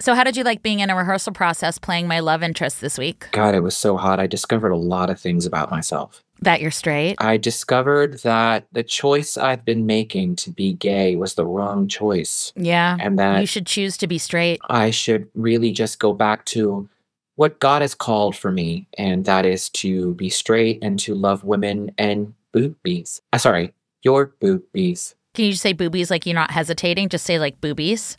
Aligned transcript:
So, 0.00 0.14
how 0.14 0.22
did 0.22 0.36
you 0.36 0.44
like 0.44 0.62
being 0.62 0.80
in 0.80 0.90
a 0.90 0.96
rehearsal 0.96 1.32
process 1.32 1.78
playing 1.78 2.06
my 2.06 2.20
love 2.20 2.42
interest 2.42 2.80
this 2.80 2.98
week? 2.98 3.28
God, 3.32 3.54
it 3.54 3.60
was 3.60 3.76
so 3.76 3.96
hot. 3.96 4.20
I 4.20 4.28
discovered 4.28 4.70
a 4.70 4.76
lot 4.76 5.10
of 5.10 5.20
things 5.20 5.44
about 5.44 5.70
myself. 5.70 6.22
That 6.40 6.60
you're 6.60 6.70
straight? 6.70 7.16
I 7.18 7.36
discovered 7.36 8.20
that 8.20 8.68
the 8.70 8.84
choice 8.84 9.36
I've 9.36 9.64
been 9.64 9.86
making 9.86 10.36
to 10.36 10.50
be 10.50 10.72
gay 10.72 11.16
was 11.16 11.34
the 11.34 11.44
wrong 11.44 11.88
choice. 11.88 12.52
Yeah. 12.54 12.96
And 13.00 13.18
that 13.18 13.40
you 13.40 13.46
should 13.46 13.66
choose 13.66 13.96
to 13.96 14.06
be 14.06 14.18
straight. 14.18 14.60
I 14.68 14.90
should 14.92 15.28
really 15.34 15.72
just 15.72 15.98
go 15.98 16.12
back 16.12 16.44
to 16.46 16.88
what 17.34 17.58
God 17.58 17.82
has 17.82 17.94
called 17.94 18.36
for 18.36 18.52
me, 18.52 18.86
and 18.96 19.24
that 19.24 19.46
is 19.46 19.68
to 19.70 20.14
be 20.14 20.28
straight 20.28 20.78
and 20.80 20.98
to 21.00 21.14
love 21.14 21.42
women 21.42 21.90
and 21.98 22.34
boobies. 22.52 23.20
Uh, 23.32 23.38
sorry, 23.38 23.74
your 24.02 24.26
boobies. 24.40 25.16
Can 25.34 25.46
you 25.46 25.52
just 25.52 25.62
say 25.62 25.72
boobies 25.72 26.10
like 26.10 26.24
you're 26.24 26.34
not 26.34 26.52
hesitating? 26.52 27.08
Just 27.08 27.24
say 27.24 27.38
like 27.38 27.60
boobies. 27.60 28.16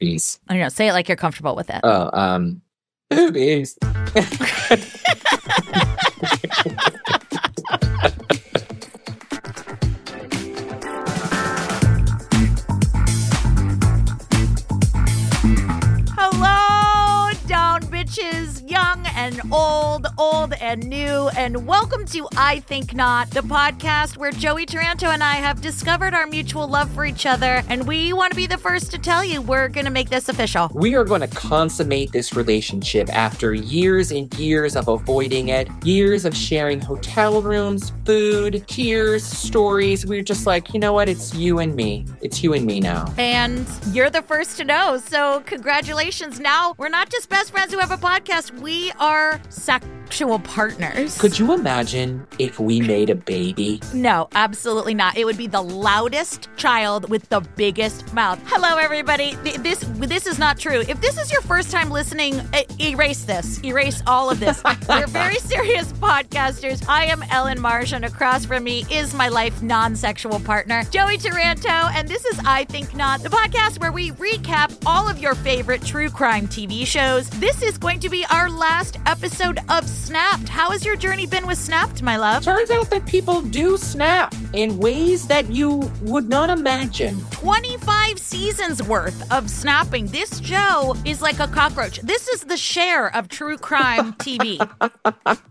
Boobies. 0.00 0.40
I 0.48 0.54
don't 0.54 0.62
know. 0.62 0.68
Say 0.68 0.88
it 0.88 0.92
like 0.92 1.08
you're 1.08 1.16
comfortable 1.16 1.54
with 1.54 1.70
it. 1.70 1.80
Oh, 1.84 2.10
um, 2.12 2.62
boobies. 3.10 3.78
Hello, 16.16 17.30
down 17.46 17.82
bitches, 17.82 18.68
young 18.68 19.06
and 19.14 19.40
old, 19.52 20.06
old 20.18 20.52
and 20.60 20.86
new, 20.86 21.28
and 21.36 21.66
welcome 21.66 22.04
to 22.06 22.28
I 22.36 22.60
Think 22.60 22.94
Not, 22.94 23.30
the 23.30 23.40
podcast 23.40 24.16
where 24.16 24.30
Joey 24.30 24.66
Taranto 24.66 25.06
and 25.06 25.22
I 25.22 25.34
have 25.34 25.60
discovered 25.60 26.14
our 26.14 26.26
mutual 26.26 26.68
love 26.68 26.90
for 26.90 27.04
each 27.04 27.26
other, 27.26 27.62
and 27.68 27.86
we 27.86 28.12
want 28.12 28.30
to 28.30 28.36
be 28.36 28.46
the 28.46 28.58
first 28.58 28.90
to 28.92 28.98
tell 28.98 29.24
you 29.24 29.42
we're 29.42 29.68
going 29.68 29.86
to 29.86 29.90
make 29.90 30.10
this 30.10 30.28
official. 30.28 30.70
We 30.74 30.94
are 30.94 31.04
going 31.04 31.22
to 31.22 31.26
consummate 31.28 32.12
this 32.12 32.34
relationship 32.34 33.08
after 33.14 33.54
years 33.54 34.12
and 34.12 34.32
years 34.38 34.76
of 34.76 34.88
avoiding 34.88 35.48
it, 35.48 35.68
years 35.84 36.24
of 36.24 36.36
sharing 36.36 36.80
hotel 36.80 37.42
rooms, 37.42 37.92
food, 38.04 38.64
tears, 38.68 39.24
stories. 39.24 40.06
We're 40.06 40.22
just 40.22 40.46
like, 40.46 40.72
you 40.72 40.80
know 40.80 40.92
what? 40.92 41.08
It's 41.08 41.34
you 41.34 41.58
and 41.58 41.74
me. 41.74 42.06
It's 42.20 42.42
you 42.42 42.52
and 42.52 42.64
me 42.64 42.80
now. 42.80 43.12
And 43.18 43.66
you're 43.90 44.10
the 44.10 44.22
first 44.22 44.56
to 44.58 44.64
know, 44.64 44.98
so 44.98 45.42
congratulations. 45.46 46.38
Now, 46.38 46.74
we're 46.78 46.88
not 46.88 47.10
just 47.10 47.28
best 47.28 47.50
friends 47.50 47.72
who 47.72 47.80
have 47.80 47.90
a 47.90 47.96
podcast, 47.96 48.52
we 48.60 48.92
are 49.00 49.40
sexual 50.04 50.38
partners. 50.38 51.18
Could 51.18 51.38
you 51.38 51.54
imagine 51.54 52.26
if 52.38 52.60
we 52.60 52.80
made 52.80 53.08
a 53.08 53.14
baby? 53.14 53.80
No, 53.94 54.28
absolutely 54.34 54.92
not. 54.92 55.16
It 55.16 55.24
would 55.24 55.38
be 55.38 55.46
the 55.46 55.62
loudest 55.62 56.48
child 56.56 57.08
with 57.08 57.26
the 57.30 57.40
biggest 57.56 58.12
mouth. 58.12 58.38
Hello, 58.46 58.76
everybody. 58.76 59.34
This 59.58 59.80
this 59.96 60.26
is 60.26 60.38
not 60.38 60.58
true. 60.58 60.80
If 60.86 61.00
this 61.00 61.18
is 61.18 61.32
your 61.32 61.40
first 61.40 61.70
time 61.70 61.90
listening, 61.90 62.40
erase 62.78 63.24
this. 63.24 63.64
Erase 63.64 64.02
all 64.06 64.30
of 64.30 64.40
this. 64.40 64.62
We're 64.88 65.06
very 65.06 65.36
serious 65.36 65.90
podcasters. 65.94 66.86
I 66.86 67.06
am 67.06 67.22
Ellen 67.30 67.58
Marsh, 67.58 67.92
and 67.92 68.04
across 68.04 68.44
from 68.44 68.62
me 68.62 68.84
is 68.90 69.14
my 69.14 69.28
life 69.28 69.62
non-sexual 69.62 70.40
partner, 70.40 70.84
Joey 70.90 71.16
Taranto, 71.16 71.68
and 71.68 72.06
this 72.06 72.24
is 72.26 72.38
I 72.44 72.64
Think 72.64 72.94
Not, 72.94 73.22
the 73.22 73.30
podcast 73.30 73.80
where 73.80 73.92
we 73.92 74.10
recap 74.12 74.76
all 74.84 75.08
of 75.08 75.18
your 75.18 75.34
favorite 75.34 75.82
true 75.82 76.10
crime 76.10 76.46
TV 76.46 76.86
shows. 76.86 77.30
This 77.30 77.62
is 77.62 77.78
going 77.78 78.00
to 78.00 78.10
be 78.10 78.26
our 78.26 78.50
last 78.50 78.98
episode 79.06 79.58
of 79.70 79.88
Snapped. 79.94 80.48
How 80.48 80.70
has 80.70 80.84
your 80.84 80.96
journey 80.96 81.26
been 81.26 81.46
with 81.46 81.56
Snapped, 81.58 82.02
my 82.02 82.16
love? 82.16 82.44
Turns 82.44 82.70
out 82.70 82.90
that 82.90 83.06
people 83.06 83.40
do 83.40 83.76
snap 83.76 84.34
in 84.52 84.78
ways 84.78 85.26
that 85.28 85.48
you 85.50 85.90
would 86.02 86.28
not 86.28 86.50
imagine. 86.50 87.20
25 87.30 88.18
seasons 88.18 88.82
worth 88.82 89.30
of 89.32 89.48
snapping. 89.48 90.06
This 90.06 90.40
show 90.40 90.94
is 91.04 91.22
like 91.22 91.38
a 91.40 91.46
cockroach. 91.48 92.00
This 92.00 92.28
is 92.28 92.42
the 92.42 92.56
Cher 92.56 93.14
of 93.16 93.28
true 93.28 93.56
crime 93.56 94.12
TV. 94.18 94.58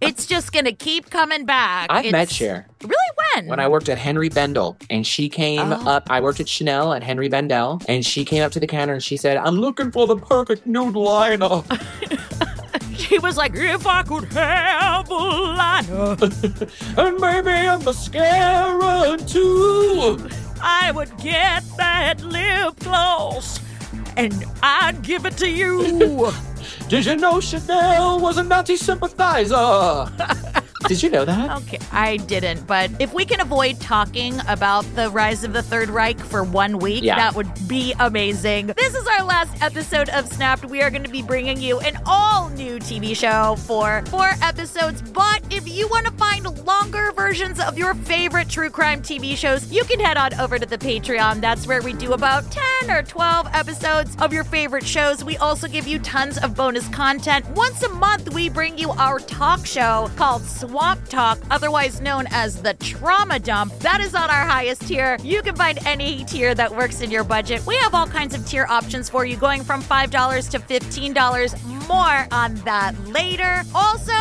it's 0.01 0.25
just 0.25 0.51
going 0.51 0.65
to 0.65 0.73
keep 0.73 1.09
coming 1.09 1.45
back. 1.45 1.87
I've 1.89 2.11
met 2.11 2.23
It's- 2.23 2.33
Cher 2.33 2.67
Really? 2.83 2.95
When? 3.35 3.47
when 3.47 3.59
I 3.61 3.67
worked 3.69 3.87
at 3.87 3.97
Henry 3.97 4.27
Bendel, 4.27 4.77
and 4.89 5.07
she 5.07 5.29
came 5.29 5.71
Oh. 5.71 5.87
up. 5.89 6.03
I 6.11 6.19
worked 6.19 6.41
at 6.41 6.49
Chanel 6.49 6.93
at 6.93 7.01
Henry 7.01 7.29
Bendel, 7.29 7.81
and 7.87 8.05
she 8.05 8.25
came 8.25 8.43
up 8.43 8.51
to 8.51 8.59
the 8.59 8.67
counter 8.67 8.93
and 8.93 9.01
she 9.03 9.15
said, 9.15 9.37
"I'm 9.37 9.55
looking 9.55 9.89
for 9.91 10.05
the 10.05 10.17
perfect 10.17 10.67
nude 10.67 10.95
liner." 10.95 11.63
She 13.03 13.19
was 13.19 13.35
like, 13.35 13.53
if 13.55 13.85
I 13.85 14.01
could 14.03 14.31
have 14.33 15.09
a 15.09 15.13
liner, 15.13 16.17
and 16.97 17.19
maybe 17.19 17.51
a 17.67 17.77
mascara 17.79 19.17
too. 19.17 20.29
I 20.61 20.91
would 20.93 21.15
get 21.17 21.63
that 21.77 22.21
lip 22.21 22.79
gloss 22.79 23.59
and 24.15 24.45
I'd 24.61 25.01
give 25.01 25.25
it 25.25 25.35
to 25.37 25.49
you. 25.49 26.31
Did 26.87 27.05
you 27.05 27.17
know 27.17 27.41
Chanel 27.41 28.19
was 28.21 28.37
a 28.37 28.43
Nazi 28.43 28.77
sympathizer? 28.77 30.09
Did 30.87 31.01
you 31.01 31.09
know 31.09 31.23
that? 31.25 31.57
Okay, 31.63 31.79
I 31.91 32.17
didn't, 32.17 32.67
but 32.67 32.91
if 32.99 33.13
we 33.13 33.23
can 33.25 33.39
avoid 33.39 33.79
talking 33.79 34.35
about 34.47 34.83
the 34.95 35.09
rise 35.09 35.43
of 35.45 35.53
the 35.53 35.63
Third 35.63 35.89
Reich 35.89 36.19
for 36.19 36.43
one 36.43 36.77
week, 36.79 37.03
Yeah. 37.03 37.15
that 37.15 37.35
would 37.35 37.49
be 37.67 37.93
amazing. 37.99 38.67
This 38.67 38.93
is 38.93 39.07
our 39.07 39.23
last 39.23 39.61
episode 39.63 40.09
of 40.09 40.27
Snapped. 40.31 40.65
We 40.65 40.81
are 40.81 40.89
going 40.89 41.03
to 41.03 41.09
be 41.09 41.21
bringing 41.21 41.61
you 41.61 41.79
an 41.79 41.97
all 42.05 42.49
new 42.49 42.79
TV 42.79 43.15
show 43.15 43.55
for 43.65 44.03
four 44.07 44.31
episodes. 44.41 45.01
But 45.01 45.41
if 45.49 45.67
you 45.67 45.87
want 45.87 46.05
to 46.05 46.11
find 46.13 46.43
longer 46.65 47.11
versions 47.15 47.59
of 47.61 47.77
your 47.77 47.93
favorite 47.93 48.49
true 48.49 48.69
crime 48.69 49.01
TV 49.01 49.37
shows, 49.37 49.71
you 49.71 49.83
can 49.85 49.99
head 50.01 50.17
on 50.17 50.33
over 50.39 50.59
to 50.59 50.65
the 50.65 50.77
Patreon. 50.77 51.39
That's 51.39 51.65
where 51.65 51.81
we 51.81 51.93
do 51.93 52.11
about 52.13 52.43
10 52.51 52.91
or 52.91 53.03
12 53.03 53.47
episodes 53.53 54.15
of 54.19 54.33
your 54.33 54.43
favorite 54.43 54.85
shows. 54.85 55.23
We 55.23 55.37
also 55.37 55.67
give 55.69 55.87
you 55.87 55.99
tons 55.99 56.37
of 56.39 56.55
bonus 56.55 56.87
content. 56.89 57.45
Once 57.51 57.81
a 57.83 57.89
month, 57.89 58.33
we 58.33 58.49
bring 58.49 58.77
you 58.77 58.91
our 58.91 59.19
talk 59.19 59.65
show 59.65 60.09
called 60.17 60.41
Swamp 60.73 61.07
Talk, 61.07 61.37
otherwise 61.51 62.01
known 62.01 62.25
as 62.31 62.59
the 62.59 62.73
Trauma 62.73 63.37
Dump. 63.37 63.77
That 63.81 64.01
is 64.01 64.15
on 64.15 64.31
our 64.31 64.43
highest 64.47 64.87
tier. 64.87 65.19
You 65.21 65.43
can 65.43 65.55
find 65.55 65.77
any 65.85 66.25
tier 66.25 66.55
that 66.55 66.75
works 66.75 67.01
in 67.01 67.11
your 67.11 67.23
budget. 67.23 67.63
We 67.67 67.75
have 67.75 67.93
all 67.93 68.07
kinds 68.07 68.33
of 68.33 68.43
tier 68.47 68.65
options 68.67 69.07
for 69.07 69.23
you, 69.23 69.37
going 69.37 69.63
from 69.63 69.83
$5 69.83 70.49
to 70.49 70.57
$15. 70.57 71.87
More 71.87 72.27
on 72.31 72.55
that 72.65 72.99
later. 73.07 73.61
Also, 73.75 74.13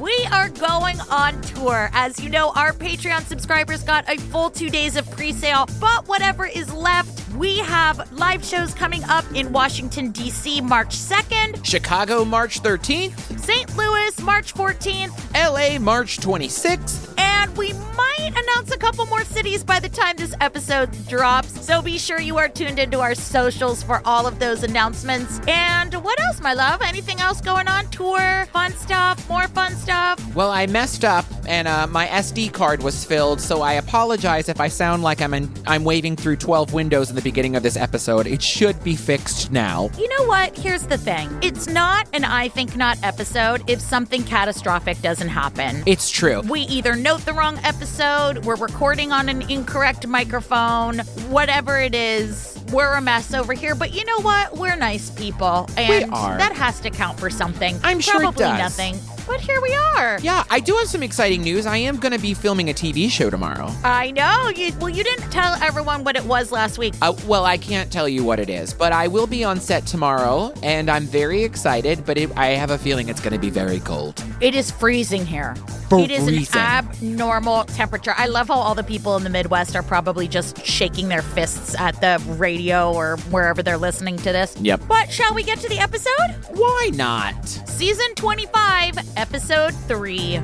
we 0.00 0.26
are 0.32 0.48
going 0.48 0.98
on 1.12 1.40
tour. 1.42 1.90
As 1.92 2.18
you 2.18 2.28
know, 2.28 2.50
our 2.56 2.72
Patreon 2.72 3.20
subscribers 3.20 3.84
got 3.84 4.08
a 4.10 4.16
full 4.16 4.50
two 4.50 4.68
days 4.68 4.96
of 4.96 5.08
pre 5.12 5.32
sale, 5.32 5.68
but 5.80 6.08
whatever 6.08 6.44
is 6.44 6.72
left, 6.72 7.20
we 7.36 7.58
have 7.58 8.10
live 8.12 8.44
shows 8.44 8.74
coming 8.74 9.04
up 9.04 9.24
in 9.34 9.52
Washington, 9.52 10.10
D.C., 10.10 10.60
March 10.60 10.96
2nd, 10.96 11.64
Chicago, 11.64 12.24
March 12.24 12.62
13th, 12.62 13.38
St. 13.38 13.76
Louis, 13.76 14.20
March 14.22 14.52
14th, 14.52 15.12
LA, 15.34 15.78
March 15.78 15.99
26th. 16.04 17.14
and 17.18 17.56
we 17.56 17.72
might 17.72 18.30
announce 18.36 18.70
a 18.72 18.78
couple 18.78 19.04
more 19.06 19.24
cities 19.24 19.64
by 19.64 19.80
the 19.80 19.88
time 19.88 20.16
this 20.16 20.34
episode 20.40 20.88
drops. 21.08 21.64
So 21.64 21.82
be 21.82 21.98
sure 21.98 22.20
you 22.20 22.38
are 22.38 22.48
tuned 22.48 22.78
into 22.78 23.00
our 23.00 23.14
socials 23.14 23.82
for 23.82 24.00
all 24.04 24.26
of 24.26 24.38
those 24.38 24.62
announcements. 24.62 25.40
And 25.48 25.94
what 25.94 26.20
else, 26.20 26.40
my 26.40 26.54
love? 26.54 26.80
Anything 26.82 27.20
else 27.20 27.40
going 27.40 27.68
on? 27.68 27.88
Tour, 27.90 28.46
fun 28.52 28.72
stuff, 28.72 29.28
more 29.28 29.48
fun 29.48 29.74
stuff? 29.74 30.34
Well, 30.34 30.50
I 30.50 30.66
messed 30.66 31.04
up 31.04 31.24
and 31.46 31.66
uh, 31.66 31.86
my 31.86 32.06
SD 32.06 32.52
card 32.52 32.82
was 32.82 33.04
filled, 33.04 33.40
so 33.40 33.62
I 33.62 33.74
apologize 33.74 34.48
if 34.48 34.60
I 34.60 34.68
sound 34.68 35.02
like 35.02 35.20
I'm 35.20 35.34
in, 35.34 35.52
I'm 35.66 35.84
waving 35.84 36.16
through 36.16 36.36
12 36.36 36.72
windows 36.72 37.10
in 37.10 37.16
the 37.16 37.22
beginning 37.22 37.56
of 37.56 37.62
this 37.62 37.76
episode. 37.76 38.26
It 38.26 38.42
should 38.42 38.82
be 38.84 38.94
fixed 38.94 39.50
now. 39.50 39.90
You 39.98 40.08
know 40.18 40.26
what? 40.26 40.56
Here's 40.56 40.82
the 40.86 40.98
thing 40.98 41.28
it's 41.42 41.66
not 41.66 42.06
an 42.12 42.24
I 42.24 42.48
think 42.48 42.76
not 42.76 42.98
episode 43.02 43.68
if 43.68 43.80
something 43.80 44.22
catastrophic 44.22 45.00
doesn't 45.02 45.28
happen. 45.28 45.79
It's 45.86 46.10
true. 46.10 46.40
We 46.42 46.60
either 46.62 46.96
note 46.96 47.24
the 47.24 47.32
wrong 47.32 47.58
episode, 47.64 48.44
we're 48.44 48.56
recording 48.56 49.12
on 49.12 49.28
an 49.28 49.42
incorrect 49.50 50.06
microphone, 50.06 50.98
whatever 51.28 51.78
it 51.78 51.94
is, 51.94 52.58
we're 52.72 52.94
a 52.94 53.00
mess 53.00 53.34
over 53.34 53.52
here. 53.52 53.74
But 53.74 53.94
you 53.94 54.04
know 54.04 54.20
what? 54.20 54.56
We're 54.56 54.76
nice 54.76 55.10
people. 55.10 55.68
And 55.76 56.12
are. 56.12 56.38
that 56.38 56.52
has 56.54 56.80
to 56.80 56.90
count 56.90 57.18
for 57.18 57.30
something. 57.30 57.78
I'm 57.82 58.00
sure 58.00 58.16
it 58.16 58.20
Probably 58.20 58.44
does. 58.44 58.78
nothing. 58.78 58.94
But 59.30 59.40
here 59.40 59.60
we 59.60 59.72
are. 59.96 60.18
Yeah, 60.22 60.42
I 60.50 60.58
do 60.58 60.74
have 60.74 60.88
some 60.88 61.04
exciting 61.04 61.42
news. 61.42 61.64
I 61.64 61.76
am 61.76 61.98
going 62.00 62.10
to 62.12 62.18
be 62.18 62.34
filming 62.34 62.68
a 62.68 62.72
TV 62.72 63.08
show 63.08 63.30
tomorrow. 63.30 63.72
I 63.84 64.10
know. 64.10 64.48
You, 64.48 64.72
well, 64.80 64.88
you 64.88 65.04
didn't 65.04 65.30
tell 65.30 65.54
everyone 65.62 66.02
what 66.02 66.16
it 66.16 66.24
was 66.24 66.50
last 66.50 66.78
week. 66.78 66.94
Uh, 67.00 67.14
well, 67.28 67.44
I 67.44 67.56
can't 67.56 67.92
tell 67.92 68.08
you 68.08 68.24
what 68.24 68.40
it 68.40 68.50
is, 68.50 68.74
but 68.74 68.92
I 68.92 69.06
will 69.06 69.28
be 69.28 69.44
on 69.44 69.60
set 69.60 69.86
tomorrow, 69.86 70.52
and 70.64 70.90
I'm 70.90 71.06
very 71.06 71.44
excited. 71.44 72.04
But 72.04 72.18
it, 72.18 72.36
I 72.36 72.48
have 72.48 72.72
a 72.72 72.78
feeling 72.78 73.08
it's 73.08 73.20
going 73.20 73.32
to 73.32 73.38
be 73.38 73.50
very 73.50 73.78
cold. 73.78 74.20
It 74.40 74.56
is 74.56 74.72
freezing 74.72 75.24
here. 75.24 75.54
It 75.92 76.10
is 76.10 76.26
an 76.28 76.58
abnormal 76.58 77.64
temperature. 77.64 78.14
I 78.16 78.26
love 78.26 78.48
how 78.48 78.54
all 78.54 78.74
the 78.74 78.82
people 78.82 79.16
in 79.16 79.24
the 79.24 79.30
Midwest 79.30 79.74
are 79.76 79.82
probably 79.82 80.26
just 80.28 80.64
shaking 80.64 81.08
their 81.08 81.22
fists 81.22 81.74
at 81.76 82.00
the 82.00 82.22
radio 82.34 82.92
or 82.92 83.16
wherever 83.30 83.62
they're 83.62 83.78
listening 83.78 84.16
to 84.18 84.32
this. 84.32 84.56
Yep. 84.60 84.82
But 84.88 85.10
shall 85.10 85.34
we 85.34 85.42
get 85.42 85.58
to 85.60 85.68
the 85.68 85.78
episode? 85.78 86.34
Why 86.50 86.90
not? 86.94 87.34
Season 87.80 88.14
25, 88.14 88.98
Episode 89.16 89.72
3. 89.72 90.38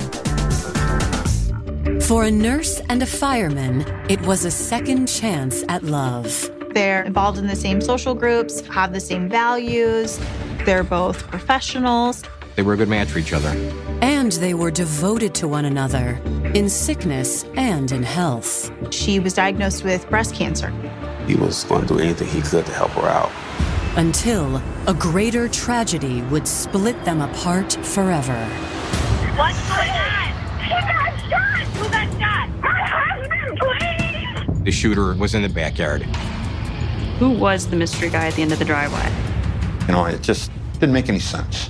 For 2.01 2.23
a 2.23 2.31
nurse 2.31 2.81
and 2.89 3.03
a 3.03 3.05
fireman, 3.05 3.85
it 4.09 4.19
was 4.21 4.43
a 4.43 4.49
second 4.49 5.05
chance 5.05 5.63
at 5.69 5.83
love. 5.83 6.49
They're 6.73 7.03
involved 7.03 7.37
in 7.37 7.45
the 7.45 7.55
same 7.55 7.79
social 7.79 8.15
groups, 8.15 8.61
have 8.69 8.91
the 8.91 8.99
same 8.99 9.29
values. 9.29 10.19
They're 10.65 10.83
both 10.83 11.27
professionals. 11.27 12.23
They 12.55 12.63
were 12.63 12.73
a 12.73 12.77
good 12.77 12.89
match 12.89 13.09
for 13.09 13.19
each 13.19 13.33
other. 13.33 13.49
And 14.01 14.31
they 14.31 14.55
were 14.55 14.71
devoted 14.71 15.35
to 15.35 15.47
one 15.47 15.65
another 15.65 16.19
in 16.55 16.71
sickness 16.71 17.43
and 17.55 17.91
in 17.91 18.01
health. 18.01 18.71
She 18.91 19.19
was 19.19 19.35
diagnosed 19.35 19.83
with 19.83 20.09
breast 20.09 20.33
cancer. 20.33 20.71
He 21.27 21.35
was 21.35 21.65
going 21.65 21.85
to 21.85 21.87
do 21.87 21.99
anything 21.99 22.29
he 22.29 22.41
could 22.41 22.65
to 22.65 22.73
help 22.73 22.89
her 22.93 23.07
out. 23.07 23.31
Until 23.97 24.61
a 24.85 24.93
greater 24.93 25.47
tragedy 25.49 26.21
would 26.29 26.47
split 26.47 27.03
them 27.03 27.19
apart 27.19 27.73
forever. 27.83 28.45
What's 29.35 29.67
going 29.67 29.89
on? 29.89 30.59
He 30.61 30.69
got 30.69 31.19
shot! 31.27 31.61
Who 31.73 31.89
got 31.89 32.07
shot? 32.19 32.47
My 32.61 32.79
husband, 32.79 33.59
please! 33.59 34.63
The 34.65 34.71
shooter 34.71 35.15
was 35.15 35.33
in 35.33 35.41
the 35.41 35.49
backyard. 35.49 36.03
Who 37.17 37.31
was 37.31 37.65
the 37.65 37.75
mystery 37.75 38.11
guy 38.11 38.27
at 38.27 38.35
the 38.35 38.43
end 38.43 38.51
of 38.51 38.59
the 38.59 38.65
driveway? 38.65 39.11
You 39.87 39.93
know, 39.93 40.05
it 40.05 40.21
just 40.21 40.51
didn't 40.73 40.93
make 40.93 41.09
any 41.09 41.17
sense. 41.17 41.67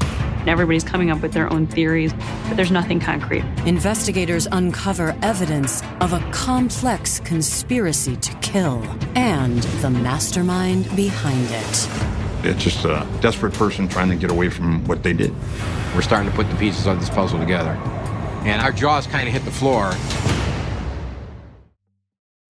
Everybody's 0.47 0.83
coming 0.83 1.11
up 1.11 1.21
with 1.21 1.33
their 1.33 1.51
own 1.51 1.67
theories, 1.67 2.13
but 2.47 2.55
there's 2.55 2.71
nothing 2.71 2.99
concrete. 3.01 3.43
Investigators 3.65 4.47
uncover 4.51 5.13
evidence 5.21 5.81
of 5.99 6.13
a 6.13 6.19
complex 6.31 7.19
conspiracy 7.19 8.15
to 8.15 8.33
kill 8.35 8.81
and 9.15 9.61
the 9.81 9.89
mastermind 9.89 10.83
behind 10.95 11.47
it. 11.51 11.89
It's 12.45 12.63
just 12.63 12.85
a 12.85 13.05
desperate 13.19 13.53
person 13.53 13.89
trying 13.89 14.09
to 14.09 14.15
get 14.15 14.31
away 14.31 14.49
from 14.49 14.85
what 14.85 15.03
they 15.03 15.11
did. 15.11 15.33
We're 15.93 16.01
starting 16.01 16.29
to 16.29 16.35
put 16.35 16.49
the 16.49 16.55
pieces 16.55 16.87
of 16.87 16.99
this 16.99 17.09
puzzle 17.09 17.39
together. 17.39 17.71
And 18.45 18.61
our 18.61 18.71
jaws 18.71 19.05
kind 19.05 19.27
of 19.27 19.33
hit 19.33 19.43
the 19.43 19.51
floor. 19.51 19.91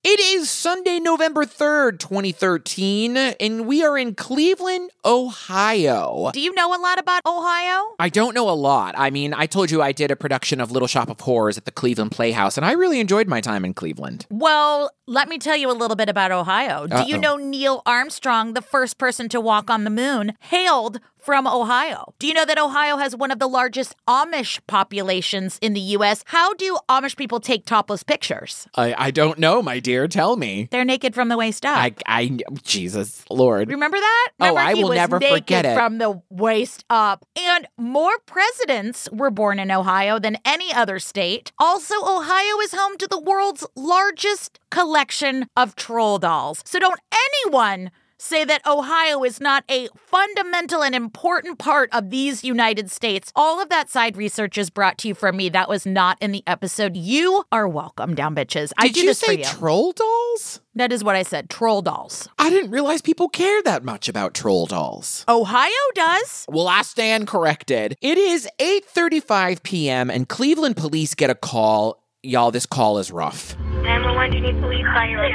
It 0.10 0.22
is 0.22 0.50
Sunday, 0.50 1.02
November 1.02 1.44
3rd, 1.44 2.00
2013, 2.00 3.18
and 3.18 3.68
we 3.68 3.84
are 3.84 3.98
in 3.98 4.16
Cleveland, 4.16 4.92
Ohio. 5.04 6.32
Do 6.32 6.40
you 6.40 6.54
know 6.54 6.74
a 6.74 6.80
lot 6.80 6.98
about 6.98 7.26
Ohio? 7.26 7.94
I 8.00 8.08
don't 8.08 8.34
know 8.34 8.50
a 8.50 8.56
lot. 8.56 8.96
I 8.98 9.10
mean, 9.10 9.34
I 9.34 9.48
told 9.48 9.70
you 9.70 9.82
I 9.82 9.92
did 9.92 10.10
a 10.10 10.16
production 10.16 10.62
of 10.62 10.72
Little 10.72 10.88
Shop 10.88 11.10
of 11.10 11.20
Horrors 11.20 11.58
at 11.58 11.66
the 11.66 11.72
Cleveland 11.72 12.12
Playhouse, 12.14 12.56
and 12.56 12.66
I 12.66 12.72
really 12.72 13.02
enjoyed 13.02 13.28
my 13.28 13.42
time 13.42 13.66
in 13.66 13.74
Cleveland. 13.74 14.26
Well, 14.30 14.92
let 15.08 15.30
me 15.30 15.38
tell 15.38 15.56
you 15.56 15.72
a 15.72 15.74
little 15.74 15.96
bit 15.96 16.10
about 16.10 16.32
Ohio. 16.32 16.86
Do 16.86 17.04
you 17.08 17.16
Uh-oh. 17.16 17.20
know 17.20 17.36
Neil 17.38 17.82
Armstrong, 17.86 18.54
the 18.54 18.62
first 18.62 18.98
person 18.98 19.30
to 19.30 19.40
walk 19.42 19.70
on 19.70 19.86
the 19.86 19.90
moon, 19.90 20.34
hailed 20.42 21.00
from 21.18 21.48
Ohio? 21.48 22.14
Do 22.20 22.28
you 22.28 22.34
know 22.34 22.46
that 22.46 22.58
Ohio 22.58 22.98
has 22.98 23.16
one 23.16 23.32
of 23.32 23.40
the 23.40 23.48
largest 23.48 23.96
Amish 24.08 24.60
populations 24.68 25.58
in 25.62 25.74
the 25.74 25.80
U.S.? 25.82 26.24
How 26.28 26.54
do 26.54 26.78
Amish 26.90 27.18
people 27.18 27.40
take 27.40 27.66
topless 27.66 28.04
pictures? 28.04 28.68
I, 28.76 28.96
I 28.98 29.12
don't 29.12 29.38
know, 29.40 29.62
my 29.62 29.80
dear. 29.80 30.08
Tell 30.08 30.36
me. 30.38 30.68
They're 30.72 30.86
naked 30.86 31.14
from 31.16 31.30
the 31.30 31.38
waist 31.38 31.66
up. 31.66 31.78
I, 31.78 31.96
I, 32.06 32.38
Jesus, 32.64 33.26
Lord. 33.30 33.70
Remember 33.70 33.98
that? 33.98 34.30
Oh, 34.42 34.56
I 34.56 34.74
will 34.74 34.90
never 34.90 35.20
forget 35.20 35.66
it. 35.66 35.76
From 35.76 35.98
the 35.98 36.22
waist 36.30 36.86
up. 36.90 37.26
And 37.38 37.68
more 37.78 38.18
presidents 38.26 39.10
were 39.12 39.32
born 39.32 39.60
in 39.60 39.72
Ohio 39.72 40.20
than 40.20 40.38
any 40.46 40.74
other 40.74 41.00
state. 41.00 41.52
Also, 41.60 41.96
Ohio 42.04 42.60
is 42.64 42.74
home 42.74 42.98
to 42.98 43.08
the 43.08 43.20
world's 43.20 43.66
largest 43.76 44.60
collection 44.72 45.48
of 45.56 45.76
troll 45.76 46.18
dolls. 46.20 46.62
So 46.66 46.80
don't 46.80 47.00
anyone 47.46 47.92
say 48.20 48.44
that 48.44 48.66
Ohio 48.66 49.24
is 49.24 49.40
not 49.40 49.64
a 49.70 49.88
fundamental 49.96 50.84
and 50.84 50.96
important 50.96 51.60
part 51.60 51.88
of 51.94 52.10
these 52.10 52.44
United 52.44 52.90
States. 52.90 53.32
All 53.36 53.62
of 53.62 53.70
that 53.70 53.92
side 53.92 54.18
research 54.18 54.58
is 54.58 54.72
brought 54.72 54.98
to 55.00 55.08
you 55.08 55.14
from 55.14 55.38
me. 55.38 55.50
That 55.50 55.70
was 55.70 55.86
not 55.86 56.18
in 56.20 56.32
the 56.32 56.42
episode. 56.48 56.98
You 56.98 57.44
are 57.52 57.68
welcome, 57.68 58.16
down 58.16 58.34
bitches. 58.36 58.72
I 58.76 58.88
Did 58.88 58.94
do 58.96 59.00
you 59.02 59.06
this 59.08 59.20
say 59.20 59.26
for 59.28 59.32
you. 59.34 59.44
troll 59.46 59.92
dolls? 59.92 60.62
that 60.74 60.92
is 60.92 61.04
what 61.04 61.16
I 61.16 61.22
said. 61.24 61.50
Troll 61.50 61.82
dolls. 61.84 62.28
I 62.40 62.50
didn't 62.50 62.72
realize 62.72 63.02
people 63.04 63.30
care 63.30 63.62
that 63.64 63.84
much 63.84 64.10
about 64.10 64.34
troll 64.34 64.66
dolls. 64.66 65.24
Ohio 65.30 65.72
does. 65.94 66.46
Well, 66.50 66.68
I 66.68 66.82
stand 66.82 67.28
corrected. 67.28 67.96
It 68.02 68.18
is 68.18 68.48
8:35 68.60 69.62
p.m. 69.64 70.10
and 70.10 70.28
Cleveland 70.28 70.76
police 70.78 71.14
get 71.14 71.30
a 71.30 71.36
call. 71.36 72.02
Y'all, 72.28 72.52
this 72.52 72.66
call 72.66 72.98
is 72.98 73.10
rough. 73.10 73.58
911, 73.58 74.32
do 74.32 74.38
you 74.38 74.44
need 74.52 74.62
police 74.62 74.84
siren? 74.88 75.32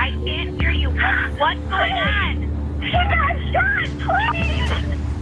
I 0.00 0.10
can't 0.24 0.60
hear 0.60 0.72
you. 0.72 0.90
What's 0.90 1.60
going 1.60 1.92
on? 1.92 2.80
He 2.82 2.90
got 2.90 3.36
shot, 3.52 3.86
please! 4.02 4.70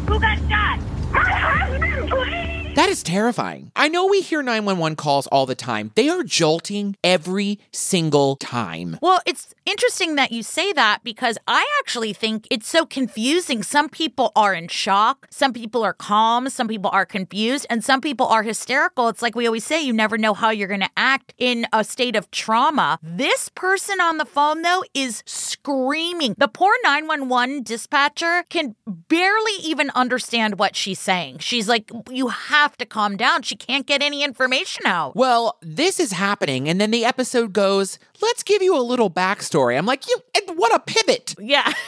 Who 0.09 0.19
got 0.19 0.39
shot? 0.49 0.81
My 1.13 1.31
husband, 1.31 2.09
please! 2.09 2.64
That 2.75 2.89
is 2.89 3.05
terrifying. 3.05 3.71
I 3.77 3.87
know 3.87 4.05
we 4.05 4.21
hear 4.21 4.43
911 4.43 4.97
calls 4.97 5.29
all 5.29 5.47
the 5.47 5.55
time. 5.55 5.93
They 5.95 6.09
are 6.09 6.25
jolting 6.25 6.97
every 7.05 7.61
single 7.71 8.35
time. 8.35 8.99
Well, 9.01 9.21
it's 9.25 9.55
interesting 9.65 10.17
that 10.17 10.33
you 10.33 10.43
say 10.43 10.73
that 10.73 11.05
because 11.05 11.39
I 11.47 11.65
actually 11.79 12.13
think 12.13 12.49
it's 12.51 12.67
so 12.67 12.85
confusing. 12.85 13.63
Some 13.63 13.89
people 13.89 14.33
are 14.35 14.55
in 14.55 14.67
shock, 14.67 15.29
some 15.31 15.53
people 15.53 15.85
are 15.85 15.93
calm, 15.93 16.49
some 16.49 16.67
people 16.67 16.91
are 16.93 17.07
confused, 17.07 17.65
and 17.71 17.85
some 17.85 18.01
people 18.01 18.27
are 18.27 18.43
hysterical. 18.43 19.07
It's 19.07 19.23
like 19.23 19.37
we 19.37 19.47
always 19.47 19.65
say, 19.65 19.81
you 19.81 19.93
never 19.93 20.19
know 20.19 20.35
how 20.35 20.51
you're 20.51 20.67
going 20.67 20.81
to 20.81 20.91
act 20.97 21.33
in 21.39 21.69
a 21.73 21.85
state 21.85 22.17
of 22.17 22.29
trauma. 22.33 22.99
This 23.01 23.51
person 23.51 24.01
on 24.01 24.19
the 24.19 24.27
phone, 24.27 24.63
though, 24.63 24.83
is 24.95 25.23
screaming. 25.27 26.35
The 26.39 26.49
poor 26.49 26.75
911 26.83 27.63
dispatcher 27.63 28.45
can 28.51 28.75
barely 28.87 29.63
even 29.63 29.91
understand 29.91 30.59
what 30.59 30.75
she's 30.75 30.99
saying. 30.99 31.39
She's 31.39 31.69
like, 31.69 31.89
You 32.11 32.29
have 32.29 32.64
to 32.79 32.87
calm 32.87 33.17
down. 33.17 33.43
She 33.43 33.57
can't 33.57 33.87
get 33.87 34.03
any 34.03 34.23
information 34.23 34.87
out. 34.87 35.15
Well, 35.17 35.59
this 35.63 36.01
is 36.01 36.13
happening, 36.13 36.69
and 36.69 36.81
then 36.81 36.91
the 36.91 37.05
episode 37.05 37.53
goes, 37.53 37.99
let's 38.21 38.43
give 38.43 38.63
you 38.63 38.77
a 38.77 38.83
little 38.83 39.11
backstory. 39.11 39.79
I'm 39.79 39.87
like, 39.87 40.07
you, 40.09 40.17
and 40.37 40.59
what 40.59 40.75
a 40.75 40.79
pivot. 40.81 41.35
Yeah. 41.39 41.73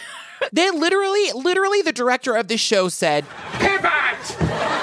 They 0.53 0.71
literally, 0.71 1.33
literally, 1.33 1.81
the 1.81 1.93
director 1.93 2.37
of 2.37 2.49
this 2.49 2.61
show 2.61 2.89
said, 2.89 3.25
Pivot! 3.55 4.37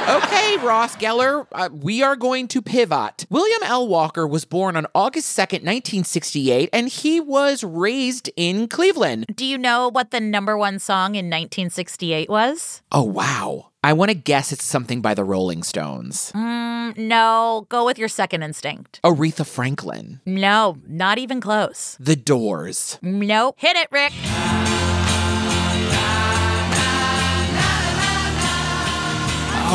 okay, 0.10 0.57
Ross 0.57 0.95
Geller, 0.95 1.48
uh, 1.51 1.69
we 1.72 2.04
are 2.04 2.16
going 2.16 2.48
to 2.50 2.62
pivot. 2.62 3.25
William 3.30 3.62
L. 3.63 3.88
Walker 3.88 4.28
was 4.28 4.46
born 4.46 4.75
on 4.75 4.88
August 4.96 5.38
2nd, 5.38 5.63
1968, 5.63 6.69
and 6.74 6.89
he 6.89 7.19
was 7.19 7.63
raised 7.63 8.30
in 8.36 8.68
Cleveland. 8.68 9.25
Do 9.34 9.46
you 9.46 9.57
know 9.57 9.89
what 9.89 10.12
the 10.12 10.19
number 10.19 10.57
one 10.57 10.80
song 10.80 11.16
in 11.16 11.25
1968 11.25 12.30
was? 12.30 12.81
Oh, 12.92 13.04
wow. 13.04 13.69
I 13.86 13.92
want 13.92 14.10
to 14.10 14.16
guess 14.16 14.54
it's 14.54 14.64
something 14.64 15.02
by 15.02 15.14
the 15.14 15.26
Rolling 15.26 15.62
Stones. 15.62 16.32
Mm, 16.34 16.98
no, 16.98 17.66
go 17.68 17.86
with 17.86 18.00
your 18.00 18.08
second 18.08 18.42
instinct. 18.42 19.02
Aretha 19.04 19.46
Franklin. 19.46 20.22
No, 20.26 20.78
not 20.88 21.18
even 21.18 21.42
close. 21.42 21.98
The 22.00 22.16
Doors. 22.16 22.98
Nope. 23.02 23.56
Hit 23.58 23.76
it, 23.76 23.90
Rick. 23.92 24.14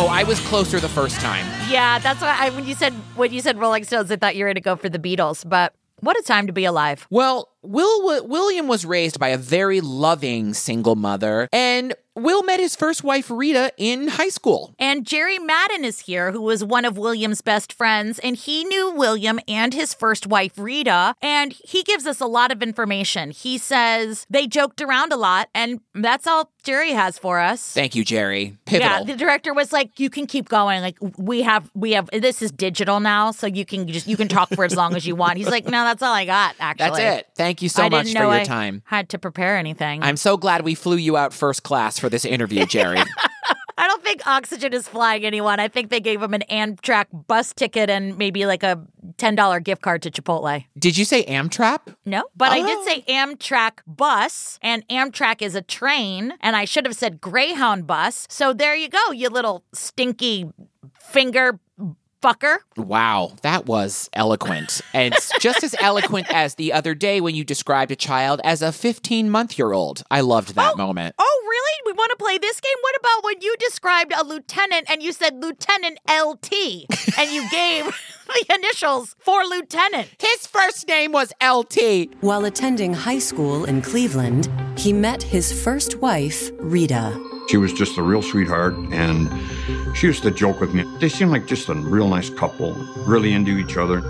Oh, 0.01 0.09
I 0.11 0.23
was 0.23 0.41
closer 0.41 0.81
the 0.81 0.89
first 0.89 1.21
time. 1.21 1.45
Yeah, 1.69 1.99
that's 1.99 2.23
why 2.23 2.35
I 2.39 2.49
when 2.51 2.65
you 2.67 2.75
said 2.75 2.95
when 3.15 3.31
you 3.31 3.43
said 3.43 3.59
Rolling 3.59 3.85
Stones, 3.85 4.11
I 4.11 4.17
thought 4.17 4.37
you 4.37 4.45
were 4.45 4.49
going 4.49 4.55
to 4.55 4.61
go 4.63 4.77
for 4.77 4.89
the 4.89 4.99
Beatles. 4.99 5.47
But 5.47 5.75
what 6.01 6.19
a 6.19 6.23
time 6.23 6.47
to 6.47 6.53
be 6.53 6.65
alive. 6.65 7.07
Well, 7.11 7.49
Will 7.63 8.27
William 8.27 8.69
was 8.69 8.85
raised 8.85 9.19
by 9.19 9.29
a 9.29 9.37
very 9.39 9.81
loving 9.81 10.55
single 10.55 10.95
mother, 10.97 11.49
and 11.53 11.95
Will 12.19 12.43
met 12.43 12.59
his 12.59 12.75
first 12.75 13.05
wife 13.05 13.31
Rita 13.31 13.73
in 13.77 14.09
high 14.09 14.29
school. 14.29 14.75
And 14.79 15.07
Jerry 15.07 15.39
Madden 15.39 15.85
is 15.85 16.01
here, 16.01 16.33
who 16.33 16.43
was 16.43 16.65
one 16.65 16.85
of 16.85 16.99
William's 16.99 17.43
best 17.43 17.73
friends, 17.73 18.19
and 18.19 18.35
he 18.37 18.65
knew 18.65 18.91
William 18.91 19.39
and 19.47 19.73
his 19.73 19.95
first 19.95 20.27
wife, 20.27 20.53
Rita, 20.57 21.15
and 21.23 21.53
he 21.53 21.85
gives 21.85 22.07
us 22.07 22.21
a 22.21 22.27
lot 22.27 22.51
of 22.51 22.61
information. 22.63 23.31
He 23.31 23.57
says 23.57 24.27
they 24.29 24.49
joked 24.49 24.81
around 24.81 25.13
a 25.13 25.17
lot, 25.17 25.49
and 25.55 25.81
that's 25.95 26.27
all 26.27 26.51
Jerry 26.65 26.91
has 26.91 27.19
for 27.19 27.39
us. 27.39 27.73
Thank 27.73 27.95
you, 27.95 28.05
Jerry. 28.05 28.57
Pivotal. 28.67 28.99
Yeah, 28.99 29.05
the 29.05 29.17
director 29.17 29.55
was 29.55 29.73
like, 29.73 29.99
"You 30.01 30.11
can 30.11 30.27
keep 30.27 30.49
going. 30.49 30.83
Like 30.83 30.99
we 31.17 31.43
have, 31.43 31.71
we 31.75 31.93
have. 31.93 32.11
This 32.13 32.43
is 32.43 32.51
digital 32.51 32.99
now, 33.01 33.31
so 33.31 33.47
you 33.47 33.65
can 33.65 33.87
just 33.87 34.07
you 34.07 34.17
can 34.17 34.29
talk 34.29 34.49
for 34.51 34.65
as 34.65 34.75
long 34.77 34.97
as 34.97 35.07
you 35.07 35.15
want." 35.15 35.39
He's 35.39 35.49
like, 35.49 35.67
"No, 35.67 35.85
that's 35.85 36.03
all 36.03 36.13
I 36.13 36.25
got. 36.25 36.57
Actually, 36.61 37.03
That's 37.03 37.21
it. 37.21 37.29
Thank 37.37 37.48
you 37.63 37.69
so 37.69 37.85
I 37.85 37.89
much 37.89 38.13
for 38.13 38.19
your 38.19 38.31
I 38.31 38.45
time. 38.45 38.83
Had 38.87 39.09
to 39.11 39.19
prepare 39.19 39.57
anything. 39.57 40.03
I'm 40.03 40.17
so 40.17 40.37
glad 40.37 40.63
we 40.63 40.75
flew 40.75 40.97
you 40.97 41.17
out 41.17 41.33
first 41.33 41.63
class 41.63 41.99
for 41.99 42.09
this 42.09 42.25
interview, 42.25 42.67
Jerry. 42.67 42.99
I 43.81 43.87
don't 43.87 44.03
think 44.03 44.27
Oxygen 44.27 44.73
is 44.73 44.89
flying 44.89 45.25
anyone. 45.25 45.61
I 45.61 45.69
think 45.69 45.91
they 45.91 46.01
gave 46.01 46.21
him 46.21 46.35
an 46.35 46.43
Amtrak 46.51 47.07
bus 47.29 47.53
ticket 47.55 47.89
and 47.89 48.19
maybe 48.19 48.45
like 48.45 48.65
a 48.65 48.85
ten 49.19 49.37
dollar 49.37 49.61
gift 49.61 49.83
card 49.83 50.03
to 50.03 50.11
Chipotle. 50.11 50.65
Did 50.77 50.99
you 50.99 51.05
say 51.05 51.25
Amtrak? 51.27 51.95
No, 52.05 52.25
but 52.37 52.51
I 52.51 52.61
Oh. 52.61 52.67
did 52.67 52.85
say 52.85 53.05
Amtrak 53.13 53.79
bus, 53.87 54.59
and 54.63 54.87
Amtrak 54.89 55.43
is 55.43 55.55
a 55.55 55.63
train, 55.63 56.35
and 56.41 56.57
I 56.57 56.65
should 56.65 56.87
have 56.87 56.97
said 56.97 57.21
Greyhound 57.21 57.87
bus. 57.87 58.27
So 58.29 58.53
there 58.53 58.75
you 58.75 58.89
go, 58.89 59.13
you 59.13 59.29
little 59.29 59.63
stinky 59.73 60.47
finger 61.01 61.61
fucker. 62.23 62.59
Wow, 62.77 63.33
that 63.43 63.67
was 63.67 64.09
eloquent. 64.13 64.81
And 64.93 65.15
just 65.41 65.63
as 65.63 65.75
eloquent 65.81 66.31
as 66.33 66.57
the 66.57 66.73
other 66.73 66.95
day 66.95 67.21
when 67.21 67.35
you 67.35 67.45
described 67.45 67.91
a 67.91 67.97
child 67.97 68.41
as 68.45 68.63
a 68.63 68.73
15 68.73 69.31
month 69.31 69.59
year 69.59 69.73
old. 69.73 70.03
I 70.11 70.21
loved 70.21 70.55
that 70.55 70.75
oh, 70.75 70.77
moment. 70.77 71.15
Oh, 71.19 71.45
really? 71.49 71.83
We 71.87 71.93
want 71.93 72.11
to 72.11 72.17
play 72.17 72.39
this 72.39 72.61
game? 72.61 72.77
What 72.83 72.97
about 72.97 73.25
when 73.25 73.41
you 73.41 73.55
described 73.59 74.13
a 74.13 74.25
lieutenant 74.25 74.91
and 74.91 75.03
you 75.03 75.13
said 75.13 75.43
Lieutenant 75.43 75.99
LT 76.09 76.53
and 77.19 77.31
you 77.31 77.49
gave 77.51 77.85
the 78.27 78.55
initials 78.55 79.17
for 79.19 79.45
lieutenant? 79.45 80.09
His 80.19 80.47
first 80.47 80.87
name 80.89 81.13
was 81.13 81.33
LT. 81.43 82.15
While 82.21 82.45
attending 82.45 82.93
high 82.93 83.19
school 83.19 83.65
in 83.65 83.83
Cleveland, 83.83 84.49
he 84.77 84.93
met 84.93 85.23
his 85.23 85.53
first 85.65 85.97
wife, 85.97 86.51
Rita. 86.59 87.19
She 87.49 87.57
was 87.57 87.73
just 87.73 87.97
a 87.97 88.03
real 88.03 88.21
sweetheart, 88.21 88.75
and 88.93 89.31
she 89.99 90.07
used 90.07 90.23
to 90.23 90.31
joke 90.31 90.61
with 90.61 90.73
me. 90.73 90.85
They 91.01 91.09
seemed 91.09 91.33
like 91.33 91.47
just 91.47 91.69
a 91.69 91.75
real 91.75 92.07
nice 92.07 92.31
couple, 92.31 92.73
really 93.05 93.33
into 93.33 93.59
each 93.59 93.77
other. 93.77 94.01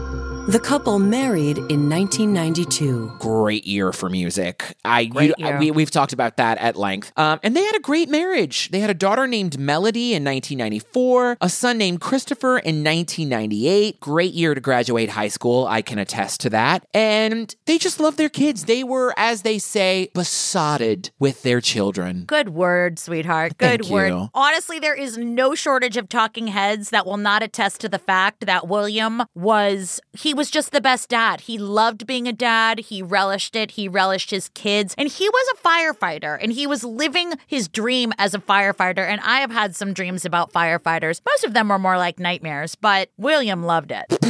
The 0.48 0.58
couple 0.58 0.98
married 0.98 1.58
in 1.58 1.90
1992. 1.90 3.16
Great 3.18 3.66
year 3.66 3.92
for 3.92 4.08
music. 4.08 4.74
I 4.82 5.04
Great 5.04 5.34
you- 5.36 5.44
year. 5.46 5.58
we 5.58 5.70
we've 5.70 5.90
talked 5.90 6.14
about 6.14 6.38
that 6.38 6.56
at 6.56 6.74
length. 6.74 7.12
Um, 7.18 7.38
and 7.42 7.54
they 7.54 7.62
had 7.62 7.76
a 7.76 7.80
great 7.80 8.08
marriage. 8.08 8.70
They 8.70 8.80
had 8.80 8.88
a 8.88 8.94
daughter 8.94 9.26
named 9.26 9.58
Melody 9.58 10.14
in 10.14 10.24
1994, 10.24 11.36
a 11.42 11.50
son 11.50 11.76
named 11.76 12.00
Christopher 12.00 12.56
in 12.60 12.82
1998. 12.82 14.00
Great 14.00 14.32
year 14.32 14.54
to 14.54 14.60
graduate 14.62 15.10
high 15.10 15.28
school. 15.28 15.66
I 15.66 15.82
can 15.82 15.98
attest 15.98 16.40
to 16.40 16.50
that. 16.50 16.86
And 16.94 17.54
they 17.66 17.76
just 17.76 18.00
love 18.00 18.16
their 18.16 18.30
kids. 18.30 18.64
They 18.64 18.82
were, 18.82 19.12
as 19.18 19.42
they 19.42 19.58
say, 19.58 20.08
besotted 20.14 21.10
with 21.18 21.42
their 21.42 21.60
children. 21.60 22.24
Good 22.24 22.48
word, 22.48 22.98
sweetheart. 22.98 23.58
Good 23.58 23.82
Thank 23.82 23.92
word. 23.92 24.08
you. 24.08 24.28
Honestly, 24.32 24.78
there 24.78 24.94
is 24.94 25.18
no 25.18 25.54
shortage 25.54 25.98
of 25.98 26.08
talking 26.08 26.46
heads 26.46 26.88
that 26.88 27.04
will 27.04 27.18
not 27.18 27.42
attest 27.42 27.82
to 27.82 27.88
the 27.90 27.98
fact 27.98 28.46
that 28.46 28.66
William 28.66 29.24
was 29.34 30.00
he 30.14 30.37
was 30.38 30.50
just 30.52 30.70
the 30.70 30.80
best 30.80 31.08
dad. 31.08 31.40
He 31.42 31.58
loved 31.58 32.06
being 32.06 32.28
a 32.28 32.32
dad. 32.32 32.78
He 32.78 33.02
relished 33.02 33.56
it. 33.56 33.72
He 33.72 33.88
relished 33.88 34.30
his 34.30 34.48
kids. 34.50 34.94
And 34.96 35.08
he 35.08 35.28
was 35.28 35.54
a 35.54 35.68
firefighter 35.68 36.38
and 36.40 36.52
he 36.52 36.64
was 36.64 36.84
living 36.84 37.32
his 37.48 37.66
dream 37.66 38.12
as 38.18 38.34
a 38.34 38.38
firefighter. 38.38 39.04
And 39.04 39.20
I 39.22 39.40
have 39.40 39.50
had 39.50 39.74
some 39.74 39.92
dreams 39.92 40.24
about 40.24 40.52
firefighters. 40.52 41.20
Most 41.26 41.42
of 41.42 41.54
them 41.54 41.68
were 41.68 41.78
more 41.78 41.98
like 41.98 42.20
nightmares, 42.20 42.76
but 42.76 43.10
William 43.18 43.64
loved 43.64 43.90
it. 43.90 44.27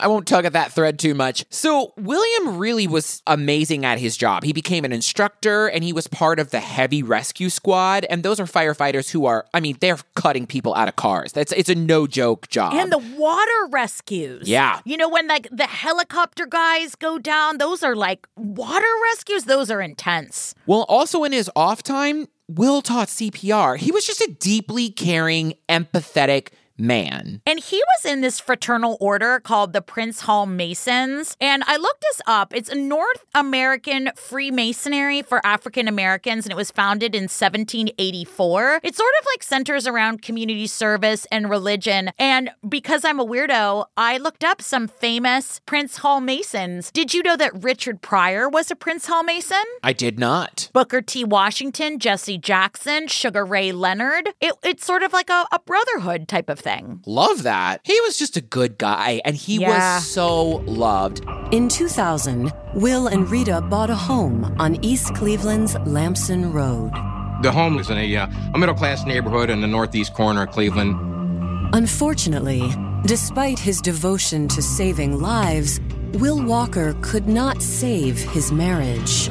I 0.00 0.08
won't 0.08 0.26
tug 0.26 0.44
at 0.44 0.52
that 0.52 0.72
thread 0.72 0.98
too 0.98 1.14
much. 1.14 1.44
So, 1.50 1.92
William 1.96 2.58
really 2.58 2.86
was 2.86 3.22
amazing 3.26 3.84
at 3.84 3.98
his 3.98 4.16
job. 4.16 4.44
He 4.44 4.52
became 4.52 4.84
an 4.84 4.92
instructor 4.92 5.66
and 5.68 5.84
he 5.84 5.92
was 5.92 6.06
part 6.06 6.38
of 6.38 6.50
the 6.50 6.60
heavy 6.60 7.02
rescue 7.02 7.48
squad. 7.50 8.04
And 8.10 8.22
those 8.22 8.40
are 8.40 8.44
firefighters 8.44 9.10
who 9.10 9.26
are, 9.26 9.46
I 9.54 9.60
mean, 9.60 9.76
they're 9.80 9.98
cutting 10.14 10.46
people 10.46 10.74
out 10.74 10.88
of 10.88 10.96
cars. 10.96 11.32
That's 11.32 11.52
it's 11.52 11.68
a 11.68 11.74
no 11.74 12.06
joke 12.06 12.48
job. 12.48 12.74
And 12.74 12.92
the 12.92 12.98
water 12.98 13.68
rescues. 13.70 14.48
Yeah. 14.48 14.80
You 14.84 14.96
know, 14.96 15.08
when 15.08 15.26
like 15.28 15.48
the 15.50 15.66
helicopter 15.66 16.46
guys 16.46 16.94
go 16.94 17.18
down, 17.18 17.58
those 17.58 17.82
are 17.82 17.96
like 17.96 18.26
water 18.36 18.86
rescues, 19.12 19.44
those 19.44 19.70
are 19.70 19.80
intense. 19.80 20.54
well, 20.66 20.84
also 20.88 21.24
in 21.24 21.32
his 21.32 21.50
off 21.56 21.82
time, 21.82 22.26
Will 22.50 22.80
taught 22.80 23.08
CPR. 23.08 23.76
He 23.76 23.92
was 23.92 24.06
just 24.06 24.22
a 24.22 24.34
deeply 24.38 24.88
caring, 24.88 25.52
empathetic 25.68 26.48
man. 26.78 27.40
And 27.46 27.58
he 27.58 27.76
was 27.76 28.10
in 28.10 28.20
this 28.20 28.40
fraternal 28.40 28.96
order 29.00 29.40
called 29.40 29.72
the 29.72 29.82
Prince 29.82 30.20
Hall 30.22 30.46
Masons. 30.46 31.36
And 31.40 31.62
I 31.66 31.76
looked 31.76 32.02
this 32.02 32.20
up. 32.26 32.54
It's 32.54 32.68
a 32.68 32.74
North 32.74 33.24
American 33.34 34.10
Freemasonry 34.16 35.22
for 35.22 35.44
African 35.44 35.88
Americans, 35.88 36.44
and 36.44 36.52
it 36.52 36.56
was 36.56 36.70
founded 36.70 37.14
in 37.14 37.24
1784. 37.24 38.80
It 38.82 38.94
sort 38.94 39.12
of 39.20 39.26
like 39.32 39.42
centers 39.42 39.86
around 39.86 40.22
community 40.22 40.66
service 40.66 41.26
and 41.32 41.50
religion. 41.50 42.10
And 42.18 42.50
because 42.68 43.04
I'm 43.04 43.20
a 43.20 43.26
weirdo, 43.26 43.86
I 43.96 44.18
looked 44.18 44.44
up 44.44 44.62
some 44.62 44.86
famous 44.88 45.60
Prince 45.66 45.98
Hall 45.98 46.20
Masons. 46.20 46.90
Did 46.92 47.12
you 47.14 47.22
know 47.22 47.36
that 47.36 47.62
Richard 47.62 48.00
Pryor 48.02 48.48
was 48.48 48.70
a 48.70 48.76
Prince 48.76 49.06
Hall 49.06 49.22
Mason? 49.22 49.56
I 49.82 49.92
did 49.92 50.18
not. 50.18 50.70
Booker 50.72 51.02
T. 51.02 51.24
Washington, 51.24 51.98
Jesse 51.98 52.38
Jackson, 52.38 53.08
Sugar 53.08 53.44
Ray 53.44 53.72
Leonard. 53.72 54.30
It, 54.40 54.54
it's 54.62 54.84
sort 54.84 55.02
of 55.02 55.12
like 55.12 55.30
a, 55.30 55.46
a 55.50 55.58
brotherhood 55.58 56.28
type 56.28 56.48
of 56.48 56.58
thing. 56.58 56.67
Love 57.06 57.42
that. 57.44 57.80
He 57.84 57.98
was 58.02 58.18
just 58.18 58.36
a 58.36 58.40
good 58.40 58.78
guy 58.78 59.20
and 59.24 59.34
he 59.36 59.56
Yeah. 59.60 59.96
was 59.96 60.06
so 60.06 60.62
loved. 60.66 61.22
In 61.50 61.68
2000, 61.68 62.52
Will 62.74 63.06
and 63.06 63.28
Rita 63.30 63.60
bought 63.62 63.90
a 63.90 63.94
home 63.94 64.54
on 64.58 64.82
East 64.84 65.14
Cleveland's 65.14 65.76
Lamson 65.86 66.52
Road. 66.52 66.92
The 67.42 67.52
home 67.52 67.78
is 67.78 67.88
in 67.90 67.96
a, 67.98 68.16
uh, 68.16 68.26
a 68.54 68.58
middle 68.58 68.74
class 68.74 69.06
neighborhood 69.06 69.48
in 69.50 69.60
the 69.60 69.66
northeast 69.66 70.12
corner 70.14 70.42
of 70.42 70.50
Cleveland. 70.50 70.96
Unfortunately, 71.72 72.72
despite 73.06 73.58
his 73.58 73.80
devotion 73.80 74.48
to 74.48 74.60
saving 74.60 75.20
lives, 75.20 75.80
Will 76.14 76.42
Walker 76.42 76.94
could 77.02 77.28
not 77.28 77.62
save 77.62 78.18
his 78.18 78.50
marriage. 78.50 79.28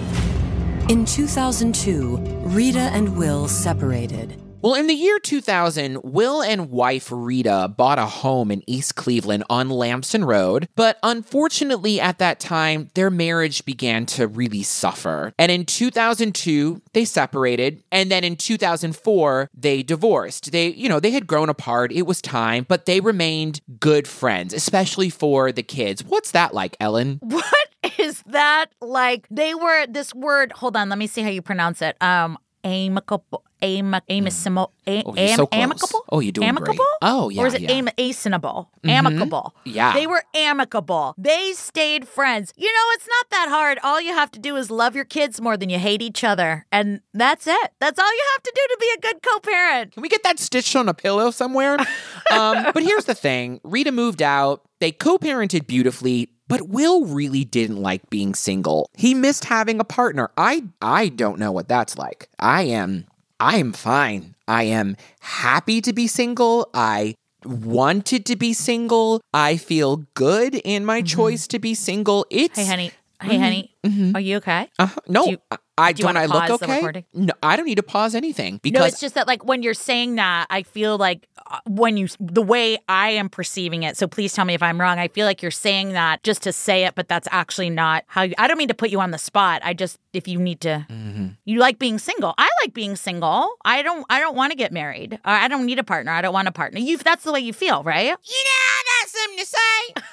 In 0.89 1.05
2002, 1.05 2.17
Rita 2.45 2.79
and 2.79 3.17
Will 3.17 3.47
separated. 3.47 4.39
Well, 4.59 4.73
in 4.73 4.87
the 4.87 4.95
year 4.95 5.19
2000, 5.19 5.99
Will 6.03 6.41
and 6.41 6.71
wife 6.71 7.09
Rita 7.11 7.71
bought 7.77 7.99
a 7.99 8.07
home 8.07 8.49
in 8.49 8.63
East 8.65 8.95
Cleveland 8.95 9.43
on 9.51 9.69
Lamson 9.69 10.25
Road, 10.25 10.67
but 10.75 10.97
unfortunately 11.03 12.01
at 12.01 12.17
that 12.17 12.39
time, 12.39 12.89
their 12.95 13.11
marriage 13.11 13.65
began 13.65 14.07
to 14.07 14.27
really 14.27 14.63
suffer. 14.63 15.31
And 15.37 15.51
in 15.51 15.65
2002, 15.65 16.81
they 16.93 17.05
separated, 17.05 17.83
and 17.91 18.09
then 18.09 18.23
in 18.23 18.35
2004, 18.35 19.49
they 19.53 19.83
divorced. 19.83 20.51
They, 20.51 20.69
you 20.69 20.89
know, 20.89 20.99
they 20.99 21.11
had 21.11 21.27
grown 21.27 21.49
apart, 21.49 21.91
it 21.91 22.07
was 22.07 22.19
time, 22.19 22.65
but 22.67 22.87
they 22.87 22.99
remained 22.99 23.61
good 23.79 24.07
friends, 24.07 24.55
especially 24.55 25.11
for 25.11 25.51
the 25.51 25.63
kids. 25.63 26.03
What's 26.03 26.31
that 26.31 26.53
like, 26.53 26.75
Ellen? 26.79 27.19
What 27.37 27.99
is 27.99 28.23
that 28.23 28.67
like? 28.81 29.27
They 29.29 29.53
were 29.53 29.85
this 29.87 30.13
word. 30.13 30.51
Hold 30.53 30.75
on, 30.75 30.89
let 30.89 30.97
me 30.97 31.05
see 31.05 31.21
how 31.21 31.29
you 31.29 31.43
pronounce 31.43 31.81
it. 31.81 31.95
Um, 32.01 32.37
amicable, 32.63 33.43
amic, 33.61 34.01
amicable, 34.09 34.71
a, 34.85 35.03
Oh, 35.05 35.13
am- 35.17 35.37
so 35.37 35.47
amicable. 35.51 36.05
Oh, 36.11 36.19
you're 36.19 36.31
doing 36.31 36.47
great. 36.55 36.69
amicable. 36.69 36.85
Oh, 37.01 37.29
yeah, 37.29 37.41
Or 37.41 37.47
is 37.47 37.53
it 37.53 37.61
yeah. 37.61 37.71
am- 37.71 37.87
asinable? 37.97 38.67
Mhm. 38.83 38.89
Amicable. 38.89 39.55
Yeah. 39.65 39.93
They 39.93 40.07
were 40.07 40.23
amicable. 40.35 41.13
They 41.17 41.53
stayed 41.53 42.07
friends. 42.07 42.53
You 42.55 42.67
know, 42.71 42.85
it's 42.93 43.07
not 43.07 43.29
that 43.31 43.47
hard. 43.49 43.79
All 43.83 43.99
you 44.01 44.13
have 44.13 44.31
to 44.31 44.39
do 44.39 44.55
is 44.55 44.69
love 44.71 44.95
your 44.95 45.05
kids 45.05 45.39
more 45.41 45.57
than 45.57 45.69
you 45.69 45.79
hate 45.79 46.01
each 46.01 46.23
other, 46.23 46.65
and 46.71 47.01
that's 47.13 47.47
it. 47.47 47.71
That's 47.79 47.99
all 47.99 48.11
you 48.11 48.23
have 48.35 48.43
to 48.43 48.51
do 48.55 48.61
to 48.73 48.77
be 48.79 48.87
a 48.97 49.01
good 49.01 49.21
co-parent. 49.21 49.93
Can 49.93 50.01
we 50.01 50.09
get 50.09 50.23
that 50.23 50.39
stitched 50.39 50.75
on 50.75 50.87
a 50.89 50.93
pillow 50.93 51.31
somewhere? 51.31 51.77
um, 52.31 52.71
but 52.73 52.83
here's 52.83 53.05
the 53.05 53.15
thing 53.15 53.59
Rita 53.63 53.91
moved 53.91 54.21
out. 54.21 54.61
They 54.79 54.91
co 54.91 55.17
parented 55.17 55.67
beautifully. 55.67 56.29
But 56.49 56.69
Will 56.69 57.03
really 57.05 57.43
didn't 57.43 57.75
like 57.81 58.09
being 58.09 58.33
single. 58.33 58.89
He 58.95 59.13
missed 59.13 59.43
having 59.43 59.81
a 59.81 59.83
partner. 59.83 60.31
I 60.37 60.63
I 60.81 61.09
don't 61.09 61.39
know 61.39 61.51
what 61.51 61.67
that's 61.67 61.97
like. 61.97 62.29
I 62.39 62.61
am 62.61 63.05
I 63.39 63.57
am 63.57 63.71
fine. 63.71 64.35
I 64.47 64.63
am 64.63 64.97
happy 65.19 65.81
to 65.81 65.93
be 65.93 66.07
single. 66.07 66.69
I 66.73 67.15
wanted 67.45 68.25
to 68.25 68.35
be 68.35 68.53
single. 68.53 69.21
I 69.33 69.57
feel 69.57 70.07
good 70.15 70.55
in 70.55 70.85
my 70.85 70.99
mm-hmm. 70.99 71.05
choice 71.05 71.47
to 71.47 71.59
be 71.59 71.75
single. 71.75 72.25
It's 72.31 72.57
Hey, 72.57 72.65
honey. 72.65 72.91
Hey, 73.21 73.29
mm-hmm. 73.29 73.43
honey. 73.43 73.76
Are 74.15 74.19
you 74.21 74.37
okay? 74.37 74.69
uh, 74.79 74.89
no. 75.07 75.25
Do 75.25 75.31
you- 75.31 75.37
I- 75.51 75.57
I 75.79 75.91
do 75.93 75.99
you 75.99 76.07
don't. 76.07 76.15
wanna 76.15 76.21
I 76.21 76.25
look 76.25 76.47
pause 76.47 76.59
the 76.59 76.65
okay. 76.65 76.75
recording? 76.77 77.05
No, 77.13 77.33
I 77.43 77.55
don't 77.55 77.67
need 77.67 77.75
to 77.75 77.83
pause 77.83 78.15
anything 78.15 78.59
because 78.63 78.79
no, 78.79 78.85
it's 78.87 78.99
just 78.99 79.13
that 79.13 79.27
like 79.27 79.45
when 79.45 79.61
you're 79.61 79.75
saying 79.75 80.15
that, 80.15 80.47
I 80.49 80.63
feel 80.63 80.97
like 80.97 81.27
uh, 81.51 81.59
when 81.67 81.97
you 81.97 82.07
the 82.19 82.41
way 82.41 82.79
I 82.89 83.09
am 83.09 83.29
perceiving 83.29 83.83
it. 83.83 83.95
So 83.95 84.07
please 84.07 84.33
tell 84.33 84.43
me 84.43 84.55
if 84.55 84.63
I'm 84.63 84.81
wrong. 84.81 84.97
I 84.97 85.07
feel 85.07 85.27
like 85.27 85.43
you're 85.43 85.51
saying 85.51 85.91
that 85.93 86.23
just 86.23 86.41
to 86.43 86.51
say 86.51 86.85
it, 86.85 86.95
but 86.95 87.07
that's 87.07 87.27
actually 87.29 87.69
not 87.69 88.05
how 88.07 88.23
you. 88.23 88.33
I 88.39 88.47
don't 88.47 88.57
mean 88.57 88.69
to 88.69 88.73
put 88.73 88.89
you 88.89 88.99
on 89.01 89.11
the 89.11 89.19
spot. 89.19 89.61
I 89.63 89.75
just 89.75 89.99
if 90.13 90.27
you 90.27 90.39
need 90.39 90.61
to, 90.61 90.83
Mm-hmm. 90.89 91.27
you 91.45 91.59
like 91.59 91.77
being 91.77 91.99
single. 91.99 92.33
I 92.39 92.49
like 92.63 92.73
being 92.73 92.95
single. 92.95 93.47
I 93.63 93.83
don't. 93.83 94.03
I 94.09 94.19
don't 94.19 94.35
want 94.35 94.53
to 94.53 94.57
get 94.57 94.71
married. 94.71 95.19
I 95.25 95.47
don't 95.47 95.67
need 95.67 95.77
a 95.77 95.83
partner. 95.83 96.11
I 96.11 96.21
don't 96.23 96.33
want 96.33 96.47
a 96.47 96.51
partner. 96.51 96.79
You. 96.79 96.97
That's 96.97 97.23
the 97.23 97.31
way 97.31 97.41
you 97.41 97.53
feel, 97.53 97.83
right? 97.83 98.05
you 98.05 98.09
know 98.09 98.17
I 98.17 98.83
got 99.03 99.09
something 99.09 99.37
to 99.37 99.45
say. 99.45 99.57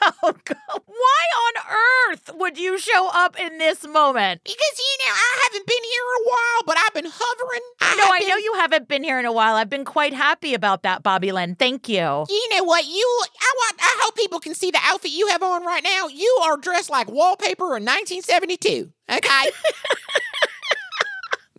Oh 0.22 0.34
God! 0.44 0.82
Why 0.84 1.22
on 1.46 2.12
earth 2.12 2.30
would 2.34 2.58
you 2.58 2.78
show 2.78 3.08
up 3.14 3.40
in 3.40 3.56
this 3.56 3.63
moment? 3.88 4.42
Because 4.44 4.76
you 4.78 5.06
know 5.06 5.12
I 5.12 5.42
haven't 5.44 5.66
been 5.66 5.82
here 5.82 6.02
a 6.02 6.22
while, 6.28 6.62
but 6.66 6.76
I've 6.78 6.94
been 6.94 7.10
hovering. 7.12 7.60
I 7.80 7.96
No, 7.96 8.04
I 8.12 8.28
know 8.28 8.36
you 8.36 8.54
haven't 8.54 8.88
been 8.88 9.02
here 9.04 9.18
in 9.18 9.24
a 9.24 9.32
while. 9.32 9.54
I've 9.56 9.70
been 9.70 9.84
quite 9.84 10.12
happy 10.12 10.54
about 10.54 10.82
that, 10.82 11.02
Bobby 11.02 11.32
Lynn. 11.32 11.54
Thank 11.54 11.88
you. 11.88 11.96
You 12.28 12.48
know 12.52 12.64
what? 12.64 12.84
You, 12.84 13.22
I 13.40 13.52
want. 13.56 13.76
I 13.80 13.98
hope 14.02 14.16
people 14.16 14.40
can 14.40 14.54
see 14.54 14.70
the 14.70 14.80
outfit 14.82 15.10
you 15.10 15.28
have 15.28 15.42
on 15.42 15.64
right 15.64 15.82
now. 15.82 16.08
You 16.08 16.40
are 16.44 16.56
dressed 16.56 16.90
like 16.90 17.10
wallpaper 17.10 17.76
in 17.76 17.84
1972. 17.84 18.90
Okay. 19.10 19.50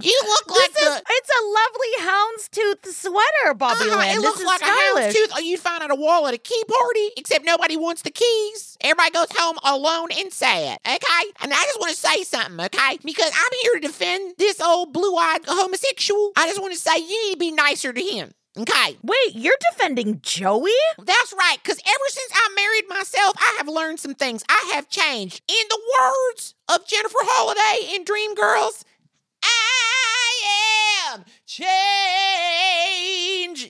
you 0.02 0.22
look 0.28 0.50
like 0.50 0.74
This 0.74 0.84
is, 0.84 0.96
the. 0.96 1.04
it's 1.10 1.30
a 1.30 1.44
lovely 1.60 1.94
houndstooth 2.12 2.94
sweater, 2.94 3.54
Bobby 3.54 3.80
Uh-huh, 3.90 3.98
Lynn. 4.00 4.18
it 4.18 4.22
looks 4.22 4.40
is 4.40 4.46
like 4.46 4.62
a 4.62 4.66
stylish. 4.66 5.16
houndstooth 5.16 5.44
you'd 5.44 5.60
find 5.60 5.84
at 5.84 5.92
a 5.92 5.96
wall 5.96 6.28
at 6.28 6.34
a 6.34 6.38
key 6.38 6.62
party, 6.68 7.10
except 7.18 7.46
nobody 7.46 7.78
wants 7.78 8.02
the 8.02 8.12
keys. 8.12 8.78
Everybody 8.82 9.12
goes 9.12 9.28
home 9.38 9.58
alone 9.64 10.10
and 10.18 10.32
sad, 10.34 10.80
okay? 10.86 11.24
And 11.42 11.54
I 11.54 11.64
just 11.64 11.80
want 11.80 11.92
to 11.94 11.98
say 12.00 12.24
something, 12.24 12.60
okay? 12.66 13.00
Because 13.04 13.32
I'm 13.34 13.60
here 13.62 13.74
to 13.76 13.80
defend 13.88 14.36
this 14.38 14.60
old 14.62 14.92
blue 14.94 15.16
eyed 15.16 15.42
homosexual. 15.48 16.32
I 16.36 16.48
just 16.48 16.62
want 16.62 16.74
to 16.74 16.80
say 16.80 16.98
you 16.98 17.28
need 17.28 17.34
to 17.34 17.40
be 17.40 17.52
nicer 17.52 17.92
to 17.94 18.02
him. 18.02 18.32
Okay. 18.58 18.98
Wait, 19.04 19.34
you're 19.36 19.58
defending 19.74 20.22
Joey? 20.22 20.72
That's 20.98 21.34
right, 21.38 21.58
because 21.62 21.78
ever 21.86 22.08
since 22.08 22.32
I 22.34 22.54
married 22.56 22.88
myself, 22.88 23.34
I 23.38 23.56
have 23.58 23.68
learned 23.68 24.00
some 24.00 24.14
things. 24.16 24.46
I 24.48 24.72
have 24.76 24.88
changed. 24.88 25.42
In 25.50 25.68
the 25.70 25.82
words 26.00 26.56
of 26.70 26.88
Jennifer 26.88 27.18
Holliday 27.22 27.94
in 27.94 28.06
Dreamgirls, 28.06 28.85
am 31.12 31.24
change. 31.46 31.66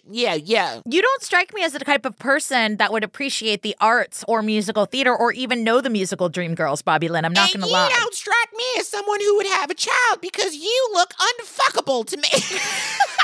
Yeah, 0.09 0.33
yeah. 0.35 0.81
You 0.89 1.01
don't 1.01 1.21
strike 1.21 1.53
me 1.53 1.63
as 1.63 1.73
the 1.73 1.79
type 1.79 2.05
of 2.05 2.17
person 2.17 2.77
that 2.77 2.91
would 2.91 3.03
appreciate 3.03 3.61
the 3.61 3.75
arts 3.79 4.23
or 4.27 4.41
musical 4.41 4.85
theater 4.85 5.15
or 5.15 5.31
even 5.33 5.63
know 5.63 5.81
the 5.81 5.89
musical 5.89 6.29
Dreamgirls, 6.29 6.83
Bobby 6.83 7.07
Lynn. 7.07 7.25
I'm 7.25 7.33
not 7.33 7.53
and 7.53 7.61
going 7.61 7.63
to 7.63 7.67
you 7.67 7.73
lie. 7.73 7.89
You 7.89 7.95
don't 7.95 8.13
strike 8.13 8.53
me 8.55 8.65
as 8.79 8.87
someone 8.87 9.19
who 9.19 9.35
would 9.37 9.47
have 9.47 9.69
a 9.69 9.75
child 9.75 10.21
because 10.21 10.55
you 10.55 10.89
look 10.93 11.13
unfuckable 11.13 12.05
to 12.05 12.17
me. 12.17 12.29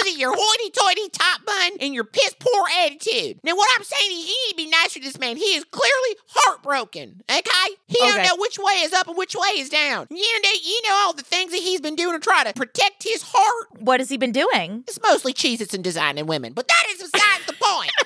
Because 0.00 0.14
of 0.14 0.20
your 0.20 0.32
hoity-toity 0.36 1.08
top 1.10 1.44
bun 1.44 1.72
and 1.80 1.94
your 1.94 2.04
piss-poor 2.04 2.64
attitude. 2.84 3.38
Now, 3.44 3.54
what 3.54 3.68
I'm 3.76 3.84
saying 3.84 4.10
is 4.12 4.28
you 4.28 4.36
need 4.46 4.50
to 4.50 4.56
be 4.56 4.70
nicer 4.70 5.00
to 5.00 5.04
this 5.04 5.18
man. 5.18 5.36
He 5.36 5.54
is 5.54 5.64
clearly 5.64 6.16
heartbroken, 6.28 7.22
okay? 7.30 7.74
He 7.86 7.98
don't 7.98 8.22
know 8.22 8.36
which 8.38 8.58
way 8.58 8.74
is 8.82 8.92
up 8.92 9.08
and 9.08 9.16
which 9.16 9.34
way 9.34 9.58
is 9.60 9.68
down. 9.68 10.06
You 10.10 10.42
know, 10.42 10.50
you 10.62 10.82
know 10.88 10.94
all 10.94 11.12
the 11.12 11.22
things 11.22 11.52
that 11.52 11.60
he's 11.60 11.80
been 11.80 11.96
doing 11.96 12.18
to 12.18 12.20
try 12.20 12.44
to 12.44 12.52
protect 12.52 13.02
his 13.02 13.22
heart. 13.26 13.80
what 13.80 14.00
has 14.00 14.08
he 14.08 14.16
been 14.16 14.32
doing? 14.32 14.84
It's 14.86 15.00
mostly 15.02 15.32
Cheez-Its 15.32 15.74
and 15.74 15.84
designing 15.84 16.26
women, 16.26 16.52
but 16.52 16.68
that 16.68 16.84
is 16.90 16.98
besides 17.10 17.46
the 17.46 17.54
point. 17.54 17.92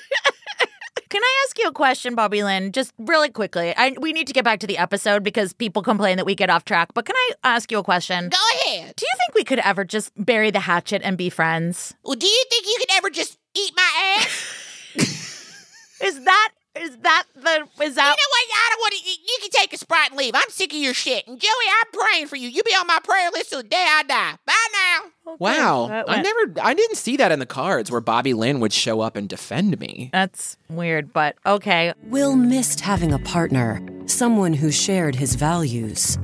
Can 1.15 1.23
I 1.23 1.45
ask 1.47 1.57
you 1.61 1.69
a 1.69 1.73
question, 1.73 2.17
Bobby 2.17 2.43
Lynn? 2.43 2.73
Just 2.73 2.93
really 2.99 3.29
quickly. 3.31 3.73
I, 3.77 3.95
we 4.01 4.13
need 4.13 4.27
to 4.27 4.33
get 4.33 4.43
back 4.43 4.59
to 4.61 4.67
the 4.67 4.79
episode 4.79 5.23
because 5.23 5.53
people 5.53 5.81
complain 5.81 6.17
that 6.17 6.27
we 6.27 6.35
get 6.35 6.51
off 6.51 6.65
track. 6.65 6.93
But 6.93 7.05
can 7.05 7.15
I 7.15 7.31
ask 7.45 7.71
you 7.71 7.79
a 7.79 7.85
question? 7.85 8.31
Go 8.31 8.37
ahead. 8.79 8.97
Do 8.97 9.07
you 9.07 9.13
think 9.19 9.35
we 9.35 9.45
could 9.45 9.59
ever 9.61 9.85
just 9.85 10.13
bury 10.17 10.51
the 10.51 10.61
hatchet 10.61 11.03
and 11.05 11.17
be 11.17 11.31
friends? 11.31 11.95
Well, 12.05 12.17
do 12.17 12.27
you 12.27 12.45
think 12.51 12.67
you 12.67 12.77
could 12.81 12.97
ever 12.97 13.11
just 13.11 13.39
eat 13.55 13.73
my 13.77 14.17
ass? 14.19 14.61
Is 16.01 16.23
that 16.25 16.51
is 16.77 16.97
that 16.99 17.25
the 17.35 17.85
is 17.85 17.95
that 17.95 18.03
You 18.03 18.17
know 18.17 18.31
what? 18.31 18.47
I 18.53 18.69
don't 18.71 18.81
want 18.81 18.95
to. 18.95 19.11
You 19.11 19.39
can 19.43 19.51
take 19.51 19.73
a 19.73 19.79
sprite 19.79 20.11
and 20.11 20.19
leave. 20.19 20.35
I'm 20.35 20.51
sick 20.51 20.73
of 20.73 20.79
your 20.79 20.93
shit. 20.93 21.27
And 21.27 21.41
Joey, 21.41 21.49
I'm 21.51 21.93
praying 21.93 22.27
for 22.27 22.35
you. 22.37 22.49
You 22.49 22.63
be 22.65 22.73
on 22.73 22.87
my 22.87 22.99
prayer 23.03 23.31
list 23.31 23.51
till 23.51 23.63
the 23.63 23.69
day 23.69 23.87
I 23.89 24.03
die. 24.03 24.35
Bye 24.45 24.53
now. 24.73 25.35
Wow. 25.39 26.05
I 26.09 26.21
never, 26.21 26.53
I 26.61 26.75
didn't 26.75 26.97
see 26.97 27.17
that 27.17 27.31
in 27.33 27.39
the 27.39 27.47
cards 27.47 27.91
where 27.91 28.01
Bobby 28.01 28.35
Lynn 28.35 28.59
would 28.61 28.73
show 28.73 29.01
up 29.01 29.15
and 29.17 29.29
defend 29.29 29.79
me. 29.79 30.11
That's 30.13 30.57
weird, 30.69 31.13
but 31.13 31.37
okay. 31.47 31.95
Will 32.03 32.35
missed 32.35 32.81
having 32.81 33.13
a 33.13 33.19
partner, 33.21 33.81
someone 34.07 34.53
who 34.53 34.71
shared 34.73 35.15
his 35.15 35.37
values. 35.37 36.19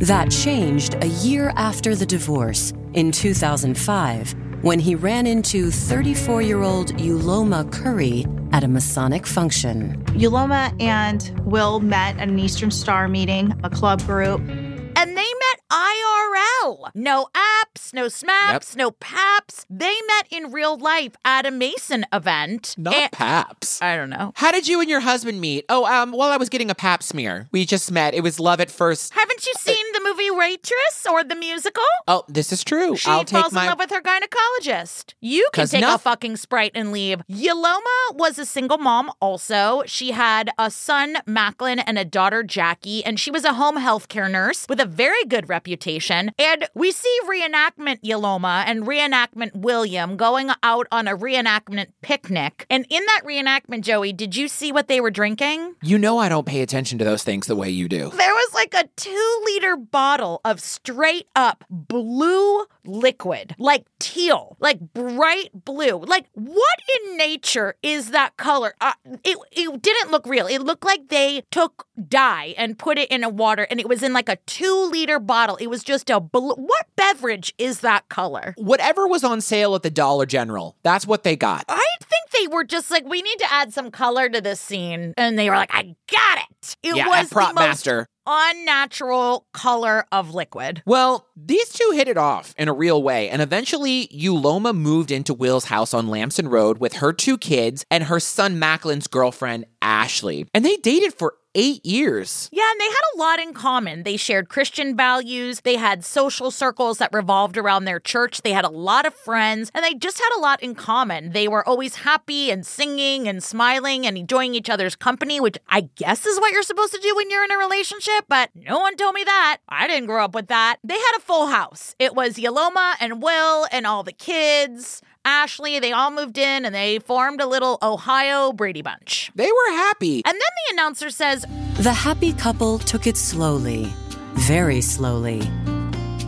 That 0.00 0.30
changed 0.30 0.96
a 1.02 1.06
year 1.06 1.52
after 1.54 1.94
the 1.94 2.04
divorce, 2.04 2.72
in 2.94 3.12
2005, 3.12 4.34
when 4.62 4.80
he 4.80 4.96
ran 4.96 5.24
into 5.26 5.70
34 5.70 6.42
year 6.42 6.62
old 6.62 6.92
Uloma 6.96 7.70
Curry 7.70 8.26
at 8.52 8.64
a 8.64 8.68
Masonic 8.68 9.24
function. 9.24 10.02
Uloma 10.14 10.74
and 10.82 11.32
Will 11.44 11.78
met 11.78 12.16
at 12.18 12.28
an 12.28 12.38
Eastern 12.40 12.72
Star 12.72 13.06
meeting, 13.06 13.54
a 13.62 13.70
club 13.70 14.02
group. 14.02 14.40
And 14.40 15.16
they 15.16 15.22
met 15.22 15.53
IRL. 15.74 16.90
No 16.94 17.26
apps, 17.34 17.92
no 17.92 18.06
smaps, 18.08 18.76
no 18.76 18.92
paps. 18.92 19.66
They 19.68 19.94
met 20.06 20.26
in 20.30 20.52
real 20.52 20.76
life 20.78 21.12
at 21.24 21.46
a 21.46 21.50
Mason 21.50 22.06
event. 22.12 22.74
Not 22.78 22.94
And- 22.94 23.12
Paps. 23.12 23.82
I 23.82 23.96
don't 23.96 24.10
know. 24.10 24.32
How 24.36 24.50
did 24.52 24.68
you 24.68 24.80
and 24.80 24.88
your 24.88 25.00
husband 25.00 25.40
meet? 25.40 25.64
Oh, 25.68 25.84
um, 25.84 26.12
while 26.12 26.30
I 26.30 26.36
was 26.36 26.48
getting 26.48 26.70
a 26.70 26.74
pap 26.74 27.02
smear. 27.02 27.48
We 27.52 27.64
just 27.64 27.90
met. 27.90 28.14
It 28.14 28.22
was 28.22 28.38
love 28.40 28.60
at 28.60 28.70
first. 28.70 29.12
Haven't 29.14 29.44
you 29.46 29.52
seen 29.58 29.84
the 29.92 29.93
movie 30.14 30.30
Waitress 30.30 31.06
or 31.10 31.24
the 31.24 31.34
musical? 31.34 31.82
Oh, 32.06 32.24
this 32.28 32.52
is 32.52 32.62
true. 32.62 32.96
She 32.96 33.10
I'll 33.10 33.24
take 33.24 33.40
falls 33.40 33.52
my. 33.52 33.62
in 33.64 33.68
love 33.70 33.78
with 33.78 33.90
her 33.90 34.00
gynecologist. 34.00 35.14
You 35.20 35.48
can 35.52 35.66
take 35.66 35.82
a 35.84 35.98
fucking 35.98 36.36
sprite 36.36 36.72
and 36.74 36.92
leave. 36.92 37.22
Uloma 37.30 38.14
was 38.14 38.38
a 38.38 38.46
single 38.46 38.78
mom 38.78 39.10
also. 39.20 39.82
She 39.86 40.12
had 40.12 40.50
a 40.58 40.70
son, 40.70 41.16
Macklin, 41.26 41.80
and 41.80 41.98
a 41.98 42.04
daughter, 42.04 42.42
Jackie, 42.42 43.04
and 43.04 43.18
she 43.18 43.30
was 43.30 43.44
a 43.44 43.54
home 43.54 43.76
health 43.76 44.08
care 44.08 44.28
nurse 44.28 44.66
with 44.68 44.80
a 44.80 44.86
very 44.86 45.24
good 45.24 45.48
reputation. 45.48 46.30
And 46.38 46.68
we 46.74 46.92
see 46.92 47.18
reenactment 47.28 48.00
Uloma 48.02 48.64
and 48.66 48.84
reenactment 48.84 49.54
William 49.56 50.16
going 50.16 50.50
out 50.62 50.86
on 50.92 51.08
a 51.08 51.16
reenactment 51.16 51.86
picnic. 52.02 52.66
And 52.70 52.86
in 52.88 53.04
that 53.06 53.22
reenactment, 53.26 53.82
Joey, 53.82 54.12
did 54.12 54.36
you 54.36 54.48
see 54.48 54.70
what 54.70 54.88
they 54.88 55.00
were 55.00 55.10
drinking? 55.10 55.74
you 55.82 55.98
know 55.98 56.18
I 56.18 56.28
don't 56.28 56.46
pay 56.46 56.60
attention 56.62 56.98
to 56.98 57.04
those 57.04 57.22
things 57.22 57.46
the 57.46 57.56
way 57.56 57.70
you 57.70 57.88
do. 57.88 58.10
There 58.10 58.34
was 58.34 58.54
like 58.54 58.74
a 58.74 58.84
two 58.96 59.42
liter 59.46 59.76
bottle 59.76 60.03
of 60.04 60.60
straight 60.60 61.26
up 61.34 61.64
blue 61.70 62.66
liquid, 62.84 63.54
like 63.58 63.86
teal, 63.98 64.56
like 64.60 64.78
bright 64.92 65.50
blue. 65.64 65.96
Like, 65.96 66.26
what 66.34 66.78
in 67.02 67.16
nature 67.16 67.74
is 67.82 68.10
that 68.10 68.36
color? 68.36 68.74
Uh, 68.80 68.92
it, 69.24 69.38
it 69.52 69.82
didn't 69.82 70.10
look 70.10 70.26
real. 70.26 70.46
It 70.46 70.60
looked 70.60 70.84
like 70.84 71.08
they 71.08 71.42
took 71.50 71.86
dye 72.08 72.54
and 72.58 72.78
put 72.78 72.98
it 72.98 73.10
in 73.10 73.24
a 73.24 73.28
water 73.28 73.66
and 73.70 73.80
it 73.80 73.88
was 73.88 74.02
in 74.02 74.12
like 74.12 74.28
a 74.28 74.36
two 74.46 74.88
liter 74.90 75.18
bottle. 75.18 75.56
It 75.56 75.68
was 75.68 75.82
just 75.82 76.10
a 76.10 76.20
blue. 76.20 76.54
What 76.54 76.86
beverage 76.96 77.54
is 77.58 77.80
that 77.80 78.08
color? 78.08 78.54
Whatever 78.58 79.08
was 79.08 79.24
on 79.24 79.40
sale 79.40 79.74
at 79.74 79.82
the 79.82 79.90
Dollar 79.90 80.26
General, 80.26 80.76
that's 80.82 81.06
what 81.06 81.22
they 81.22 81.36
got. 81.36 81.64
I 81.68 81.86
think 82.00 82.30
they 82.30 82.54
were 82.54 82.64
just 82.64 82.90
like, 82.90 83.04
we 83.08 83.22
need 83.22 83.38
to 83.38 83.52
add 83.52 83.72
some 83.72 83.90
color 83.90 84.28
to 84.28 84.40
this 84.40 84.60
scene. 84.60 85.14
And 85.16 85.38
they 85.38 85.48
were 85.48 85.56
like, 85.56 85.74
I 85.74 85.94
got 86.10 86.38
it. 86.38 86.76
It 86.82 86.96
yeah, 86.96 87.08
was 87.08 87.30
Prop 87.30 87.50
the 87.50 87.54
most 87.54 87.66
Master. 87.66 88.08
Unnatural 88.26 89.46
color 89.52 90.06
of 90.12 90.34
liquid. 90.34 90.82
Well, 90.86 91.28
these 91.36 91.70
two 91.70 91.92
hit 91.94 92.08
it 92.08 92.16
off 92.16 92.54
in 92.56 92.68
a 92.68 92.72
real 92.72 93.02
way, 93.02 93.28
and 93.28 93.42
eventually 93.42 94.08
Uloma 94.08 94.74
moved 94.74 95.10
into 95.10 95.34
Will's 95.34 95.66
house 95.66 95.94
on 95.94 96.08
Lamson 96.08 96.48
Road 96.48 96.78
with 96.78 96.94
her 96.94 97.12
two 97.12 97.38
kids 97.38 97.84
and 97.90 98.04
her 98.04 98.20
son 98.20 98.56
Macklin's 98.56 99.06
girlfriend, 99.06 99.66
Ashley. 99.82 100.46
And 100.54 100.64
they 100.64 100.76
dated 100.76 101.14
for 101.14 101.34
eight 101.54 101.84
years. 101.84 102.48
Yeah, 102.52 102.70
and 102.70 102.80
they 102.80 102.84
had 102.86 103.02
a 103.14 103.18
lot 103.18 103.38
in 103.38 103.54
common. 103.54 104.02
They 104.02 104.16
shared 104.16 104.48
Christian 104.48 104.96
values, 104.96 105.60
they 105.60 105.76
had 105.76 106.04
social 106.04 106.50
circles 106.50 106.98
that 106.98 107.12
revolved 107.12 107.56
around 107.56 107.84
their 107.84 108.00
church, 108.00 108.42
they 108.42 108.52
had 108.52 108.64
a 108.64 108.70
lot 108.70 109.06
of 109.06 109.14
friends, 109.14 109.70
and 109.74 109.84
they 109.84 109.94
just 109.94 110.18
had 110.18 110.30
a 110.36 110.40
lot 110.40 110.62
in 110.62 110.74
common. 110.74 111.30
They 111.32 111.48
were 111.48 111.66
always 111.66 111.96
happy 111.96 112.50
and 112.50 112.66
singing 112.66 113.28
and 113.28 113.42
smiling 113.42 114.06
and 114.06 114.16
enjoying 114.16 114.54
each 114.54 114.70
other's 114.70 114.96
company, 114.96 115.40
which 115.40 115.58
I 115.68 115.82
guess 115.96 116.26
is 116.26 116.40
what 116.40 116.52
you're 116.52 116.62
supposed 116.62 116.94
to 116.94 117.00
do 117.00 117.14
when 117.14 117.30
you're 117.30 117.44
in 117.44 117.52
a 117.52 117.58
relationship, 117.58 118.24
but 118.28 118.50
no 118.54 118.80
one 118.80 118.96
told 118.96 119.14
me 119.14 119.24
that. 119.24 119.58
I 119.68 119.86
didn't 119.86 120.06
grow 120.06 120.24
up 120.24 120.34
with 120.34 120.48
that. 120.48 120.76
They 120.82 120.94
had 120.94 121.12
a 121.16 121.20
full 121.20 121.46
house. 121.46 121.94
It 121.98 122.14
was 122.14 122.34
Uloma 122.34 122.94
and 123.00 123.22
Will 123.22 123.66
and 123.70 123.86
all 123.86 124.02
the 124.02 124.12
kids. 124.12 125.02
Ashley, 125.24 125.78
they 125.80 125.92
all 125.92 126.10
moved 126.10 126.36
in 126.38 126.64
and 126.64 126.74
they 126.74 126.98
formed 126.98 127.40
a 127.40 127.46
little 127.46 127.78
Ohio 127.82 128.52
Brady 128.52 128.82
Bunch. 128.82 129.30
They 129.34 129.46
were 129.50 129.70
happy. 129.72 130.22
And 130.24 130.34
then 130.34 130.40
the 130.40 130.72
announcer 130.74 131.10
says, 131.10 131.46
The 131.78 131.92
happy 131.92 132.32
couple 132.34 132.78
took 132.78 133.06
it 133.06 133.16
slowly, 133.16 133.92
very 134.34 134.80
slowly. 134.80 135.42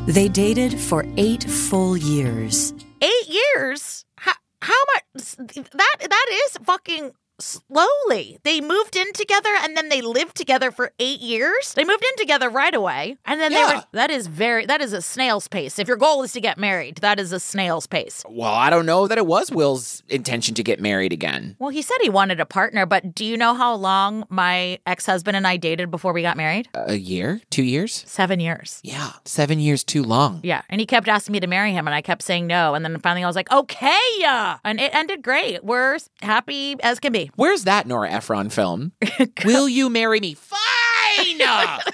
They 0.06 0.28
dated 0.28 0.78
for 0.78 1.04
eight 1.16 1.44
full 1.44 1.96
years. 1.96 2.72
eight 3.02 3.28
years. 3.28 4.04
How, 4.16 4.32
how 4.62 4.82
much? 4.94 5.36
That 5.36 5.96
that 6.00 6.26
is 6.46 6.58
fucking 6.64 7.12
slowly. 7.38 8.38
They 8.42 8.60
moved 8.60 8.96
in 8.96 9.12
together 9.12 9.50
and 9.62 9.76
then 9.76 9.88
they 9.88 10.00
lived 10.00 10.36
together 10.36 10.70
for 10.70 10.92
eight 10.98 11.20
years. 11.20 11.74
They 11.74 11.84
moved 11.84 12.04
in 12.04 12.16
together 12.16 12.48
right 12.48 12.74
away, 12.74 13.16
and 13.24 13.40
then 13.40 13.52
they 13.52 13.58
Yeah. 13.58 13.76
were. 13.76 13.84
That 13.92 14.10
is 14.10 14.26
very. 14.26 14.66
That 14.66 14.80
is 14.80 14.92
a 14.92 15.02
snail's 15.02 15.48
pace. 15.48 15.78
If 15.78 15.88
your 15.88 15.96
goal 15.96 16.22
is 16.22 16.32
to 16.32 16.40
get 16.40 16.58
married, 16.58 16.96
that 16.98 17.18
is 17.20 17.32
a 17.32 17.40
snail's 17.40 17.86
pace. 17.86 18.24
Well, 18.28 18.52
I 18.52 18.70
don't 18.70 18.86
know 18.86 19.06
that 19.06 19.18
it 19.18 19.26
was 19.26 19.50
Will's 19.50 20.02
intention 20.08 20.54
to 20.54 20.62
get 20.62 20.80
married 20.80 21.12
again. 21.12 21.56
Well, 21.58 21.70
he 21.70 21.82
said 21.82 21.96
he 22.02 22.08
wanted 22.10 22.40
a 22.40 22.46
partner, 22.46 22.86
but 22.86 23.14
do 23.14 23.24
you 23.24 23.36
know 23.36 23.54
how 23.54 23.74
long 23.74 24.24
my 24.28 24.78
ex 24.86 25.06
husband 25.06 25.36
and 25.36 25.46
I 25.46 25.56
dated 25.56 25.90
before 25.90 26.12
we 26.12 26.22
got 26.22 26.36
married? 26.36 26.68
A 26.74 26.94
year? 26.96 27.40
Two 27.50 27.62
years? 27.62 28.04
Seven 28.06 28.40
years. 28.40 28.80
Yeah, 28.82 29.12
seven 29.24 29.58
years 29.60 29.84
too 29.84 30.02
long. 30.02 30.40
Yeah, 30.42 30.62
and 30.68 30.80
he 30.80 30.86
kept 30.86 31.08
asking 31.08 31.32
me 31.32 31.40
to 31.40 31.46
marry 31.46 31.72
him, 31.72 31.86
and 31.86 31.94
I 31.94 32.02
kept 32.02 32.22
saying 32.22 32.46
no. 32.46 32.74
And 32.74 32.84
then 32.84 32.98
finally, 33.00 33.24
I 33.24 33.26
was 33.26 33.36
like, 33.36 33.50
"Okay, 33.52 33.98
yeah," 34.18 34.58
and 34.64 34.80
it 34.80 34.94
ended 34.94 35.22
great. 35.22 35.64
We're 35.64 35.98
happy 36.22 36.76
as 36.82 36.98
can 37.00 37.12
be. 37.12 37.25
Where's 37.34 37.64
that 37.64 37.86
Nora 37.86 38.10
Ephron 38.10 38.50
film? 38.50 38.92
Will 39.44 39.68
you 39.68 39.90
marry 39.90 40.20
me? 40.20 40.34
Fine! 40.34 41.40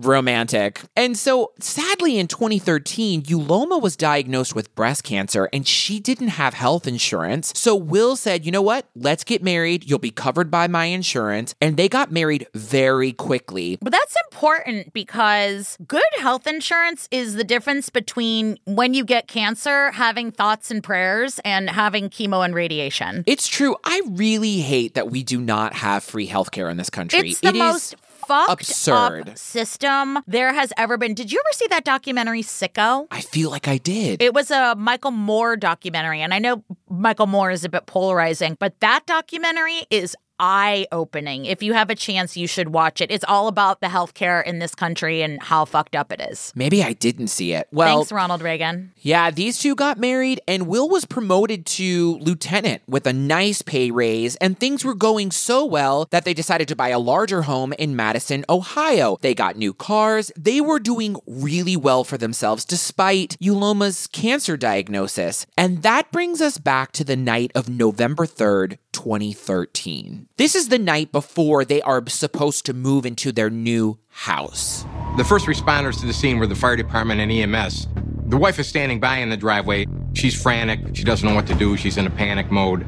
Romantic. 0.00 0.80
And 0.96 1.16
so, 1.16 1.52
sadly, 1.60 2.18
in 2.18 2.26
2013, 2.28 3.22
Uloma 3.24 3.80
was 3.80 3.96
diagnosed 3.96 4.54
with 4.54 4.74
breast 4.74 5.04
cancer 5.04 5.48
and 5.52 5.66
she 5.66 6.00
didn't 6.00 6.28
have 6.28 6.54
health 6.54 6.86
insurance. 6.86 7.52
So, 7.56 7.74
Will 7.74 8.16
said, 8.16 8.44
You 8.44 8.52
know 8.52 8.62
what? 8.62 8.86
Let's 8.94 9.24
get 9.24 9.42
married. 9.42 9.88
You'll 9.88 9.98
be 9.98 10.10
covered 10.10 10.50
by 10.50 10.68
my 10.68 10.86
insurance. 10.86 11.54
And 11.60 11.76
they 11.76 11.88
got 11.88 12.10
married 12.12 12.46
very 12.54 13.12
quickly. 13.12 13.78
But 13.80 13.92
that's 13.92 14.16
important 14.30 14.92
because 14.92 15.76
good 15.86 16.02
health 16.18 16.46
insurance 16.46 17.08
is 17.10 17.34
the 17.34 17.44
difference 17.44 17.88
between 17.88 18.58
when 18.64 18.94
you 18.94 19.04
get 19.04 19.28
cancer, 19.28 19.90
having 19.92 20.30
thoughts 20.30 20.70
and 20.70 20.82
prayers, 20.82 21.38
and 21.44 21.68
having 21.70 22.08
chemo 22.10 22.44
and 22.44 22.54
radiation. 22.54 23.24
It's 23.26 23.48
true. 23.48 23.76
I 23.84 24.02
really 24.10 24.58
hate 24.58 24.94
that 24.94 25.10
we 25.10 25.22
do 25.22 25.40
not 25.40 25.74
have 25.74 26.02
free 26.04 26.28
healthcare 26.28 26.70
in 26.70 26.76
this 26.76 26.90
country. 26.90 27.30
It's 27.30 27.40
the 27.40 27.48
It 27.48 27.54
is- 27.56 27.60
most 27.60 27.94
fucked 28.26 28.50
Absurd. 28.50 29.28
up 29.30 29.38
system 29.38 30.18
there 30.26 30.52
has 30.52 30.72
ever 30.76 30.96
been. 30.96 31.14
Did 31.14 31.32
you 31.32 31.38
ever 31.38 31.52
see 31.52 31.66
that 31.70 31.84
documentary 31.84 32.42
Sicko? 32.42 33.06
I 33.10 33.20
feel 33.20 33.50
like 33.50 33.68
I 33.68 33.78
did. 33.78 34.22
It 34.22 34.34
was 34.34 34.50
a 34.50 34.74
Michael 34.76 35.10
Moore 35.10 35.56
documentary, 35.56 36.20
and 36.20 36.34
I 36.34 36.38
know 36.38 36.64
Michael 36.88 37.26
Moore 37.26 37.50
is 37.50 37.64
a 37.64 37.68
bit 37.68 37.86
polarizing, 37.86 38.56
but 38.58 38.78
that 38.80 39.06
documentary 39.06 39.86
is 39.90 40.16
eye 40.38 40.86
opening. 40.92 41.44
If 41.46 41.62
you 41.62 41.72
have 41.74 41.90
a 41.90 41.94
chance, 41.94 42.36
you 42.36 42.46
should 42.46 42.70
watch 42.70 43.00
it. 43.00 43.10
It's 43.10 43.24
all 43.26 43.48
about 43.48 43.80
the 43.80 43.86
healthcare 43.88 44.44
in 44.44 44.58
this 44.58 44.74
country 44.74 45.22
and 45.22 45.42
how 45.42 45.64
fucked 45.64 45.94
up 45.94 46.12
it 46.12 46.20
is. 46.20 46.52
Maybe 46.54 46.82
I 46.82 46.92
didn't 46.92 47.28
see 47.28 47.52
it. 47.52 47.68
Well, 47.72 47.98
Thanks, 47.98 48.12
Ronald 48.12 48.42
Reagan. 48.42 48.92
Yeah, 48.98 49.30
these 49.30 49.58
two 49.58 49.74
got 49.74 49.98
married, 49.98 50.40
and 50.48 50.66
Will 50.66 50.88
was 50.88 51.04
promoted 51.04 51.66
to 51.66 52.18
lieutenant 52.18 52.82
with 52.86 53.06
a 53.06 53.12
nice 53.12 53.62
pay 53.62 53.90
raise, 53.90 54.36
and 54.36 54.58
things 54.58 54.84
were 54.84 54.94
going 54.94 55.30
so 55.30 55.64
well 55.64 56.06
that 56.10 56.24
they 56.24 56.34
decided 56.34 56.68
to 56.68 56.76
buy 56.76 56.88
a 56.88 56.98
larger 56.98 57.42
home 57.42 57.72
in 57.74 57.96
Madison, 57.96 58.44
Ohio. 58.48 59.18
They 59.20 59.34
got 59.34 59.56
new 59.56 59.72
cars. 59.72 60.32
They 60.36 60.60
were 60.60 60.78
doing 60.80 61.16
really 61.26 61.76
well 61.76 62.04
for 62.04 62.18
themselves 62.18 62.64
despite 62.64 63.36
Uloma's 63.40 64.06
cancer 64.08 64.56
diagnosis. 64.56 65.46
And 65.56 65.82
that 65.82 66.10
brings 66.10 66.40
us 66.40 66.58
back 66.58 66.92
to 66.92 67.04
the 67.04 67.16
night 67.16 67.52
of 67.54 67.68
November 67.68 68.26
3rd, 68.26 68.78
2013. 68.94 70.28
This 70.38 70.54
is 70.54 70.68
the 70.68 70.78
night 70.78 71.12
before 71.12 71.64
they 71.64 71.82
are 71.82 72.02
supposed 72.08 72.64
to 72.66 72.72
move 72.72 73.04
into 73.04 73.32
their 73.32 73.50
new 73.50 73.98
house. 74.08 74.86
The 75.18 75.24
first 75.24 75.46
responders 75.46 76.00
to 76.00 76.06
the 76.06 76.14
scene 76.14 76.38
were 76.38 76.46
the 76.46 76.54
fire 76.54 76.76
department 76.76 77.20
and 77.20 77.30
EMS. 77.30 77.88
The 78.26 78.38
wife 78.38 78.58
is 78.58 78.66
standing 78.66 79.00
by 79.00 79.18
in 79.18 79.28
the 79.28 79.36
driveway. 79.36 79.84
She's 80.14 80.40
frantic. 80.40 80.96
She 80.96 81.04
doesn't 81.04 81.28
know 81.28 81.34
what 81.34 81.46
to 81.48 81.54
do. 81.54 81.76
She's 81.76 81.98
in 81.98 82.06
a 82.06 82.10
panic 82.10 82.50
mode. 82.50 82.86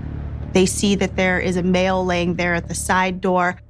They 0.52 0.64
see 0.64 0.94
that 0.94 1.16
there 1.16 1.38
is 1.38 1.56
a 1.56 1.62
male 1.62 2.04
laying 2.04 2.36
there 2.36 2.54
at 2.54 2.68
the 2.68 2.74
side 2.74 3.20
door. 3.20 3.60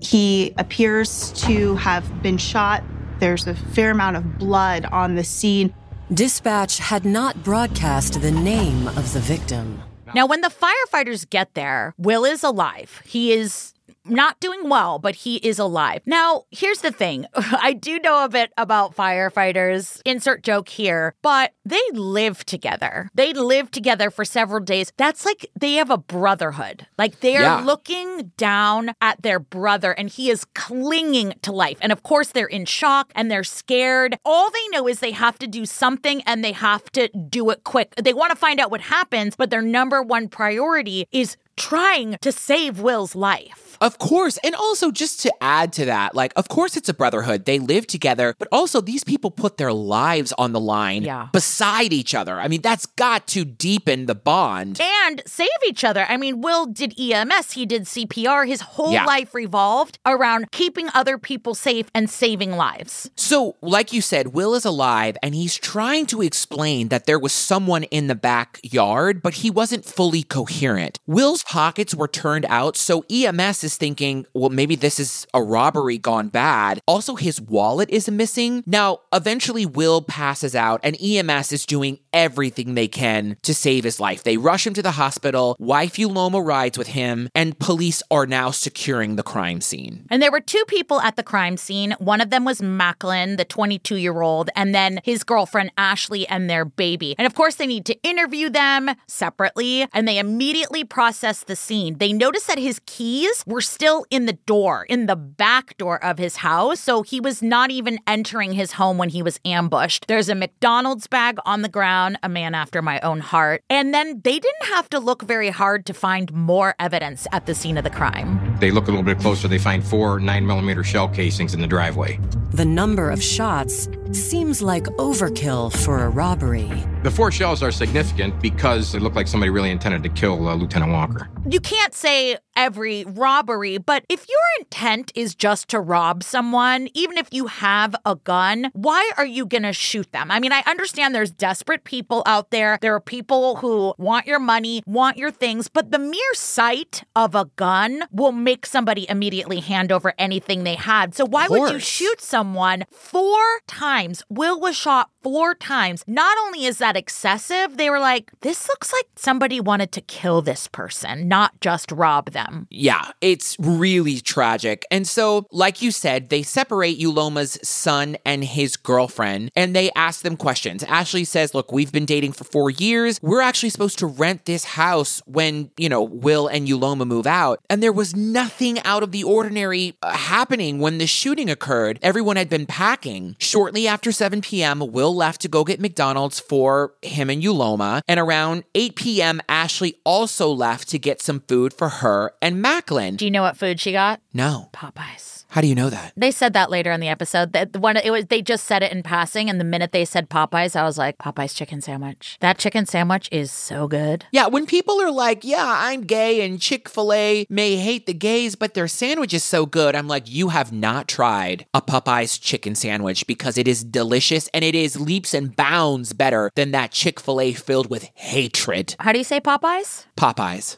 He 0.00 0.52
appears 0.58 1.30
to 1.44 1.76
have 1.76 2.22
been 2.22 2.38
shot. 2.38 2.82
There's 3.20 3.46
a 3.46 3.54
fair 3.54 3.92
amount 3.92 4.16
of 4.16 4.38
blood 4.38 4.86
on 4.86 5.14
the 5.14 5.24
scene. 5.24 5.72
Dispatch 6.12 6.78
had 6.78 7.04
not 7.04 7.42
broadcast 7.44 8.20
the 8.20 8.30
name 8.30 8.88
of 8.88 9.12
the 9.12 9.20
victim. 9.20 9.82
Now, 10.14 10.26
when 10.26 10.40
the 10.40 10.48
firefighters 10.50 11.28
get 11.28 11.54
there, 11.54 11.94
Will 11.98 12.24
is 12.24 12.42
alive. 12.42 13.02
He 13.04 13.32
is 13.32 13.72
not 14.08 14.40
doing 14.40 14.68
well, 14.68 14.98
but 14.98 15.14
he 15.16 15.36
is 15.36 15.58
alive. 15.58 16.02
Now, 16.06 16.44
here's 16.50 16.80
the 16.80 16.90
thing 16.92 17.26
I 17.34 17.72
do 17.72 17.98
know 17.98 18.24
a 18.24 18.28
bit 18.28 18.52
about 18.56 18.94
firefighters, 18.96 20.00
insert 20.04 20.42
joke 20.42 20.68
here, 20.68 21.14
but 21.22 21.52
they 21.64 21.80
live 21.92 22.44
together. 22.44 23.10
They 23.14 23.32
live 23.32 23.70
together 23.70 24.10
for 24.10 24.24
several 24.24 24.60
days. 24.60 24.92
That's 24.96 25.24
like 25.26 25.46
they 25.58 25.74
have 25.74 25.90
a 25.90 25.98
brotherhood. 25.98 26.86
Like 26.98 27.20
they 27.20 27.36
are 27.36 27.42
Yeah. 27.42 27.60
looking 27.60 28.32
down 28.36 28.92
at 29.00 29.22
their 29.22 29.38
brother 29.38 29.92
and 29.92 30.08
he 30.08 30.30
is 30.30 30.44
clinging 30.54 31.34
to 31.42 31.52
life. 31.52 31.78
And 31.80 31.92
of 31.92 32.02
course, 32.02 32.28
they're 32.28 32.46
in 32.46 32.64
shock 32.64 33.12
and 33.14 33.30
they're 33.30 33.44
scared. 33.44 34.16
All 34.24 34.50
they 34.50 34.68
know 34.70 34.86
is 34.88 35.00
they 35.00 35.12
have 35.12 35.38
to 35.40 35.46
do 35.46 35.66
something 35.66 36.22
and 36.26 36.44
they 36.44 36.52
have 36.52 36.90
to 36.92 37.08
do 37.08 37.50
it 37.50 37.64
quick. 37.64 37.94
They 37.96 38.14
want 38.14 38.30
to 38.30 38.36
find 38.36 38.60
out 38.60 38.70
what 38.70 38.80
happens, 38.82 39.36
but 39.36 39.50
their 39.50 39.62
number 39.62 40.02
one 40.02 40.28
priority 40.28 41.06
is 41.12 41.36
trying 41.56 42.16
to 42.20 42.30
save 42.30 42.80
Will's 42.80 43.14
life. 43.14 43.65
Of 43.80 43.98
course. 43.98 44.38
And 44.44 44.54
also, 44.54 44.90
just 44.90 45.20
to 45.20 45.32
add 45.40 45.72
to 45.74 45.84
that, 45.86 46.14
like, 46.14 46.32
of 46.36 46.48
course, 46.48 46.76
it's 46.76 46.88
a 46.88 46.94
brotherhood. 46.94 47.44
They 47.44 47.58
live 47.58 47.86
together, 47.86 48.34
but 48.38 48.48
also, 48.52 48.80
these 48.80 49.04
people 49.04 49.30
put 49.30 49.56
their 49.58 49.72
lives 49.72 50.32
on 50.38 50.52
the 50.52 50.60
line 50.60 51.02
Yeah. 51.02 51.28
beside 51.32 51.92
each 51.92 52.14
other. 52.14 52.40
I 52.40 52.48
mean, 52.48 52.62
that's 52.62 52.86
got 52.86 53.26
to 53.28 53.44
deepen 53.44 54.06
the 54.06 54.14
bond. 54.14 54.80
and 55.06 55.22
save 55.26 55.48
each 55.68 55.84
other. 55.84 56.06
I 56.08 56.16
mean, 56.16 56.40
Will 56.40 56.66
did 56.66 56.98
EMS, 56.98 57.52
he 57.52 57.66
did 57.66 57.86
CPR. 57.86 58.44
His 58.46 58.60
whole 58.60 58.92
Yeah. 58.92 59.04
life 59.04 59.34
revolved 59.34 59.98
around 60.06 60.50
keeping 60.52 60.88
other 60.94 61.18
people 61.18 61.54
safe 61.54 61.86
and 61.94 62.08
saving 62.10 62.56
lives. 62.56 63.10
So, 63.16 63.56
like 63.62 63.92
you 63.92 64.00
said, 64.00 64.34
Will 64.34 64.54
is 64.54 64.64
alive 64.64 65.16
and 65.22 65.34
he's 65.34 65.56
trying 65.56 66.06
to 66.06 66.22
explain 66.22 66.88
that 66.88 67.06
there 67.06 67.18
was 67.18 67.32
someone 67.32 67.84
in 67.84 68.06
the 68.08 68.14
backyard, 68.14 69.22
but 69.22 69.34
he 69.34 69.50
wasn't 69.50 69.84
fully 69.84 70.22
coherent. 70.22 70.98
Will's 71.06 71.42
pockets 71.44 71.94
were 71.94 72.08
turned 72.08 72.46
out, 72.48 72.76
so 72.76 73.04
EMS 73.10 73.62
is 73.66 73.76
thinking, 73.76 74.24
well, 74.32 74.48
maybe 74.48 74.76
this 74.76 74.98
is 74.98 75.26
a 75.34 75.42
robbery 75.42 75.98
gone 75.98 76.28
bad. 76.28 76.80
Also, 76.86 77.16
his 77.16 77.40
wallet 77.40 77.90
is 77.90 78.08
missing. 78.08 78.62
Now, 78.66 79.00
eventually, 79.12 79.66
Will 79.66 80.00
passes 80.00 80.54
out 80.54 80.80
and 80.82 80.96
EMS 81.02 81.52
is 81.52 81.66
doing 81.66 81.98
everything 82.12 82.74
they 82.74 82.88
can 82.88 83.36
to 83.42 83.54
save 83.54 83.84
his 83.84 84.00
life. 84.00 84.22
They 84.22 84.38
rush 84.38 84.66
him 84.66 84.74
to 84.74 84.82
the 84.82 84.92
hospital, 84.92 85.56
wife 85.58 85.96
Uloma 85.96 86.44
rides 86.44 86.78
with 86.78 86.88
him, 86.88 87.28
and 87.34 87.58
police 87.58 88.02
are 88.10 88.26
now 88.26 88.50
securing 88.50 89.16
the 89.16 89.22
crime 89.22 89.60
scene. 89.60 90.06
And 90.10 90.22
there 90.22 90.32
were 90.32 90.40
two 90.40 90.64
people 90.66 91.00
at 91.00 91.16
the 91.16 91.22
crime 91.22 91.56
scene. 91.56 91.94
One 91.98 92.20
of 92.20 92.30
them 92.30 92.44
was 92.44 92.62
Macklin, 92.62 93.36
the 93.36 93.44
22 93.44 93.96
year 93.96 94.22
old, 94.22 94.48
and 94.56 94.74
then 94.74 95.00
his 95.04 95.24
girlfriend 95.24 95.72
Ashley 95.76 96.26
and 96.28 96.48
their 96.48 96.64
baby. 96.64 97.14
And 97.18 97.26
of 97.26 97.34
course, 97.34 97.56
they 97.56 97.66
need 97.66 97.84
to 97.86 98.00
interview 98.02 98.48
them 98.48 98.90
separately, 99.06 99.86
and 99.92 100.06
they 100.06 100.18
immediately 100.18 100.84
process 100.84 101.42
the 101.42 101.56
scene. 101.56 101.98
They 101.98 102.12
notice 102.12 102.46
that 102.46 102.58
his 102.58 102.80
keys 102.86 103.44
were 103.46 103.55
still 103.60 104.04
in 104.10 104.26
the 104.26 104.32
door, 104.32 104.84
in 104.88 105.06
the 105.06 105.16
back 105.16 105.76
door 105.76 106.02
of 106.02 106.18
his 106.18 106.36
house. 106.36 106.80
So 106.80 107.02
he 107.02 107.20
was 107.20 107.42
not 107.42 107.70
even 107.70 107.98
entering 108.06 108.52
his 108.52 108.72
home 108.72 108.98
when 108.98 109.08
he 109.08 109.22
was 109.22 109.40
ambushed. 109.44 110.06
There's 110.06 110.28
a 110.28 110.34
McDonald's 110.34 111.06
bag 111.06 111.38
on 111.44 111.62
the 111.62 111.68
ground, 111.68 112.18
a 112.22 112.28
man 112.28 112.54
after 112.54 112.82
my 112.82 113.00
own 113.00 113.20
heart. 113.20 113.62
And 113.70 113.92
then 113.92 114.20
they 114.22 114.38
didn't 114.38 114.66
have 114.68 114.88
to 114.90 114.98
look 114.98 115.22
very 115.22 115.50
hard 115.50 115.86
to 115.86 115.94
find 115.94 116.32
more 116.32 116.74
evidence 116.78 117.26
at 117.32 117.46
the 117.46 117.54
scene 117.54 117.78
of 117.78 117.84
the 117.84 117.90
crime. 117.90 118.56
They 118.60 118.70
look 118.70 118.88
a 118.88 118.90
little 118.90 119.02
bit 119.02 119.18
closer. 119.18 119.48
They 119.48 119.58
find 119.58 119.84
four 119.84 120.20
9 120.20 120.46
millimeter 120.46 120.84
shell 120.84 121.08
casings 121.08 121.54
in 121.54 121.60
the 121.60 121.66
driveway. 121.66 122.18
The 122.52 122.64
number 122.64 123.10
of 123.10 123.22
shots 123.22 123.88
seems 124.12 124.62
like 124.62 124.84
overkill 124.98 125.72
for 125.84 126.04
a 126.04 126.08
robbery. 126.08 126.70
The 127.02 127.10
four 127.10 127.30
shells 127.30 127.62
are 127.62 127.70
significant 127.70 128.40
because 128.40 128.94
it 128.94 129.02
looked 129.02 129.16
like 129.16 129.28
somebody 129.28 129.50
really 129.50 129.70
intended 129.70 130.02
to 130.02 130.08
kill 130.08 130.48
uh, 130.48 130.54
Lieutenant 130.54 130.92
Walker. 130.92 131.28
you 131.48 131.60
can't 131.60 131.94
say 131.94 132.36
every 132.56 133.04
robbery, 133.04 133.78
but 133.78 134.04
if 134.08 134.26
your 134.28 134.38
intent 134.58 135.12
is 135.14 135.34
just 135.34 135.68
to 135.68 135.78
rob 135.78 136.22
someone, 136.22 136.88
even 136.94 137.18
if 137.18 137.28
you 137.30 137.46
have 137.46 137.94
a 138.04 138.16
gun, 138.16 138.70
why 138.72 139.10
are 139.16 139.26
you 139.26 139.46
going 139.46 139.62
to 139.62 139.72
shoot 139.72 140.10
them? 140.12 140.30
I 140.30 140.40
mean, 140.40 140.52
I 140.52 140.62
understand 140.66 141.14
there's 141.14 141.30
desperate 141.30 141.84
people 141.84 142.22
out 142.26 142.50
there. 142.50 142.78
There 142.80 142.94
are 142.94 143.00
people 143.00 143.56
who 143.56 143.94
want 143.98 144.26
your 144.26 144.40
money, 144.40 144.82
want 144.86 145.16
your 145.18 145.30
things, 145.30 145.68
but 145.68 145.92
the 145.92 145.98
mere 145.98 146.34
sight 146.34 147.04
of 147.14 147.34
a 147.34 147.44
gun 147.56 148.04
will 148.10 148.32
make 148.32 148.66
somebody 148.66 149.06
immediately 149.08 149.60
hand 149.60 149.92
over 149.92 150.14
anything 150.18 150.64
they 150.64 150.74
had. 150.76 151.14
So 151.14 151.24
why 151.26 151.46
would 151.48 151.70
you 151.70 151.78
shoot 151.78 152.20
someone 152.20 152.84
four 152.90 153.38
times? 153.68 153.95
Will 154.28 154.60
was 154.60 154.76
shot 154.76 155.10
four 155.26 155.56
times. 155.56 156.04
Not 156.06 156.38
only 156.42 156.66
is 156.66 156.78
that 156.78 156.96
excessive, 156.96 157.78
they 157.78 157.90
were 157.90 157.98
like, 157.98 158.30
this 158.42 158.68
looks 158.68 158.92
like 158.92 159.06
somebody 159.16 159.58
wanted 159.58 159.90
to 159.90 160.00
kill 160.00 160.40
this 160.40 160.68
person, 160.68 161.26
not 161.26 161.60
just 161.60 161.90
rob 161.90 162.30
them. 162.30 162.68
Yeah, 162.70 163.10
it's 163.20 163.56
really 163.58 164.20
tragic. 164.20 164.84
And 164.88 165.04
so, 165.04 165.48
like 165.50 165.82
you 165.82 165.90
said, 165.90 166.28
they 166.28 166.44
separate 166.44 167.00
Uloma's 167.00 167.58
son 167.68 168.16
and 168.24 168.44
his 168.44 168.76
girlfriend 168.76 169.50
and 169.56 169.74
they 169.74 169.90
ask 169.96 170.22
them 170.22 170.36
questions. 170.36 170.84
Ashley 170.84 171.24
says, 171.24 171.54
Look, 171.54 171.72
we've 171.72 171.90
been 171.90 172.06
dating 172.06 172.30
for 172.30 172.44
four 172.44 172.70
years. 172.70 173.18
We're 173.20 173.40
actually 173.40 173.70
supposed 173.70 173.98
to 173.98 174.06
rent 174.06 174.44
this 174.44 174.64
house 174.64 175.22
when, 175.26 175.72
you 175.76 175.88
know, 175.88 176.04
Will 176.04 176.46
and 176.46 176.68
Uloma 176.68 177.04
move 177.04 177.26
out. 177.26 177.58
And 177.68 177.82
there 177.82 177.92
was 177.92 178.14
nothing 178.14 178.78
out 178.84 179.02
of 179.02 179.10
the 179.10 179.24
ordinary 179.24 179.96
uh, 180.02 180.12
happening 180.12 180.78
when 180.78 180.98
the 180.98 181.08
shooting 181.08 181.50
occurred. 181.50 181.98
Everyone 182.00 182.36
had 182.36 182.48
been 182.48 182.66
packing. 182.66 183.34
Shortly 183.40 183.88
after 183.88 184.12
7 184.12 184.40
p.m., 184.40 184.78
Will 184.92 185.15
left 185.16 185.40
to 185.40 185.48
go 185.48 185.64
get 185.64 185.80
McDonald's 185.80 186.38
for 186.38 186.94
him 187.02 187.30
and 187.30 187.42
Uloma. 187.42 188.02
And 188.06 188.20
around 188.20 188.64
8 188.74 188.94
p.m., 188.94 189.40
Ashley 189.48 189.96
also 190.04 190.48
left 190.50 190.88
to 190.90 190.98
get 190.98 191.20
some 191.20 191.40
food 191.40 191.72
for 191.72 191.88
her 191.88 192.32
and 192.40 192.62
Macklin. 192.62 193.16
Do 193.16 193.24
you 193.24 193.30
know 193.30 193.42
what 193.42 193.56
food 193.56 193.80
she 193.80 193.92
got? 193.92 194.20
No. 194.32 194.68
Popeyes. 194.72 195.35
How 195.56 195.62
do 195.62 195.68
you 195.68 195.74
know 195.74 195.88
that? 195.88 196.12
They 196.18 196.32
said 196.32 196.52
that 196.52 196.70
later 196.70 196.92
in 196.92 197.00
the 197.00 197.08
episode. 197.08 197.54
That 197.54 197.74
one 197.78 197.96
it 197.96 198.10
was 198.10 198.26
they 198.26 198.42
just 198.42 198.66
said 198.66 198.82
it 198.82 198.92
in 198.92 199.02
passing, 199.02 199.48
and 199.48 199.58
the 199.58 199.64
minute 199.64 199.90
they 199.90 200.04
said 200.04 200.28
Popeyes, 200.28 200.76
I 200.76 200.82
was 200.82 200.98
like, 200.98 201.16
Popeyes 201.16 201.56
chicken 201.56 201.80
sandwich. 201.80 202.36
That 202.40 202.58
chicken 202.58 202.84
sandwich 202.84 203.26
is 203.32 203.50
so 203.50 203.88
good. 203.88 204.26
Yeah, 204.32 204.48
when 204.48 204.66
people 204.66 205.00
are 205.00 205.10
like, 205.10 205.44
yeah, 205.44 205.64
I'm 205.66 206.02
gay 206.02 206.44
and 206.44 206.60
Chick 206.60 206.90
fil 206.90 207.10
A 207.10 207.46
may 207.48 207.76
hate 207.76 208.04
the 208.04 208.12
gays, 208.12 208.54
but 208.54 208.74
their 208.74 208.86
sandwich 208.86 209.32
is 209.32 209.44
so 209.44 209.64
good, 209.64 209.96
I'm 209.96 210.08
like, 210.08 210.30
you 210.30 210.50
have 210.50 210.74
not 210.74 211.08
tried 211.08 211.64
a 211.72 211.80
Popeye's 211.80 212.36
chicken 212.36 212.74
sandwich 212.74 213.26
because 213.26 213.56
it 213.56 213.66
is 213.66 213.82
delicious 213.82 214.48
and 214.52 214.62
it 214.62 214.74
is 214.74 215.00
leaps 215.00 215.32
and 215.32 215.56
bounds 215.56 216.12
better 216.12 216.50
than 216.54 216.72
that 216.72 216.90
Chick 216.90 217.18
fil 217.18 217.40
A 217.40 217.54
filled 217.54 217.88
with 217.88 218.10
hatred. 218.12 218.94
How 218.98 219.10
do 219.10 219.16
you 219.16 219.24
say 219.24 219.40
Popeyes? 219.40 220.04
Popeyes. 220.18 220.76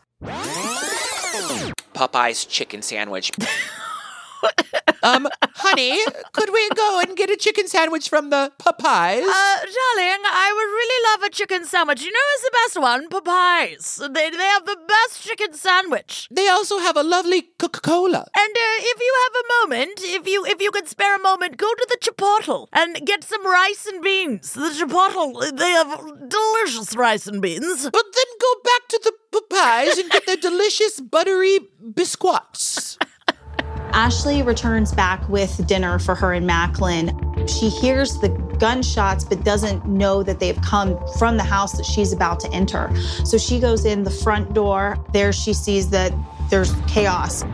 Popeye's 1.95 2.45
chicken 2.45 2.81
sandwich. 2.81 3.33
um, 5.03 5.29
honey, 5.55 5.99
could 6.33 6.51
we 6.53 6.69
go 6.71 7.01
and 7.01 7.17
get 7.17 7.31
a 7.31 7.37
chicken 7.37 7.69
sandwich 7.69 8.09
from 8.09 8.31
the 8.31 8.53
Popeyes? 8.59 9.23
Uh, 9.23 9.57
darling, 9.59 10.23
I 10.25 10.53
would 10.55 10.71
really 10.81 11.01
love 11.11 11.23
a 11.29 11.31
chicken 11.31 11.65
sandwich. 11.65 12.03
You 12.03 12.13
know 12.13 12.27
who's 12.33 12.43
the 12.43 12.51
best 12.65 12.81
one? 12.81 13.09
Popeyes. 13.09 13.99
They, 14.15 14.31
they 14.31 14.37
have 14.45 14.67
the 14.67 14.79
best 14.87 15.23
chicken 15.23 15.55
sandwich. 15.55 16.29
they 16.31 16.49
also 16.49 16.79
have 16.79 16.97
a 16.97 17.03
lovely 17.03 17.43
Coca 17.59 17.81
Cola. 17.81 18.27
And 18.37 18.57
uh, 18.57 18.93
if 18.93 19.01
you 19.01 19.15
have 19.25 19.35
a 19.43 19.49
moment, 19.67 20.01
if 20.03 20.27
you 20.27 20.45
if 20.47 20.61
you 20.61 20.71
could 20.71 20.89
spare 20.89 21.17
a 21.17 21.21
moment, 21.21 21.57
go 21.57 21.69
to 21.73 21.87
the 21.91 21.99
Chipotle 22.01 22.69
and 22.73 23.07
get 23.07 23.25
some 23.25 23.45
rice 23.47 23.87
and 23.87 24.03
beans. 24.03 24.53
The 24.53 24.71
Chipotle, 24.71 25.57
they 25.57 25.71
have 25.71 26.29
delicious 26.29 26.97
rice 26.97 27.27
and 27.27 27.41
beans. 27.41 27.85
But 27.91 28.05
then 28.15 28.31
go 28.41 28.53
back 28.65 28.89
to 28.89 29.01
the 29.05 29.13
Popeyes 29.33 29.99
and 29.99 30.11
get 30.11 30.27
the 30.27 30.37
delicious 30.37 31.01
buttery 31.01 31.59
biscuits. 31.95 32.99
Ashley 33.93 34.43
returns 34.43 34.93
back 34.93 35.27
with 35.29 35.67
dinner 35.67 35.99
for 35.99 36.15
her 36.15 36.33
and 36.33 36.47
Macklin. 36.47 37.47
She 37.47 37.69
hears 37.69 38.19
the 38.19 38.29
gunshots, 38.59 39.25
but 39.25 39.45
doesn't 39.45 39.87
know 39.87 40.23
that 40.23 40.41
they've 40.41 40.61
come 40.63 40.99
from 41.19 41.37
the 41.37 41.43
house 41.43 41.77
that 41.77 41.87
she's 41.87 42.13
about 42.13 42.41
to 42.41 42.53
enter. 42.53 42.95
So 43.25 43.39
she 43.39 43.61
goes 43.61 43.85
in 43.85 44.05
the 44.05 44.11
front 44.11 44.53
door. 44.55 44.99
There 45.13 45.33
she 45.33 45.53
sees 45.53 45.91
that 45.91 46.13
there's 46.51 46.73
chaos. 46.87 47.45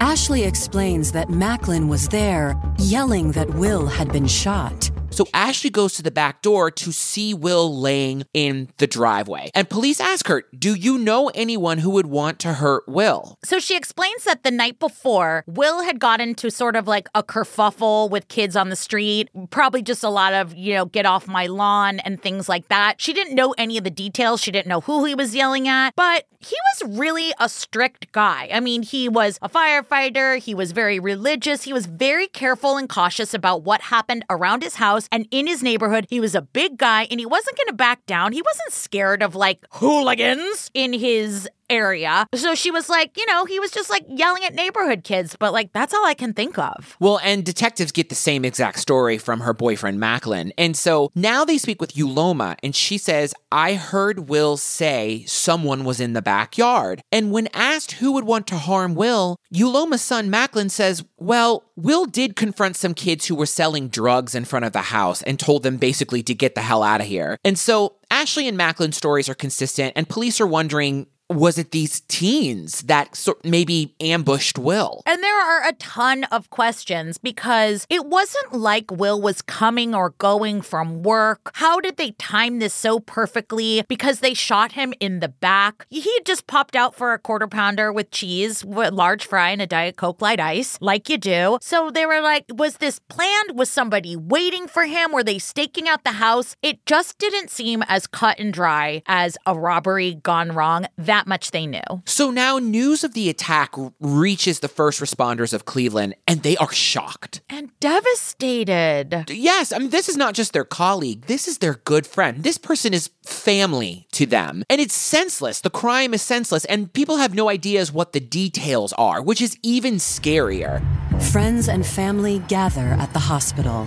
Ashley 0.00 0.44
explains 0.44 1.12
that 1.12 1.28
Macklin 1.28 1.88
was 1.88 2.08
there, 2.08 2.60
yelling 2.78 3.32
that 3.32 3.50
Will 3.50 3.86
had 3.86 4.10
been 4.12 4.26
shot. 4.26 4.90
So 5.10 5.26
Ashley 5.34 5.70
goes 5.70 5.94
to 5.94 6.02
the 6.02 6.10
back 6.10 6.40
door 6.40 6.70
to 6.70 6.92
see 6.92 7.34
Will 7.34 7.80
laying 7.80 8.24
in 8.32 8.68
the 8.78 8.86
driveway. 8.86 9.50
And 9.54 9.68
police 9.68 10.00
ask 10.00 10.26
her, 10.28 10.44
Do 10.56 10.74
you 10.74 10.98
know 10.98 11.28
anyone 11.34 11.78
who 11.78 11.90
would 11.90 12.06
want 12.06 12.38
to 12.40 12.54
hurt 12.54 12.84
Will? 12.86 13.38
So 13.44 13.58
she 13.58 13.76
explains 13.76 14.24
that 14.24 14.44
the 14.44 14.50
night 14.50 14.78
before, 14.78 15.44
Will 15.46 15.82
had 15.82 15.98
got 15.98 16.20
into 16.20 16.50
sort 16.50 16.76
of 16.76 16.86
like 16.86 17.08
a 17.14 17.22
kerfuffle 17.22 18.08
with 18.08 18.28
kids 18.28 18.56
on 18.56 18.68
the 18.68 18.76
street, 18.76 19.28
probably 19.50 19.82
just 19.82 20.04
a 20.04 20.08
lot 20.08 20.32
of, 20.32 20.54
you 20.54 20.74
know, 20.74 20.84
get 20.84 21.06
off 21.06 21.26
my 21.26 21.46
lawn 21.46 21.98
and 22.00 22.22
things 22.22 22.48
like 22.48 22.68
that. 22.68 23.00
She 23.00 23.12
didn't 23.12 23.34
know 23.34 23.52
any 23.58 23.76
of 23.78 23.84
the 23.84 23.90
details. 23.90 24.40
She 24.40 24.52
didn't 24.52 24.68
know 24.68 24.80
who 24.80 25.04
he 25.04 25.14
was 25.14 25.34
yelling 25.34 25.66
at, 25.66 25.94
but 25.96 26.26
he 26.40 26.56
was 26.72 26.98
really 26.98 27.32
a 27.38 27.48
strict 27.48 28.12
guy. 28.12 28.48
I 28.52 28.60
mean, 28.60 28.82
he 28.82 29.08
was 29.08 29.38
a 29.42 29.48
firefighter, 29.48 30.38
he 30.38 30.54
was 30.54 30.72
very 30.72 30.98
religious, 30.98 31.64
he 31.64 31.72
was 31.72 31.84
very 31.84 32.28
careful 32.28 32.78
and 32.78 32.88
cautious 32.88 33.34
about 33.34 33.62
what 33.62 33.82
happened 33.82 34.24
around 34.30 34.62
his 34.62 34.76
house 34.76 34.99
and 35.10 35.26
in 35.30 35.46
his 35.46 35.62
neighborhood. 35.62 36.06
He 36.10 36.20
was 36.20 36.34
a 36.34 36.42
big 36.42 36.78
guy 36.78 37.06
and 37.10 37.20
he 37.20 37.26
wasn't 37.26 37.56
going 37.56 37.68
to 37.68 37.74
back 37.74 38.06
down. 38.06 38.32
He 38.32 38.42
wasn't 38.42 38.72
scared 38.72 39.22
of 39.22 39.34
like 39.34 39.64
hooligans 39.72 40.70
in 40.74 40.92
his 40.92 41.48
area. 41.70 42.26
So 42.34 42.54
she 42.54 42.70
was 42.70 42.88
like, 42.88 43.16
you 43.16 43.24
know, 43.26 43.44
he 43.44 43.60
was 43.60 43.70
just 43.70 43.88
like 43.88 44.04
yelling 44.08 44.44
at 44.44 44.54
neighborhood 44.54 45.04
kids, 45.04 45.36
but 45.38 45.52
like 45.52 45.72
that's 45.72 45.94
all 45.94 46.04
I 46.04 46.14
can 46.14 46.34
think 46.34 46.58
of. 46.58 46.96
Well, 47.00 47.20
and 47.22 47.44
detectives 47.44 47.92
get 47.92 48.08
the 48.08 48.14
same 48.14 48.44
exact 48.44 48.78
story 48.80 49.16
from 49.16 49.40
her 49.40 49.54
boyfriend 49.54 50.00
Macklin. 50.00 50.52
And 50.58 50.76
so 50.76 51.10
now 51.14 51.44
they 51.44 51.58
speak 51.58 51.80
with 51.80 51.94
Uloma, 51.94 52.56
and 52.62 52.74
she 52.74 52.98
says, 52.98 53.34
I 53.52 53.74
heard 53.74 54.28
Will 54.28 54.56
say 54.56 55.24
someone 55.26 55.84
was 55.84 56.00
in 56.00 56.12
the 56.12 56.22
backyard. 56.22 57.02
And 57.12 57.30
when 57.30 57.48
asked 57.54 57.92
who 57.92 58.12
would 58.12 58.24
want 58.24 58.46
to 58.48 58.56
harm 58.56 58.94
Will, 58.94 59.36
Uloma's 59.54 60.02
son 60.02 60.30
Macklin 60.30 60.68
says, 60.68 61.04
Well, 61.16 61.64
Will 61.76 62.04
did 62.04 62.36
confront 62.36 62.76
some 62.76 62.94
kids 62.94 63.26
who 63.26 63.34
were 63.34 63.46
selling 63.46 63.88
drugs 63.88 64.34
in 64.34 64.44
front 64.44 64.64
of 64.64 64.72
the 64.72 64.80
house 64.80 65.22
and 65.22 65.38
told 65.38 65.62
them 65.62 65.76
basically 65.76 66.22
to 66.24 66.34
get 66.34 66.54
the 66.54 66.60
hell 66.60 66.82
out 66.82 67.00
of 67.00 67.06
here. 67.06 67.38
And 67.44 67.58
so 67.58 67.96
Ashley 68.10 68.48
and 68.48 68.58
Macklin's 68.58 68.96
stories 68.96 69.28
are 69.28 69.34
consistent, 69.34 69.92
and 69.96 70.08
police 70.08 70.40
are 70.40 70.46
wondering 70.46 71.06
was 71.30 71.58
it 71.58 71.70
these 71.70 72.00
teens 72.08 72.82
that 72.82 73.14
so- 73.14 73.38
maybe 73.44 73.94
ambushed 74.00 74.58
Will? 74.58 75.02
And 75.06 75.22
there 75.22 75.40
are 75.40 75.68
a 75.68 75.72
ton 75.74 76.24
of 76.24 76.50
questions 76.50 77.18
because 77.18 77.86
it 77.88 78.04
wasn't 78.04 78.52
like 78.52 78.90
Will 78.90 79.20
was 79.20 79.40
coming 79.40 79.94
or 79.94 80.10
going 80.10 80.60
from 80.60 81.02
work. 81.02 81.52
How 81.54 81.80
did 81.80 81.96
they 81.96 82.10
time 82.12 82.58
this 82.58 82.74
so 82.74 82.98
perfectly? 82.98 83.84
Because 83.88 84.20
they 84.20 84.34
shot 84.34 84.72
him 84.72 84.92
in 84.98 85.20
the 85.20 85.28
back. 85.28 85.86
He 85.88 86.10
just 86.24 86.46
popped 86.46 86.74
out 86.74 86.94
for 86.94 87.12
a 87.12 87.18
quarter 87.18 87.46
pounder 87.46 87.92
with 87.92 88.10
cheese, 88.10 88.64
with 88.64 88.92
large 88.92 89.24
fry, 89.24 89.50
and 89.50 89.62
a 89.62 89.66
Diet 89.66 89.96
Coke 89.96 90.20
light 90.20 90.40
ice, 90.40 90.78
like 90.80 91.08
you 91.08 91.16
do. 91.16 91.58
So 91.62 91.90
they 91.90 92.06
were 92.06 92.20
like, 92.20 92.44
was 92.52 92.78
this 92.78 92.98
planned? 93.08 93.56
Was 93.56 93.70
somebody 93.70 94.16
waiting 94.16 94.66
for 94.66 94.84
him? 94.84 95.12
Were 95.12 95.22
they 95.22 95.38
staking 95.38 95.88
out 95.88 96.02
the 96.02 96.12
house? 96.12 96.56
It 96.62 96.84
just 96.86 97.18
didn't 97.18 97.50
seem 97.50 97.84
as 97.88 98.06
cut 98.08 98.38
and 98.40 98.52
dry 98.52 99.02
as 99.06 99.38
a 99.46 99.56
robbery 99.58 100.14
gone 100.14 100.52
wrong. 100.52 100.86
That 100.98 101.19
much 101.26 101.50
they 101.50 101.66
knew. 101.66 101.80
So 102.04 102.30
now 102.30 102.58
news 102.58 103.04
of 103.04 103.14
the 103.14 103.28
attack 103.28 103.74
reaches 104.00 104.60
the 104.60 104.68
first 104.68 105.00
responders 105.00 105.52
of 105.52 105.64
Cleveland, 105.64 106.14
and 106.26 106.42
they 106.42 106.56
are 106.56 106.72
shocked. 106.72 107.40
And 107.48 107.70
devastated. 107.80 109.24
Yes, 109.28 109.72
I 109.72 109.78
mean, 109.78 109.90
this 109.90 110.08
is 110.08 110.16
not 110.16 110.34
just 110.34 110.52
their 110.52 110.64
colleague, 110.64 111.26
this 111.26 111.48
is 111.48 111.58
their 111.58 111.74
good 111.74 112.06
friend. 112.06 112.42
This 112.42 112.58
person 112.58 112.94
is 112.94 113.10
family 113.24 114.06
to 114.12 114.26
them. 114.26 114.64
And 114.68 114.80
it's 114.80 114.94
senseless. 114.94 115.60
The 115.60 115.70
crime 115.70 116.14
is 116.14 116.22
senseless, 116.22 116.64
and 116.66 116.92
people 116.92 117.16
have 117.16 117.34
no 117.34 117.48
ideas 117.48 117.92
what 117.92 118.12
the 118.12 118.20
details 118.20 118.92
are, 118.94 119.22
which 119.22 119.40
is 119.40 119.58
even 119.62 119.94
scarier. 119.94 120.84
Friends 121.20 121.68
and 121.68 121.86
family 121.86 122.40
gather 122.48 122.96
at 122.98 123.12
the 123.12 123.20
hospital. 123.20 123.86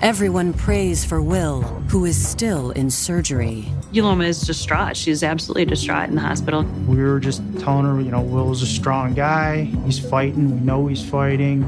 Everyone 0.00 0.54
prays 0.54 1.04
for 1.04 1.20
Will, 1.20 1.60
who 1.90 2.06
is 2.06 2.16
still 2.16 2.70
in 2.70 2.88
surgery. 2.90 3.66
Uloma 3.92 4.26
is 4.26 4.40
distraught. 4.40 4.96
She's 4.96 5.22
absolutely 5.22 5.66
distraught 5.66 6.08
in 6.08 6.14
the 6.14 6.22
hospital. 6.22 6.62
We 6.86 6.96
were 6.96 7.20
just 7.20 7.42
telling 7.58 7.84
her, 7.84 8.00
you 8.00 8.10
know, 8.10 8.22
Will's 8.22 8.62
a 8.62 8.66
strong 8.66 9.12
guy. 9.12 9.64
He's 9.84 9.98
fighting. 9.98 10.54
We 10.54 10.60
know 10.60 10.86
he's 10.86 11.06
fighting. 11.06 11.64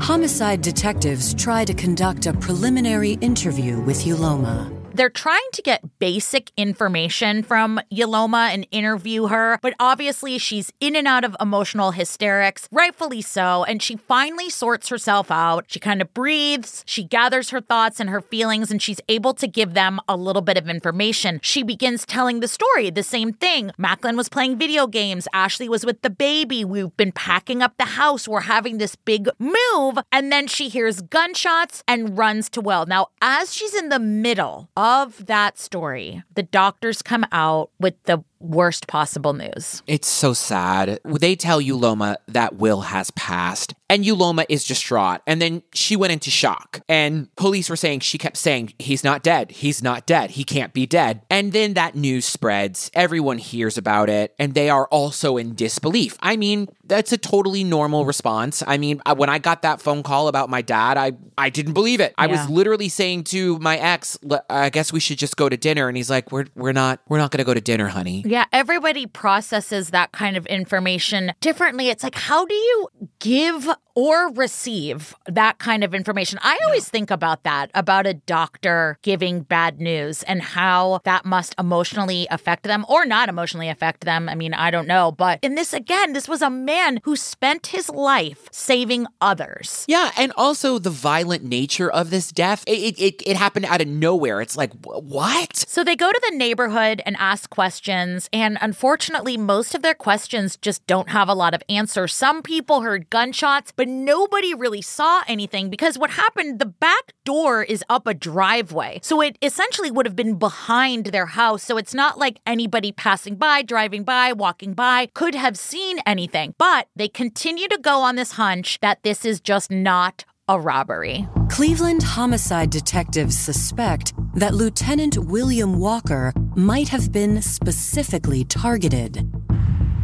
Homicide 0.00 0.62
detectives 0.62 1.34
try 1.34 1.66
to 1.66 1.74
conduct 1.74 2.24
a 2.24 2.32
preliminary 2.32 3.18
interview 3.20 3.78
with 3.80 3.98
Uloma. 4.04 4.79
They're 4.92 5.08
trying 5.08 5.48
to 5.52 5.62
get 5.62 5.98
basic 6.00 6.50
information 6.56 7.44
from 7.44 7.80
Uloma 7.92 8.52
and 8.52 8.66
interview 8.72 9.28
her, 9.28 9.58
but 9.62 9.74
obviously 9.78 10.36
she's 10.36 10.72
in 10.80 10.96
and 10.96 11.06
out 11.06 11.22
of 11.22 11.36
emotional 11.40 11.92
hysterics, 11.92 12.68
rightfully 12.72 13.22
so, 13.22 13.64
and 13.64 13.80
she 13.80 13.96
finally 13.96 14.50
sorts 14.50 14.88
herself 14.88 15.30
out. 15.30 15.66
She 15.68 15.78
kind 15.78 16.02
of 16.02 16.12
breathes, 16.12 16.82
she 16.86 17.04
gathers 17.04 17.50
her 17.50 17.60
thoughts 17.60 18.00
and 18.00 18.10
her 18.10 18.20
feelings, 18.20 18.72
and 18.72 18.82
she's 18.82 19.00
able 19.08 19.32
to 19.34 19.46
give 19.46 19.74
them 19.74 20.00
a 20.08 20.16
little 20.16 20.42
bit 20.42 20.58
of 20.58 20.68
information. 20.68 21.38
She 21.42 21.62
begins 21.62 22.04
telling 22.04 22.40
the 22.40 22.48
story, 22.48 22.90
the 22.90 23.04
same 23.04 23.32
thing. 23.32 23.70
Macklin 23.78 24.16
was 24.16 24.28
playing 24.28 24.58
video 24.58 24.88
games, 24.88 25.28
Ashley 25.32 25.68
was 25.68 25.86
with 25.86 26.02
the 26.02 26.10
baby, 26.10 26.64
we've 26.64 26.96
been 26.96 27.12
packing 27.12 27.62
up 27.62 27.76
the 27.78 27.84
house, 27.84 28.26
we're 28.26 28.40
having 28.40 28.78
this 28.78 28.96
big 28.96 29.28
move, 29.38 29.98
and 30.10 30.32
then 30.32 30.48
she 30.48 30.68
hears 30.68 31.00
gunshots 31.00 31.84
and 31.86 32.18
runs 32.18 32.50
to 32.50 32.60
Will. 32.60 32.86
Now, 32.86 33.06
as 33.22 33.54
she's 33.54 33.74
in 33.74 33.88
the 33.88 34.00
middle 34.00 34.68
of 34.80 35.26
that 35.26 35.58
story, 35.58 36.22
the 36.34 36.42
doctors 36.42 37.02
come 37.02 37.26
out 37.32 37.68
with 37.78 38.02
the 38.04 38.24
worst 38.40 38.86
possible 38.86 39.32
news. 39.32 39.82
It's 39.86 40.08
so 40.08 40.32
sad. 40.32 40.98
They 41.04 41.36
tell 41.36 41.60
Uloma 41.60 42.16
that 42.26 42.56
Will 42.56 42.80
has 42.82 43.10
passed, 43.12 43.74
and 43.88 44.04
Uloma 44.04 44.46
is 44.48 44.64
distraught. 44.64 45.20
And 45.26 45.40
then 45.40 45.62
she 45.74 45.96
went 45.96 46.12
into 46.12 46.30
shock. 46.30 46.80
And 46.88 47.34
police 47.36 47.68
were 47.68 47.76
saying, 47.76 48.00
she 48.00 48.18
kept 48.18 48.36
saying, 48.36 48.72
He's 48.78 49.04
not 49.04 49.22
dead. 49.22 49.52
He's 49.52 49.82
not 49.82 50.06
dead. 50.06 50.32
He 50.32 50.44
can't 50.44 50.72
be 50.72 50.86
dead. 50.86 51.22
And 51.30 51.52
then 51.52 51.74
that 51.74 51.94
news 51.94 52.24
spreads. 52.24 52.90
Everyone 52.94 53.38
hears 53.38 53.76
about 53.76 54.08
it, 54.08 54.34
and 54.38 54.54
they 54.54 54.70
are 54.70 54.86
also 54.86 55.36
in 55.36 55.54
disbelief. 55.54 56.16
I 56.20 56.36
mean, 56.36 56.68
that's 56.84 57.12
a 57.12 57.18
totally 57.18 57.62
normal 57.62 58.04
response. 58.04 58.62
I 58.66 58.78
mean, 58.78 59.00
when 59.16 59.28
I 59.28 59.38
got 59.38 59.62
that 59.62 59.80
phone 59.80 60.02
call 60.02 60.28
about 60.28 60.50
my 60.50 60.62
dad, 60.62 60.96
I, 60.96 61.12
I 61.38 61.50
didn't 61.50 61.74
believe 61.74 62.00
it. 62.00 62.14
I 62.18 62.26
was 62.26 62.48
literally 62.48 62.88
saying 62.88 63.24
to 63.24 63.58
my 63.58 63.76
ex, 63.76 64.18
I 64.48 64.70
guess 64.70 64.92
we 64.92 65.00
should 65.00 65.18
just 65.18 65.36
go 65.36 65.48
to 65.48 65.56
dinner. 65.56 65.88
And 65.88 65.96
he's 65.96 66.10
like, 66.10 66.32
We're, 66.32 66.46
we're 66.54 66.72
not, 66.72 67.00
we're 67.08 67.18
not 67.18 67.30
going 67.30 67.38
to 67.38 67.44
go 67.44 67.54
to 67.54 67.60
dinner, 67.60 67.88
honey. 67.88 68.24
Yeah, 68.30 68.44
everybody 68.52 69.08
processes 69.08 69.90
that 69.90 70.12
kind 70.12 70.36
of 70.36 70.46
information 70.46 71.32
differently. 71.40 71.88
It's 71.88 72.04
like, 72.04 72.14
how 72.14 72.44
do 72.44 72.54
you 72.54 72.88
give 73.18 73.68
or 74.00 74.32
receive 74.32 75.14
that 75.26 75.58
kind 75.58 75.84
of 75.84 75.94
information? 75.94 76.38
I 76.42 76.58
always 76.64 76.88
think 76.88 77.10
about 77.10 77.42
that, 77.42 77.70
about 77.74 78.06
a 78.06 78.14
doctor 78.14 78.96
giving 79.02 79.42
bad 79.42 79.78
news 79.78 80.22
and 80.22 80.40
how 80.40 81.02
that 81.04 81.26
must 81.26 81.54
emotionally 81.58 82.26
affect 82.30 82.62
them 82.62 82.86
or 82.88 83.04
not 83.04 83.28
emotionally 83.28 83.68
affect 83.68 84.06
them. 84.06 84.26
I 84.26 84.34
mean, 84.34 84.54
I 84.54 84.70
don't 84.70 84.88
know. 84.88 85.12
But 85.12 85.40
in 85.42 85.54
this, 85.54 85.74
again, 85.74 86.14
this 86.14 86.28
was 86.28 86.40
a 86.40 86.48
man 86.48 87.00
who 87.04 87.14
spent 87.14 87.66
his 87.66 87.90
life 87.90 88.48
saving 88.50 89.06
others. 89.20 89.84
Yeah, 89.86 90.12
and 90.16 90.32
also 90.34 90.78
the 90.78 90.88
violent 90.88 91.44
nature 91.44 91.90
of 91.90 92.08
this 92.08 92.32
death. 92.32 92.64
It, 92.66 92.78
it, 92.78 92.98
it, 92.98 93.22
it 93.26 93.36
happened 93.36 93.66
out 93.66 93.82
of 93.82 93.88
nowhere. 93.88 94.40
It's 94.40 94.56
like, 94.56 94.72
what? 94.82 95.56
So 95.56 95.84
they 95.84 95.94
go 95.94 96.10
to 96.10 96.22
the 96.30 96.36
neighborhood 96.38 97.02
and 97.04 97.16
ask 97.18 97.50
questions, 97.50 98.30
and 98.32 98.56
unfortunately, 98.62 99.36
most 99.36 99.74
of 99.74 99.82
their 99.82 99.92
questions 99.92 100.56
just 100.56 100.86
don't 100.86 101.10
have 101.10 101.28
a 101.28 101.34
lot 101.34 101.52
of 101.52 101.62
answers. 101.68 102.14
Some 102.14 102.40
people 102.40 102.80
heard 102.80 103.10
gunshots, 103.10 103.72
but 103.76 103.89
nobody 103.90 104.54
really 104.54 104.82
saw 104.82 105.22
anything 105.26 105.70
because 105.70 105.98
what 105.98 106.10
happened, 106.10 106.58
the 106.58 106.66
back 106.66 107.12
door 107.24 107.62
is 107.62 107.84
up 107.88 108.06
a 108.06 108.14
driveway. 108.14 109.00
So 109.02 109.20
it 109.20 109.36
essentially 109.42 109.90
would 109.90 110.06
have 110.06 110.16
been 110.16 110.36
behind 110.36 111.06
their 111.06 111.26
house. 111.26 111.62
So 111.62 111.76
it's 111.76 111.94
not 111.94 112.18
like 112.18 112.40
anybody 112.46 112.92
passing 112.92 113.36
by, 113.36 113.62
driving 113.62 114.04
by, 114.04 114.32
walking 114.32 114.74
by 114.74 115.06
could 115.14 115.34
have 115.34 115.58
seen 115.58 115.98
anything. 116.06 116.54
But 116.58 116.88
they 116.96 117.08
continue 117.08 117.68
to 117.68 117.78
go 117.78 118.00
on 118.00 118.16
this 118.16 118.32
hunch 118.32 118.78
that 118.80 119.02
this 119.02 119.24
is 119.24 119.40
just 119.40 119.70
not 119.70 120.24
a 120.48 120.58
robbery. 120.58 121.28
Cleveland 121.48 122.02
homicide 122.02 122.70
detectives 122.70 123.38
suspect 123.38 124.12
that 124.34 124.54
Lieutenant 124.54 125.16
William 125.16 125.78
Walker 125.78 126.32
might 126.56 126.88
have 126.88 127.12
been 127.12 127.40
specifically 127.40 128.44
targeted 128.44 129.30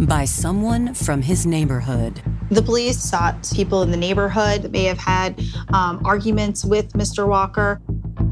by 0.01 0.25
someone 0.25 0.95
from 0.95 1.23
his 1.23 1.47
neighborhood. 1.47 2.23
The 2.51 2.63
police 2.63 3.03
sought 3.03 3.51
people 3.55 3.83
in 3.83 3.91
the 3.91 3.97
neighborhood 3.97 4.63
that 4.63 4.71
may 4.71 4.85
have 4.85 4.99
had 4.99 5.41
um, 5.73 6.01
arguments 6.05 6.65
with 6.65 6.93
Mr. 6.93 7.27
Walker. 7.27 7.81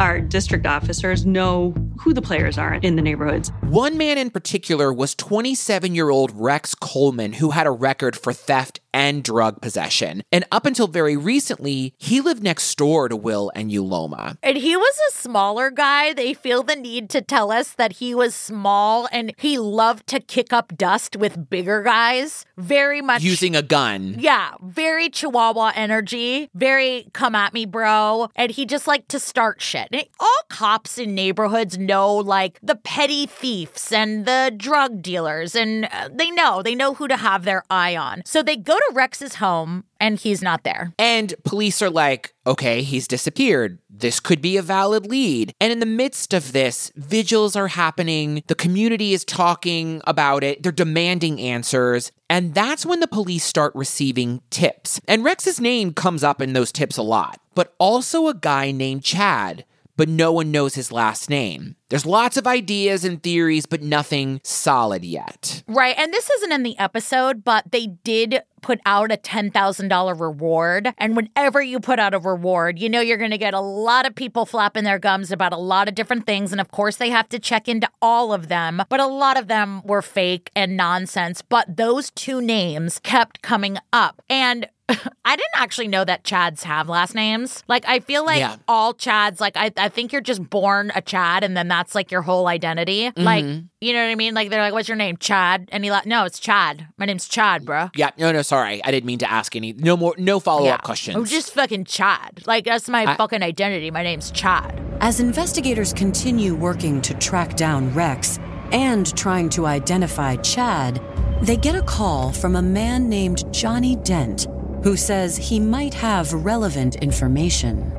Our 0.01 0.21
district 0.21 0.67
officers 0.67 1.25
know 1.25 1.73
who 2.01 2.13
the 2.13 2.23
players 2.23 2.59
are 2.59 2.75
in 2.75 2.97
the 2.97 3.03
neighborhoods. 3.03 3.53
One 3.63 3.97
man 3.97 4.19
in 4.19 4.31
particular 4.31 4.93
was 4.93 5.15
27 5.15 5.95
year 5.95 6.11
old 6.11 6.33
Rex 6.35 6.75
Coleman, 6.75 7.35
who 7.35 7.51
had 7.51 7.67
a 7.67 7.71
record 7.71 8.17
for 8.17 8.33
theft 8.33 8.81
and 8.93 9.25
drug 9.25 9.61
possession. 9.61 10.23
And 10.31 10.45
up 10.53 10.67
until 10.67 10.87
very 10.87 11.17
recently, 11.17 11.95
he 11.99 12.21
lived 12.21 12.43
next 12.43 12.77
door 12.77 13.09
to 13.09 13.17
Will 13.17 13.51
and 13.55 13.71
Uloma. 13.71 14.37
And 14.43 14.57
he 14.57 14.77
was 14.77 14.99
a 15.11 15.13
smaller 15.15 15.71
guy. 15.71 16.13
They 16.13 16.33
feel 16.33 16.63
the 16.63 16.77
need 16.77 17.11
to 17.11 17.21
tell 17.21 17.51
us 17.51 17.73
that 17.73 17.95
he 17.95 18.15
was 18.15 18.35
small 18.35 19.09
and 19.11 19.33
he 19.37 19.59
loved 19.59 20.07
to 20.09 20.21
kick 20.21 20.53
up 20.53 20.77
dust 20.77 21.17
with 21.17 21.51
bigger 21.51 21.83
guys. 21.83 22.45
Very 22.57 23.03
much 23.03 23.23
using 23.23 23.57
a 23.57 23.63
gun. 23.63 24.17
Yeah, 24.19 24.53
very 24.63 25.09
Chihuahua 25.09 25.73
energy, 25.75 26.49
very 26.55 27.09
come 27.13 27.35
at 27.35 27.53
me, 27.53 27.67
bro. 27.67 28.29
And 28.37 28.53
he 28.53 28.65
just 28.65 28.87
liked 28.87 29.09
to 29.11 29.19
start 29.19 29.61
shit. 29.61 29.84
And 29.92 30.05
all 30.20 30.40
cops 30.49 30.99
in 30.99 31.14
neighborhoods 31.14 31.79
know 31.79 32.14
like 32.14 32.59
the 32.62 32.77
petty 32.77 33.27
thieves 33.27 33.92
and 33.92 34.27
the 34.27 34.53
drug 34.57 35.03
dealers, 35.03 35.55
and 35.55 35.87
uh, 35.87 36.09
they 36.12 36.31
know, 36.31 36.62
they 36.62 36.75
know 36.75 36.94
who 36.94 37.09
to 37.09 37.16
have 37.16 37.44
their 37.44 37.64
eye 37.70 37.97
on. 37.97 38.23
So 38.25 38.42
they 38.42 38.57
go 38.57 38.77
to 38.77 38.90
Rex's 38.94 39.37
home 39.37 39.85
and 40.01 40.18
he's 40.18 40.42
not 40.42 40.64
there. 40.64 40.92
And 40.99 41.35
police 41.44 41.81
are 41.81 41.90
like, 41.90 42.35
okay, 42.47 42.83
he's 42.83 43.09
disappeared. 43.09 43.79
This 43.88 44.20
could 44.20 44.42
be 44.42 44.57
a 44.57 44.62
valid 44.62 45.07
lead. 45.07 45.53
And 45.61 45.73
in 45.73 45.81
the 45.81 45.87
midst 45.87 46.35
of 46.35 46.53
this, 46.53 46.92
vigils 46.94 47.57
are 47.57 47.68
happening. 47.68 48.42
The 48.47 48.55
community 48.55 49.12
is 49.12 49.25
talking 49.25 50.03
about 50.07 50.44
it. 50.44 50.62
They're 50.62 50.73
demanding 50.73 51.40
answers. 51.40 52.12
And 52.29 52.55
that's 52.55 52.85
when 52.85 53.01
the 53.01 53.09
police 53.09 53.44
start 53.44 53.75
receiving 53.75 54.42
tips. 54.51 55.01
And 55.09 55.25
Rex's 55.25 55.61
name 55.61 55.94
comes 55.94 56.23
up 56.23 56.42
in 56.42 56.53
those 56.53 56.73
tips 56.73 56.97
a 56.97 57.03
lot, 57.03 57.40
but 57.55 57.75
also 57.79 58.29
a 58.29 58.35
guy 58.35 58.73
named 58.73 59.05
Chad 59.05 59.64
but 59.97 60.09
no 60.09 60.33
one 60.33 60.51
knows 60.51 60.75
his 60.75 60.93
last 60.93 61.31
name. 61.31 61.77
There's 61.91 62.07
lots 62.07 62.37
of 62.37 62.47
ideas 62.47 63.05
and 63.05 63.23
theories, 63.23 63.67
but 63.67 63.83
nothing 63.83 64.41
solid 64.43 65.05
yet. 65.05 65.63
Right. 65.69 65.95
And 65.97 66.13
this 66.13 66.29
isn't 66.29 66.53
in 66.53 66.63
the 66.63 66.79
episode, 66.79 67.45
but 67.45 67.71
they 67.71 67.87
did 67.87 68.43
put 68.63 68.81
out 68.87 69.13
a 69.13 69.17
$10,000 69.17 70.21
reward. 70.21 70.93
And 70.99 71.15
whenever 71.15 71.63
you 71.63 71.79
put 71.79 71.99
out 71.99 72.15
a 72.15 72.19
reward, 72.19 72.79
you 72.79 72.89
know 72.89 73.01
you're 73.01 73.19
going 73.19 73.31
to 73.31 73.39
get 73.39 73.53
a 73.53 73.61
lot 73.61 74.07
of 74.07 74.15
people 74.15 74.47
flapping 74.47 74.85
their 74.85 74.99
gums 74.99 75.31
about 75.31 75.53
a 75.53 75.59
lot 75.59 75.87
of 75.87 75.95
different 75.95 76.27
things. 76.27 76.51
And 76.51 76.61
of 76.61 76.71
course, 76.71 76.97
they 76.97 77.11
have 77.11 77.29
to 77.29 77.39
check 77.39 77.69
into 77.69 77.89
all 78.01 78.33
of 78.33 78.49
them, 78.49 78.83
but 78.89 79.01
a 79.01 79.07
lot 79.07 79.39
of 79.39 79.49
them 79.49 79.83
were 79.85 80.03
fake 80.03 80.51
and 80.57 80.77
nonsense. 80.77 81.43
But 81.43 81.77
those 81.77 82.11
two 82.11 82.41
names 82.41 82.99
kept 82.99 83.43
coming 83.43 83.77
up. 83.93 84.23
And 84.31 84.67
I 85.25 85.37
didn't 85.37 85.55
actually 85.55 85.88
know 85.88 86.05
that 86.05 86.25
Chads 86.25 86.62
have 86.64 86.88
last 86.90 87.14
names. 87.14 87.62
Like, 87.68 87.88
I 87.88 88.01
feel 88.01 88.25
like 88.25 88.40
Yeah. 88.40 88.57
all 88.68 88.92
Chads, 88.92 89.40
like, 89.40 89.57
I, 89.57 89.70
I 89.79 89.88
think 89.88 90.12
you're 90.12 90.20
just 90.20 90.49
born 90.51 90.92
a 90.94 91.01
Chad 91.01 91.42
and 91.42 91.57
then 91.57 91.68
that's 91.68 91.94
like 91.94 92.11
your 92.11 92.20
whole 92.20 92.47
identity. 92.49 93.11
Like, 93.16 93.44
Mhm. 93.47 93.68
you 93.81 93.94
know 93.94 94.05
what 94.05 94.11
I 94.11 94.14
mean? 94.14 94.35
Like, 94.35 94.51
they're 94.51 94.61
like, 94.61 94.75
what's 94.75 94.87
your 94.88 94.97
name? 94.99 95.16
Chad. 95.16 95.68
And 95.73 95.85
he 95.85 95.90
like, 95.90 96.05
no, 96.05 96.25
it's 96.25 96.38
Chad. 96.38 96.87
My 96.99 97.07
name's 97.07 97.27
Chad, 97.27 97.64
bro. 97.64 97.90
Yeah, 97.97 98.11
no, 98.18 98.31
no, 98.31 98.42
sorry. 98.42 98.85
I 98.85 98.90
didn't 98.90 99.07
mean 99.07 99.18
to 99.20 99.31
ask 99.31 99.57
any. 99.57 99.73
No 99.73 99.97
more, 99.97 100.14
no 100.18 100.38
follow 100.38 100.66
up 100.68 100.83
questions. 100.83 101.16
I'm 101.16 101.25
just 101.25 101.55
fucking 101.55 101.87
Chad. 101.87 102.42
Like, 102.47 102.66
that's 102.66 102.88
my 102.88 103.07
I- 103.07 103.16
fucking 103.16 103.42
identity. 103.42 103.90
My 103.90 104.03
name's 104.03 104.31
Chad. 104.33 104.79
As 105.01 105.18
investigators 105.18 105.94
continue 105.94 106.55
working 106.55 107.01
to 107.03 107.14
track 107.14 107.57
down 107.57 107.92
Rex 107.94 108.38
and 108.70 109.16
trying 109.16 109.49
to 109.51 109.64
identify 109.66 110.37
Chad, 110.37 111.01
they 111.40 111.57
get 111.57 111.75
a 111.75 111.83
call 111.83 112.33
from 112.33 112.57
a 112.57 112.62
man 112.62 113.09
named 113.09 113.51
Johnny 113.53 113.97
Dent 113.97 114.47
who 114.85 114.97
says 114.99 115.37
he 115.37 115.59
might 115.59 115.94
have 115.94 116.31
relevant 116.33 116.97
information. 116.97 117.90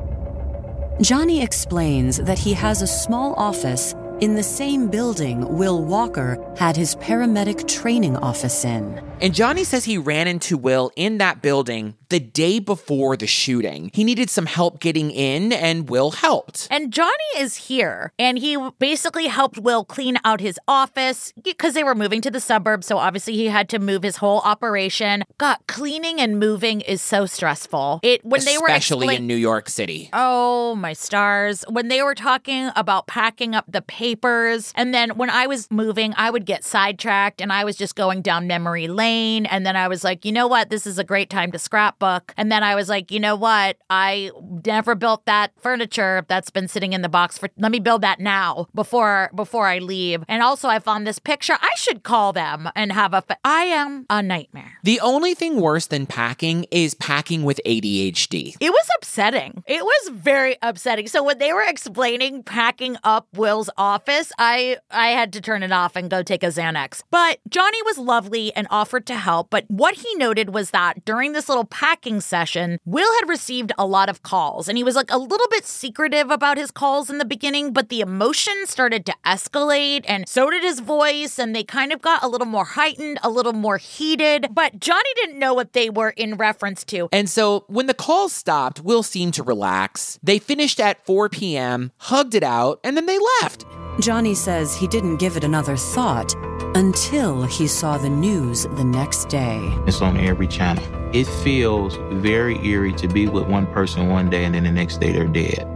Johnny 1.02 1.42
explains 1.42 2.16
that 2.18 2.38
he 2.38 2.54
has 2.54 2.80
a 2.80 2.86
small 2.86 3.34
office 3.34 3.92
in 4.20 4.34
the 4.34 4.42
same 4.42 4.88
building 4.88 5.56
Will 5.58 5.84
Walker 5.84 6.38
had 6.56 6.76
his 6.76 6.96
paramedic 6.96 7.68
training 7.68 8.16
office 8.16 8.64
in. 8.64 9.02
And 9.20 9.34
Johnny 9.34 9.64
says 9.64 9.84
he 9.84 9.96
ran 9.96 10.28
into 10.28 10.58
Will 10.58 10.90
in 10.94 11.18
that 11.18 11.40
building 11.40 11.94
the 12.08 12.20
day 12.20 12.58
before 12.58 13.16
the 13.16 13.26
shooting. 13.26 13.90
He 13.94 14.04
needed 14.04 14.28
some 14.30 14.46
help 14.46 14.78
getting 14.78 15.10
in, 15.10 15.52
and 15.52 15.88
Will 15.88 16.10
helped. 16.12 16.68
And 16.70 16.92
Johnny 16.92 17.10
is 17.38 17.56
here, 17.56 18.12
and 18.18 18.38
he 18.38 18.56
basically 18.78 19.26
helped 19.26 19.58
Will 19.58 19.84
clean 19.84 20.18
out 20.24 20.40
his 20.40 20.60
office 20.68 21.32
because 21.42 21.72
they 21.74 21.82
were 21.82 21.94
moving 21.94 22.20
to 22.20 22.30
the 22.30 22.40
suburbs. 22.40 22.86
So 22.86 22.98
obviously, 22.98 23.34
he 23.34 23.46
had 23.46 23.68
to 23.70 23.78
move 23.78 24.02
his 24.02 24.18
whole 24.18 24.40
operation. 24.40 25.24
God, 25.38 25.56
cleaning 25.66 26.20
and 26.20 26.38
moving 26.38 26.82
is 26.82 27.00
so 27.00 27.24
stressful. 27.26 28.00
It 28.02 28.24
when 28.24 28.44
they 28.44 28.58
were 28.58 28.66
especially 28.66 29.06
explain- 29.06 29.22
in 29.22 29.26
New 29.26 29.34
York 29.36 29.68
City. 29.70 30.10
Oh, 30.12 30.74
my 30.74 30.92
stars. 30.92 31.64
When 31.68 31.88
they 31.88 32.02
were 32.02 32.14
talking 32.14 32.70
about 32.76 33.06
packing 33.06 33.54
up 33.54 33.64
the 33.66 33.82
papers, 34.06 34.72
and 34.76 34.94
then 34.94 35.10
when 35.16 35.30
I 35.30 35.48
was 35.48 35.68
moving, 35.68 36.14
I 36.16 36.30
would 36.30 36.46
get 36.46 36.62
sidetracked 36.62 37.40
and 37.40 37.52
I 37.52 37.64
was 37.64 37.76
just 37.76 37.96
going 37.96 38.22
down 38.22 38.46
memory 38.46 38.86
lane. 38.86 39.46
And 39.46 39.66
then 39.66 39.74
I 39.74 39.88
was 39.88 40.04
like, 40.04 40.24
you 40.24 40.30
know 40.30 40.46
what? 40.46 40.70
This 40.70 40.86
is 40.86 40.96
a 40.96 41.02
great 41.02 41.28
time 41.28 41.50
to 41.50 41.58
scrapbook. 41.58 42.32
And 42.36 42.52
then 42.52 42.62
I 42.62 42.76
was 42.76 42.88
like, 42.88 43.10
you 43.10 43.18
know 43.18 43.34
what? 43.34 43.78
I 43.90 44.30
never 44.64 44.94
built 44.94 45.26
that 45.26 45.50
furniture 45.60 46.24
that's 46.28 46.50
been 46.50 46.68
sitting 46.68 46.92
in 46.92 47.02
the 47.02 47.08
box 47.08 47.36
for 47.36 47.48
let 47.58 47.72
me 47.72 47.80
build 47.80 48.02
that 48.02 48.20
now 48.20 48.68
before 48.76 49.28
before 49.34 49.66
I 49.66 49.78
leave. 49.78 50.22
And 50.28 50.40
also 50.40 50.68
I 50.68 50.78
found 50.78 51.04
this 51.04 51.18
picture. 51.18 51.56
I 51.60 51.72
should 51.76 52.04
call 52.04 52.32
them 52.32 52.70
and 52.76 52.92
have 52.92 53.12
a 53.12 53.22
fa- 53.22 53.38
I 53.44 53.64
am 53.64 54.06
a 54.08 54.22
nightmare. 54.22 54.78
The 54.84 55.00
only 55.00 55.34
thing 55.34 55.60
worse 55.60 55.86
than 55.86 56.06
packing 56.06 56.66
is 56.70 56.94
packing 56.94 57.42
with 57.42 57.60
ADHD. 57.66 58.54
It 58.60 58.70
was 58.70 58.88
upsetting. 58.98 59.64
It 59.66 59.82
was 59.82 60.10
very 60.12 60.56
upsetting. 60.62 61.08
So 61.08 61.24
when 61.24 61.38
they 61.38 61.52
were 61.52 61.66
explaining 61.66 62.44
packing 62.44 62.96
up 63.02 63.26
Will's 63.34 63.68
office, 63.76 63.95
I 64.38 64.78
I 64.90 65.08
had 65.08 65.32
to 65.34 65.40
turn 65.40 65.62
it 65.62 65.72
off 65.72 65.96
and 65.96 66.10
go 66.10 66.22
take 66.22 66.42
a 66.42 66.48
Xanax. 66.48 67.02
But 67.10 67.38
Johnny 67.48 67.82
was 67.82 67.98
lovely 67.98 68.54
and 68.54 68.66
offered 68.70 69.06
to 69.06 69.16
help, 69.16 69.50
but 69.50 69.64
what 69.68 69.94
he 69.94 70.14
noted 70.16 70.52
was 70.52 70.70
that 70.70 71.04
during 71.04 71.32
this 71.32 71.48
little 71.48 71.64
packing 71.64 72.20
session, 72.20 72.78
Will 72.84 73.12
had 73.20 73.28
received 73.28 73.72
a 73.78 73.86
lot 73.86 74.08
of 74.08 74.22
calls 74.22 74.68
and 74.68 74.76
he 74.76 74.84
was 74.84 74.96
like 74.96 75.10
a 75.10 75.18
little 75.18 75.48
bit 75.50 75.64
secretive 75.64 76.30
about 76.30 76.56
his 76.56 76.70
calls 76.70 77.10
in 77.10 77.18
the 77.18 77.24
beginning, 77.24 77.72
but 77.72 77.88
the 77.88 78.00
emotion 78.00 78.54
started 78.66 79.06
to 79.06 79.14
escalate 79.24 80.04
and 80.06 80.28
so 80.28 80.50
did 80.50 80.62
his 80.62 80.80
voice 80.80 81.38
and 81.38 81.54
they 81.54 81.64
kind 81.64 81.92
of 81.92 82.02
got 82.02 82.22
a 82.22 82.28
little 82.28 82.46
more 82.46 82.64
heightened, 82.64 83.18
a 83.22 83.30
little 83.30 83.52
more 83.52 83.78
heated, 83.78 84.48
but 84.52 84.80
Johnny 84.80 85.10
didn't 85.16 85.38
know 85.38 85.54
what 85.54 85.72
they 85.72 85.90
were 85.90 86.10
in 86.10 86.36
reference 86.36 86.84
to. 86.84 87.08
And 87.12 87.28
so 87.28 87.64
when 87.68 87.86
the 87.86 87.94
calls 87.94 88.32
stopped, 88.32 88.80
Will 88.80 89.02
seemed 89.02 89.34
to 89.34 89.42
relax. 89.42 90.18
They 90.22 90.38
finished 90.38 90.80
at 90.80 91.04
4 91.06 91.28
p.m., 91.28 91.92
hugged 91.98 92.34
it 92.34 92.42
out, 92.42 92.80
and 92.84 92.96
then 92.96 93.06
they 93.06 93.18
left. 93.40 93.64
Johnny 94.00 94.34
says 94.34 94.74
he 94.74 94.86
didn't 94.86 95.16
give 95.16 95.38
it 95.38 95.44
another 95.44 95.76
thought 95.76 96.34
until 96.76 97.44
he 97.44 97.66
saw 97.66 97.96
the 97.96 98.10
news 98.10 98.64
the 98.72 98.84
next 98.84 99.30
day. 99.30 99.58
It's 99.86 100.02
on 100.02 100.18
every 100.18 100.46
channel. 100.46 100.84
It 101.14 101.24
feels 101.24 101.96
very 102.12 102.62
eerie 102.66 102.92
to 102.92 103.08
be 103.08 103.26
with 103.26 103.46
one 103.46 103.66
person 103.68 104.08
one 104.08 104.28
day 104.28 104.44
and 104.44 104.54
then 104.54 104.64
the 104.64 104.70
next 104.70 105.00
day 105.00 105.12
they're 105.12 105.26
dead. 105.26 105.66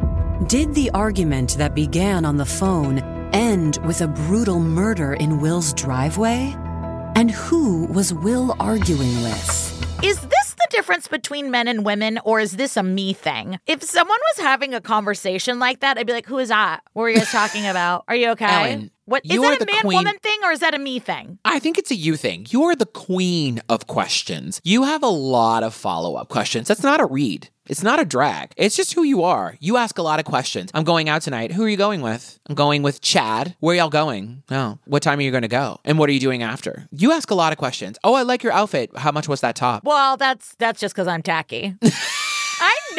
Did 0.48 0.74
the 0.74 0.90
argument 0.90 1.56
that 1.56 1.74
began 1.74 2.26
on 2.26 2.36
the 2.36 2.44
phone 2.44 2.98
end 3.32 3.78
with 3.86 4.02
a 4.02 4.08
brutal 4.08 4.60
murder 4.60 5.14
in 5.14 5.40
Will's 5.40 5.72
driveway? 5.72 6.54
And 7.16 7.30
who 7.30 7.86
was 7.86 8.12
Will 8.12 8.54
arguing 8.60 9.22
with? 9.22 9.79
Is 10.02 10.18
this 10.18 10.54
the 10.54 10.66
difference 10.70 11.08
between 11.08 11.50
men 11.50 11.68
and 11.68 11.84
women, 11.84 12.18
or 12.24 12.40
is 12.40 12.52
this 12.52 12.78
a 12.78 12.82
me 12.82 13.12
thing? 13.12 13.58
If 13.66 13.82
someone 13.82 14.18
was 14.34 14.42
having 14.42 14.72
a 14.72 14.80
conversation 14.80 15.58
like 15.58 15.80
that, 15.80 15.98
I'd 15.98 16.06
be 16.06 16.14
like, 16.14 16.24
"Who 16.24 16.38
is 16.38 16.48
that? 16.48 16.80
What 16.94 17.04
are 17.04 17.10
you 17.10 17.18
guys 17.18 17.30
talking 17.30 17.66
about? 17.66 18.04
Are 18.08 18.14
you 18.14 18.30
okay? 18.30 18.46
Ellen, 18.46 18.90
what 19.04 19.22
is 19.26 19.38
that 19.38 19.60
a 19.60 19.66
man 19.66 19.80
queen- 19.82 19.98
woman 19.98 20.16
thing, 20.22 20.38
or 20.42 20.52
is 20.52 20.60
that 20.60 20.74
a 20.74 20.78
me 20.78 21.00
thing?" 21.00 21.38
I 21.44 21.58
think 21.58 21.76
it's 21.76 21.90
a 21.90 21.94
you 21.94 22.16
thing. 22.16 22.46
You're 22.48 22.74
the 22.74 22.86
queen 22.86 23.60
of 23.68 23.86
questions. 23.86 24.60
You 24.64 24.84
have 24.84 25.02
a 25.02 25.08
lot 25.08 25.62
of 25.62 25.74
follow 25.74 26.14
up 26.14 26.28
questions. 26.30 26.66
That's 26.66 26.82
not 26.82 27.00
a 27.00 27.06
read. 27.06 27.50
It's 27.70 27.84
not 27.84 28.00
a 28.00 28.04
drag. 28.04 28.52
It's 28.56 28.74
just 28.74 28.94
who 28.94 29.04
you 29.04 29.22
are. 29.22 29.56
You 29.60 29.76
ask 29.76 29.96
a 29.96 30.02
lot 30.02 30.18
of 30.18 30.24
questions. 30.24 30.72
I'm 30.74 30.82
going 30.82 31.08
out 31.08 31.22
tonight. 31.22 31.52
Who 31.52 31.62
are 31.62 31.68
you 31.68 31.76
going 31.76 32.00
with? 32.00 32.40
I'm 32.48 32.56
going 32.56 32.82
with 32.82 33.00
Chad. 33.00 33.54
Where 33.60 33.76
y'all 33.76 33.88
going? 33.88 34.42
Oh, 34.50 34.80
what 34.86 35.04
time 35.04 35.20
are 35.20 35.22
you 35.22 35.30
going 35.30 35.42
to 35.42 35.48
go? 35.48 35.78
And 35.84 35.96
what 35.96 36.08
are 36.08 36.12
you 36.12 36.18
doing 36.18 36.42
after? 36.42 36.88
You 36.90 37.12
ask 37.12 37.30
a 37.30 37.36
lot 37.36 37.52
of 37.52 37.58
questions. 37.58 37.96
Oh, 38.02 38.14
I 38.14 38.22
like 38.22 38.42
your 38.42 38.52
outfit. 38.52 38.90
How 38.96 39.12
much 39.12 39.28
was 39.28 39.40
that 39.42 39.54
top? 39.54 39.84
Well, 39.84 40.16
that's 40.16 40.56
that's 40.56 40.80
just 40.80 40.96
because 40.96 41.06
I'm 41.06 41.22
tacky. 41.22 41.76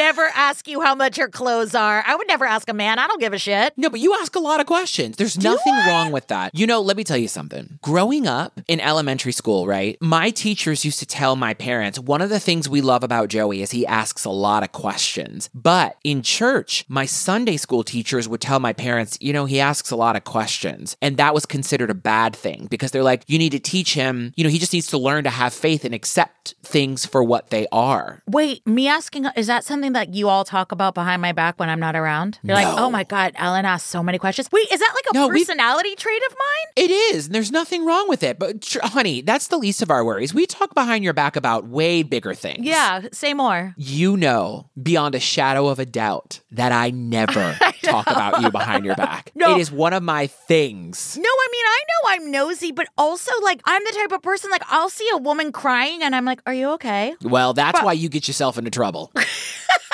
I 0.01 0.05
never 0.05 0.31
ask 0.33 0.67
you 0.67 0.81
how 0.81 0.95
much 0.95 1.19
your 1.19 1.29
clothes 1.29 1.75
are. 1.75 2.03
I 2.07 2.15
would 2.15 2.27
never 2.27 2.43
ask 2.43 2.67
a 2.67 2.73
man. 2.73 2.97
I 2.97 3.05
don't 3.05 3.19
give 3.19 3.33
a 3.33 3.37
shit. 3.37 3.71
No, 3.77 3.87
but 3.87 3.99
you 3.99 4.15
ask 4.15 4.35
a 4.35 4.39
lot 4.39 4.59
of 4.59 4.65
questions. 4.65 5.15
There's 5.15 5.37
nothing 5.37 5.75
wrong 5.85 6.11
with 6.11 6.25
that. 6.27 6.55
You 6.55 6.65
know, 6.65 6.81
let 6.81 6.97
me 6.97 7.03
tell 7.03 7.17
you 7.17 7.27
something. 7.27 7.77
Growing 7.83 8.25
up 8.25 8.59
in 8.67 8.79
elementary 8.79 9.31
school, 9.31 9.67
right? 9.67 10.01
My 10.01 10.31
teachers 10.31 10.83
used 10.83 10.97
to 10.99 11.05
tell 11.05 11.35
my 11.35 11.53
parents 11.53 11.99
one 11.99 12.19
of 12.19 12.31
the 12.31 12.39
things 12.39 12.67
we 12.67 12.81
love 12.81 13.03
about 13.03 13.29
Joey 13.29 13.61
is 13.61 13.69
he 13.69 13.85
asks 13.85 14.25
a 14.25 14.31
lot 14.31 14.63
of 14.63 14.71
questions. 14.71 15.51
But 15.53 15.97
in 16.03 16.23
church, 16.23 16.83
my 16.87 17.05
Sunday 17.05 17.57
school 17.57 17.83
teachers 17.83 18.27
would 18.27 18.41
tell 18.41 18.59
my 18.59 18.73
parents, 18.73 19.19
you 19.21 19.31
know, 19.31 19.45
he 19.45 19.59
asks 19.59 19.91
a 19.91 19.95
lot 19.95 20.15
of 20.15 20.23
questions. 20.23 20.97
And 20.99 21.17
that 21.17 21.35
was 21.35 21.45
considered 21.45 21.91
a 21.91 21.95
bad 21.95 22.35
thing 22.35 22.67
because 22.71 22.89
they're 22.89 23.03
like, 23.03 23.23
you 23.27 23.37
need 23.37 23.51
to 23.51 23.59
teach 23.59 23.93
him, 23.93 24.33
you 24.35 24.43
know, 24.43 24.49
he 24.49 24.57
just 24.57 24.73
needs 24.73 24.87
to 24.87 24.97
learn 24.97 25.25
to 25.25 25.29
have 25.29 25.53
faith 25.53 25.85
and 25.85 25.93
accept 25.93 26.55
things 26.63 27.05
for 27.05 27.23
what 27.23 27.51
they 27.51 27.67
are. 27.71 28.23
Wait, 28.27 28.65
me 28.65 28.87
asking, 28.87 29.27
is 29.35 29.45
that 29.45 29.63
something 29.63 29.90
that 29.93 30.13
you 30.13 30.29
all 30.29 30.43
talk 30.45 30.71
about 30.71 30.93
behind 30.93 31.21
my 31.21 31.31
back 31.31 31.59
when 31.59 31.69
I'm 31.69 31.79
not 31.79 31.95
around? 31.95 32.39
You're 32.43 32.55
like, 32.55 32.67
oh 32.67 32.89
my 32.89 33.03
God, 33.03 33.33
Ellen 33.35 33.65
asked 33.65 33.87
so 33.87 34.01
many 34.03 34.17
questions. 34.17 34.49
Wait, 34.51 34.67
is 34.71 34.79
that 34.79 34.91
like 34.95 35.05
a 35.11 35.13
No, 35.13 35.27
we- 35.27 35.39
personality 35.39 35.95
trait 35.95 36.21
of 36.29 36.35
mine? 36.37 36.73
It 36.87 36.91
is, 36.91 37.25
and 37.27 37.35
there's 37.35 37.51
nothing 37.51 37.85
wrong 37.85 38.07
with 38.07 38.23
it. 38.23 38.39
But 38.39 38.61
tr- 38.61 38.79
honey, 38.83 39.21
that's 39.21 39.47
the 39.47 39.57
least 39.57 39.81
of 39.81 39.91
our 39.91 40.03
worries. 40.05 40.33
We 40.33 40.45
talk 40.45 40.73
behind 40.73 41.03
your 41.03 41.13
back 41.13 41.35
about 41.35 41.65
way 41.67 42.03
bigger 42.03 42.33
things. 42.33 42.65
Yeah, 42.65 43.01
say 43.11 43.33
more. 43.33 43.73
You 43.77 44.15
know, 44.17 44.69
beyond 44.81 45.15
a 45.15 45.19
shadow 45.19 45.67
of 45.67 45.79
a 45.79 45.85
doubt, 45.85 46.39
that 46.51 46.71
I 46.71 46.89
never 46.91 47.57
talk 47.81 48.07
about 48.07 48.41
you 48.41 48.51
behind 48.51 48.85
your 48.85 48.95
back. 48.95 49.31
No. 49.41 49.55
It 49.55 49.61
is 49.61 49.71
one 49.71 49.93
of 49.93 50.03
my 50.03 50.27
things. 50.27 51.17
No, 51.17 51.23
I 51.27 51.47
mean, 51.51 51.65
I 51.65 51.79
know 51.87 52.09
I'm 52.25 52.31
nosy, 52.31 52.71
but 52.71 52.87
also, 52.97 53.31
like, 53.41 53.59
I'm 53.65 53.83
the 53.83 53.91
type 53.91 54.11
of 54.11 54.21
person, 54.21 54.51
like, 54.51 54.61
I'll 54.69 54.89
see 54.89 55.09
a 55.13 55.17
woman 55.17 55.51
crying 55.51 56.03
and 56.03 56.15
I'm 56.15 56.25
like, 56.25 56.41
are 56.45 56.53
you 56.53 56.69
okay? 56.73 57.15
Well, 57.23 57.53
that's 57.53 57.79
But- 57.79 57.85
why 57.85 57.93
you 57.93 58.07
get 58.09 58.27
yourself 58.27 58.57
into 58.59 58.69
trouble. 58.69 59.11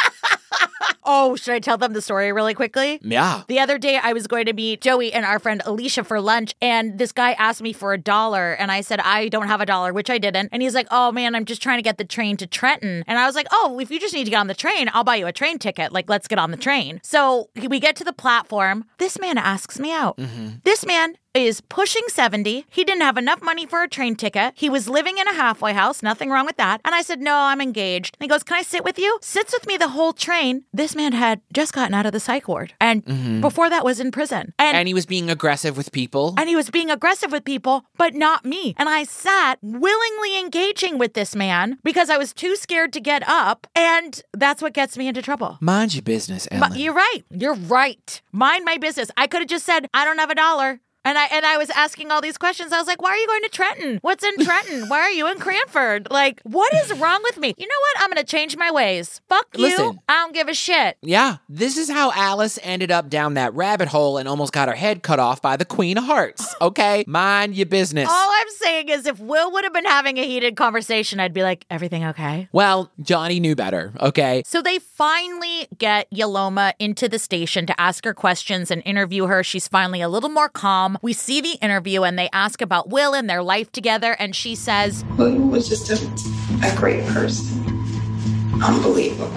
Oh, 1.07 1.35
should 1.35 1.53
I 1.53 1.59
tell 1.59 1.77
them 1.77 1.93
the 1.93 2.01
story 2.01 2.31
really 2.33 2.53
quickly? 2.53 2.99
yeah. 3.01 3.43
The 3.47 3.59
other 3.59 3.77
day, 3.77 3.97
I 4.01 4.13
was 4.13 4.27
going 4.27 4.45
to 4.45 4.53
meet 4.53 4.81
Joey 4.81 5.13
and 5.13 5.25
our 5.25 5.39
friend 5.39 5.61
Alicia 5.65 6.03
for 6.03 6.19
lunch, 6.19 6.53
and 6.61 6.99
this 6.99 7.11
guy 7.11 7.31
asked 7.33 7.61
me 7.61 7.71
for 7.73 7.93
a 7.93 7.97
dollar, 7.97 8.53
and 8.53 8.71
I 8.71 8.81
said, 8.81 8.99
I 8.99 9.29
don't 9.29 9.47
have 9.47 9.61
a 9.61 9.65
dollar, 9.65 9.93
which 9.93 10.09
I 10.09 10.17
didn't. 10.17 10.49
And 10.51 10.61
he's 10.61 10.75
like, 10.75 10.87
Oh 10.91 11.11
man, 11.11 11.33
I'm 11.33 11.45
just 11.45 11.61
trying 11.61 11.77
to 11.77 11.81
get 11.83 11.97
the 11.97 12.05
train 12.05 12.35
to 12.37 12.45
Trenton. 12.47 13.03
And 13.07 13.17
I 13.17 13.25
was 13.25 13.35
like, 13.35 13.47
Oh, 13.51 13.79
if 13.79 13.89
you 13.89 13.99
just 13.99 14.13
need 14.13 14.25
to 14.25 14.29
get 14.29 14.37
on 14.37 14.47
the 14.47 14.53
train, 14.53 14.89
I'll 14.93 15.03
buy 15.03 15.15
you 15.15 15.27
a 15.27 15.31
train 15.31 15.57
ticket. 15.59 15.91
Like, 15.93 16.09
let's 16.09 16.27
get 16.27 16.39
on 16.39 16.51
the 16.51 16.57
train. 16.57 16.99
So 17.03 17.49
we 17.55 17.79
get 17.79 17.95
to 17.97 18.03
the 18.03 18.13
platform. 18.13 18.85
This 18.97 19.19
man 19.19 19.37
asks 19.37 19.79
me 19.79 19.93
out. 19.93 20.17
Mm-hmm. 20.17 20.47
This 20.63 20.85
man 20.85 21.17
is 21.45 21.61
pushing 21.61 22.03
70. 22.07 22.65
He 22.69 22.83
didn't 22.83 23.01
have 23.03 23.17
enough 23.17 23.41
money 23.41 23.65
for 23.65 23.83
a 23.83 23.88
train 23.88 24.15
ticket. 24.15 24.53
He 24.55 24.69
was 24.69 24.89
living 24.89 25.17
in 25.17 25.27
a 25.27 25.33
halfway 25.33 25.73
house. 25.73 26.01
Nothing 26.01 26.29
wrong 26.29 26.45
with 26.45 26.57
that. 26.57 26.81
And 26.85 26.95
I 26.95 27.01
said, 27.01 27.19
No, 27.21 27.35
I'm 27.35 27.61
engaged. 27.61 28.15
And 28.19 28.25
he 28.25 28.29
goes, 28.29 28.43
Can 28.43 28.57
I 28.57 28.61
sit 28.63 28.83
with 28.83 28.97
you? 28.97 29.19
Sits 29.21 29.53
with 29.53 29.67
me 29.67 29.77
the 29.77 29.89
whole 29.89 30.13
train. 30.13 30.63
This 30.73 30.95
man 30.95 31.13
had 31.13 31.41
just 31.53 31.73
gotten 31.73 31.93
out 31.93 32.05
of 32.05 32.11
the 32.13 32.19
psych 32.19 32.47
ward. 32.47 32.73
And 32.81 33.05
Mhm. 33.05 33.41
before 33.41 33.69
that 33.69 33.85
was 33.85 33.99
in 33.99 34.11
prison. 34.11 34.53
And 34.57 34.75
And 34.77 34.88
he 34.88 34.93
was 34.93 35.05
being 35.05 35.29
aggressive 35.29 35.77
with 35.77 35.91
people. 35.91 36.33
and 36.38 36.49
he 36.49 36.55
was 36.55 36.69
being 36.69 36.89
aggressive 36.89 37.31
with 37.31 37.43
people, 37.43 37.85
but 37.97 38.15
not 38.15 38.45
me. 38.45 38.73
And 38.77 38.88
I 38.89 39.03
sat 39.03 39.59
willingly 39.61 40.38
engaging 40.39 40.97
with 40.97 41.13
this 41.13 41.35
man 41.35 41.77
because 41.83 42.09
I 42.09 42.17
was 42.17 42.33
too 42.33 42.55
scared 42.55 42.93
to 42.93 42.99
get 42.99 43.23
up. 43.27 43.67
And 43.75 44.21
that's 44.33 44.61
what 44.61 44.73
gets 44.73 44.97
me 44.97 45.07
into 45.07 45.21
trouble. 45.21 45.57
Mind 45.61 45.93
your 45.93 46.01
business, 46.03 46.47
Ellen. 46.51 46.69
But 46.69 46.79
you're 46.79 46.93
right. 46.93 47.21
You're 47.31 47.53
right. 47.55 48.21
Mind 48.31 48.65
my 48.65 48.77
business. 48.77 49.09
I 49.17 49.27
could 49.27 49.41
have 49.41 49.49
just 49.49 49.65
said, 49.65 49.88
I 49.93 50.05
don't 50.05 50.17
have 50.19 50.29
a 50.29 50.35
dollar. 50.35 50.79
And 51.07 51.17
I 51.17 51.25
and 51.31 51.45
I 51.45 51.57
was 51.57 51.69
asking 51.69 52.11
all 52.11 52.19
these 52.19 52.37
questions. 52.37 52.73
I 52.73 52.79
was 52.79 52.85
like, 52.85 53.01
why 53.01 53.11
are 53.11 53.15
you 53.17 53.27
going 53.27 53.43
to 53.43 53.49
Trenton? 53.49 53.99
What's 54.01 54.25
in 54.25 54.35
Trenton? 54.43 54.89
why 54.89 54.99
are 54.99 55.09
you 55.11 55.25
in 55.31 55.39
Cranford? 55.39 56.09
Like, 56.11 56.41
what 56.43 56.73
is 56.73 56.91
wrong 56.99 57.21
with 57.23 57.37
me? 57.37 57.53
You 57.57 57.65
know 57.65 57.75
what? 57.79 58.03
I'm 58.03 58.09
gonna 58.09 58.25
change 58.25 58.57
my 58.57 58.69
ways. 58.71 59.21
Fuck 59.29 59.47
you. 59.55 59.63
Listen. 59.63 59.99
I 60.09 60.15
don't 60.15 60.33
give 60.33 60.49
a 60.49 60.53
shit. 60.53 60.97
yeah, 61.01 61.37
this 61.47 61.77
is 61.77 61.89
how 61.89 62.11
Alice 62.13 62.59
ended 62.61 62.91
up 62.91 63.09
down 63.09 63.35
that 63.35 63.53
rabbit 63.53 63.87
hole 63.87 64.17
and 64.17 64.27
almost 64.27 64.51
got 64.51 64.67
her 64.67 64.75
head 64.75 65.01
cut 65.01 65.17
off 65.17 65.41
by 65.41 65.55
the 65.55 65.63
Queen 65.63 65.97
of 65.97 66.03
Hearts. 66.03 66.55
Okay? 66.67 67.05
Mind 67.07 67.55
your 67.55 67.67
business. 67.67 68.09
All 68.09 68.29
I'm 68.33 68.49
saying 68.49 68.89
is 68.89 69.05
if 69.05 69.19
Will 69.19 69.51
would 69.51 69.63
have 69.63 69.71
been 69.71 69.85
having 69.85 70.17
a 70.17 70.25
heated 70.25 70.55
conversation, 70.57 71.19
I'd 71.19 71.33
be 71.33 71.43
like, 71.43 71.65
everything 71.69 72.03
okay? 72.05 72.49
well, 72.51 72.91
Johnny 72.99 73.39
knew 73.39 73.55
better, 73.55 73.93
okay? 74.01 74.41
So 74.45 74.61
they 74.61 74.79
finally 74.79 75.67
get 75.77 76.09
Uloma 76.11 76.73
into 76.79 77.07
the 77.07 77.19
station 77.19 77.65
to 77.67 77.79
ask 77.79 78.03
her 78.05 78.13
questions 78.13 78.71
and 78.71 78.81
interview 78.85 79.27
her. 79.27 79.43
She's 79.43 79.67
finally 79.67 80.01
a 80.01 80.09
little 80.09 80.29
more 80.31 80.49
calm. 80.49 80.96
We 81.01 81.13
see 81.13 81.41
the 81.41 81.53
interview 81.61 82.03
and 82.03 82.17
they 82.17 82.29
ask 82.33 82.61
about 82.61 82.89
Will 82.89 83.13
and 83.13 83.29
their 83.29 83.43
life 83.43 83.71
together, 83.71 84.15
and 84.19 84.35
she 84.35 84.55
says, 84.55 85.03
William 85.17 85.51
was 85.51 85.69
just 85.69 85.89
a, 85.89 86.67
a 86.67 86.75
great 86.75 87.05
person. 87.07 87.63
Unbelievable. 88.63 89.31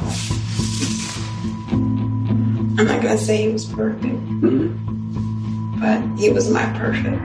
I'm 2.78 2.86
not 2.86 3.02
gonna 3.02 3.18
say 3.18 3.42
he 3.42 3.48
was 3.48 3.66
perfect, 3.66 4.04
mm-hmm. 4.04 5.80
but 5.80 6.18
he 6.18 6.30
was 6.30 6.50
my 6.50 6.64
perfect. 6.78 7.20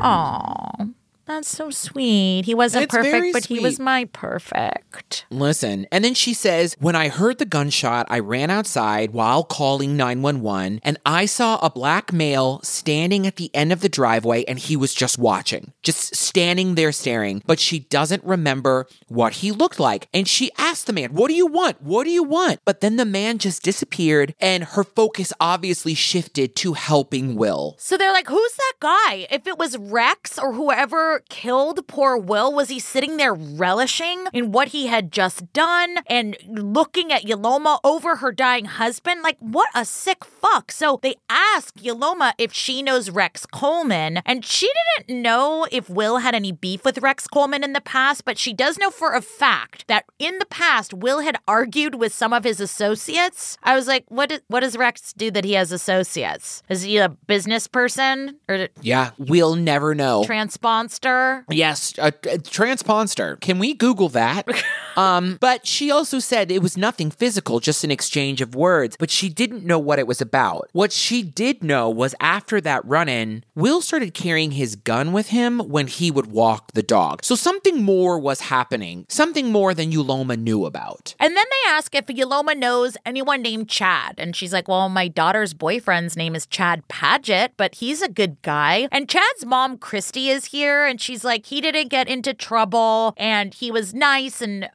Aw, 0.00 0.86
that's 1.26 1.48
so 1.48 1.70
sweet. 1.70 2.44
He 2.44 2.54
wasn't 2.54 2.84
It's 2.84 2.94
perfect, 2.94 3.32
but 3.32 3.46
he 3.46 3.60
was 3.60 3.78
my 3.78 4.04
perfect. 4.06 5.26
Listen, 5.30 5.86
and 5.90 6.04
then 6.04 6.14
she 6.14 6.34
says, 6.34 6.76
When 6.78 6.94
I 6.94 7.08
heard 7.08 7.38
the 7.38 7.44
gunshot, 7.44 8.06
I 8.08 8.18
ran 8.18 8.50
outside 8.50 9.10
while 9.12 9.44
calling 9.44 9.96
911, 9.96 10.80
and 10.82 10.98
I 11.04 11.26
saw 11.26 11.58
a 11.58 11.70
black 11.70 12.12
male 12.12 12.60
standing 12.62 13.26
at 13.26 13.36
the 13.36 13.54
end 13.54 13.72
of 13.72 13.80
the 13.80 13.88
driveway, 13.88 14.44
and 14.44 14.58
he 14.58 14.76
was 14.76 14.94
just 14.94 15.18
watching, 15.18 15.72
just 15.82 16.14
standing 16.14 16.74
there 16.74 16.92
staring. 16.92 17.42
But 17.46 17.60
she 17.60 17.80
doesn't 17.80 18.24
remember 18.24 18.86
what 19.08 19.34
he 19.34 19.52
looked 19.52 19.80
like. 19.80 20.08
And 20.14 20.28
she 20.28 20.50
asked 20.58 20.86
the 20.86 20.92
man, 20.92 21.14
What 21.14 21.28
do 21.28 21.34
you 21.34 21.46
want? 21.46 21.82
What 21.82 22.04
do 22.04 22.10
you 22.10 22.22
want? 22.22 22.60
But 22.64 22.80
then 22.80 22.96
the 22.96 23.04
man 23.04 23.38
just 23.38 23.62
disappeared, 23.62 24.34
and 24.40 24.64
her 24.64 24.84
focus 24.84 25.32
obviously 25.40 25.94
shifted 25.94 26.54
to 26.56 26.74
helping 26.74 27.36
Will. 27.36 27.74
So 27.78 27.96
they're 27.96 28.12
like, 28.12 28.28
who's 28.28 28.54
that 28.54 28.74
guy? 28.80 29.26
If 29.30 29.46
it 29.46 29.58
was 29.58 29.76
Rex 29.76 30.38
or 30.38 30.52
whoever 30.52 31.15
killed 31.20 31.86
poor 31.86 32.16
Will, 32.16 32.52
was 32.52 32.68
he 32.68 32.78
sitting 32.78 33.16
there 33.16 33.34
relishing 33.34 34.26
in 34.32 34.52
what 34.52 34.68
he 34.68 34.86
had 34.86 35.12
just 35.12 35.52
done 35.52 35.98
and 36.06 36.36
looking 36.46 37.12
at 37.12 37.24
Uloma 37.24 37.78
over 37.84 38.16
her 38.16 38.32
dying 38.32 38.64
husband? 38.66 39.22
Like, 39.22 39.36
what 39.40 39.68
a 39.74 39.84
sick 39.84 40.24
fuck. 40.24 40.70
So 40.72 40.98
they 41.02 41.16
ask 41.28 41.74
Uloma 41.76 42.32
if 42.38 42.52
she 42.52 42.82
knows 42.82 43.10
Rex 43.10 43.46
Coleman, 43.46 44.18
and 44.24 44.44
she 44.44 44.70
didn't 44.98 45.22
know 45.22 45.66
if 45.70 45.88
Will 45.90 46.18
had 46.18 46.34
any 46.34 46.52
beef 46.52 46.84
with 46.84 46.98
Rex 46.98 47.26
Coleman 47.26 47.64
in 47.64 47.72
the 47.72 47.80
past, 47.80 48.24
but 48.24 48.38
she 48.38 48.52
does 48.52 48.78
know 48.78 48.90
for 48.90 49.14
a 49.14 49.20
fact 49.22 49.86
that 49.88 50.04
in 50.18 50.38
the 50.38 50.46
past, 50.46 50.92
Will 50.94 51.20
had 51.20 51.38
argued 51.48 51.96
with 51.96 52.12
some 52.12 52.32
of 52.32 52.44
his 52.44 52.60
associates. 52.60 53.58
I 53.62 53.74
was 53.74 53.86
like, 53.86 54.04
what, 54.08 54.32
is, 54.32 54.40
what 54.48 54.60
does 54.60 54.76
Rex 54.76 55.12
do 55.12 55.30
that 55.32 55.44
he 55.44 55.52
has 55.54 55.72
associates? 55.72 56.62
Is 56.68 56.82
he 56.82 56.98
a 56.98 57.08
business 57.08 57.66
person 57.66 58.38
or 58.48 58.68
Yeah, 58.80 59.10
we'll 59.18 59.54
never 59.56 59.94
know. 59.94 60.24
transponster? 60.24 61.05
Yes, 61.50 61.94
uh, 61.98 62.10
a, 62.24 62.28
a 62.28 62.34
uh, 62.34 62.38
transponster. 62.44 63.36
Can 63.36 63.58
we 63.58 63.74
Google 63.74 64.08
that? 64.10 64.46
um, 64.96 65.38
but 65.40 65.66
she 65.66 65.90
also 65.90 66.18
said 66.18 66.50
it 66.50 66.62
was 66.62 66.76
nothing 66.76 67.10
physical, 67.10 67.60
just 67.60 67.84
an 67.84 67.90
exchange 67.90 68.40
of 68.40 68.54
words. 68.54 68.96
But 68.98 69.10
she 69.10 69.28
didn't 69.28 69.64
know 69.64 69.78
what 69.78 69.98
it 69.98 70.06
was 70.06 70.20
about. 70.20 70.68
What 70.72 70.92
she 70.92 71.22
did 71.22 71.62
know 71.62 71.88
was 71.90 72.14
after 72.20 72.60
that 72.62 72.84
run-in, 72.84 73.44
Will 73.54 73.80
started 73.80 74.14
carrying 74.14 74.52
his 74.52 74.76
gun 74.76 75.12
with 75.12 75.28
him 75.28 75.60
when 75.60 75.86
he 75.86 76.10
would 76.10 76.26
walk 76.26 76.72
the 76.72 76.82
dog. 76.82 77.24
So 77.24 77.34
something 77.34 77.82
more 77.82 78.18
was 78.18 78.42
happening, 78.42 79.06
something 79.08 79.50
more 79.52 79.74
than 79.74 79.92
Uloma 79.92 80.38
knew 80.38 80.64
about. 80.64 81.14
And 81.18 81.36
then 81.36 81.44
they 81.50 81.70
ask 81.70 81.94
if 81.94 82.06
Uloma 82.06 82.56
knows 82.56 82.96
anyone 83.04 83.42
named 83.42 83.68
Chad. 83.68 84.14
And 84.18 84.34
she's 84.34 84.52
like, 84.52 84.68
Well, 84.68 84.88
my 84.88 85.08
daughter's 85.08 85.54
boyfriend's 85.54 86.16
name 86.16 86.34
is 86.34 86.46
Chad 86.46 86.86
Paget, 86.88 87.52
but 87.56 87.76
he's 87.76 88.02
a 88.02 88.08
good 88.08 88.40
guy. 88.42 88.88
And 88.90 89.08
Chad's 89.08 89.44
mom, 89.44 89.78
Christy, 89.78 90.28
is 90.28 90.46
here. 90.46 90.86
And 90.86 91.00
she's 91.00 91.24
like, 91.24 91.46
He 91.46 91.60
didn't 91.60 91.88
get 91.88 92.08
into 92.08 92.34
trouble 92.34 93.14
and 93.16 93.54
he 93.54 93.70
was 93.70 93.94
nice 93.94 94.40
and 94.40 94.68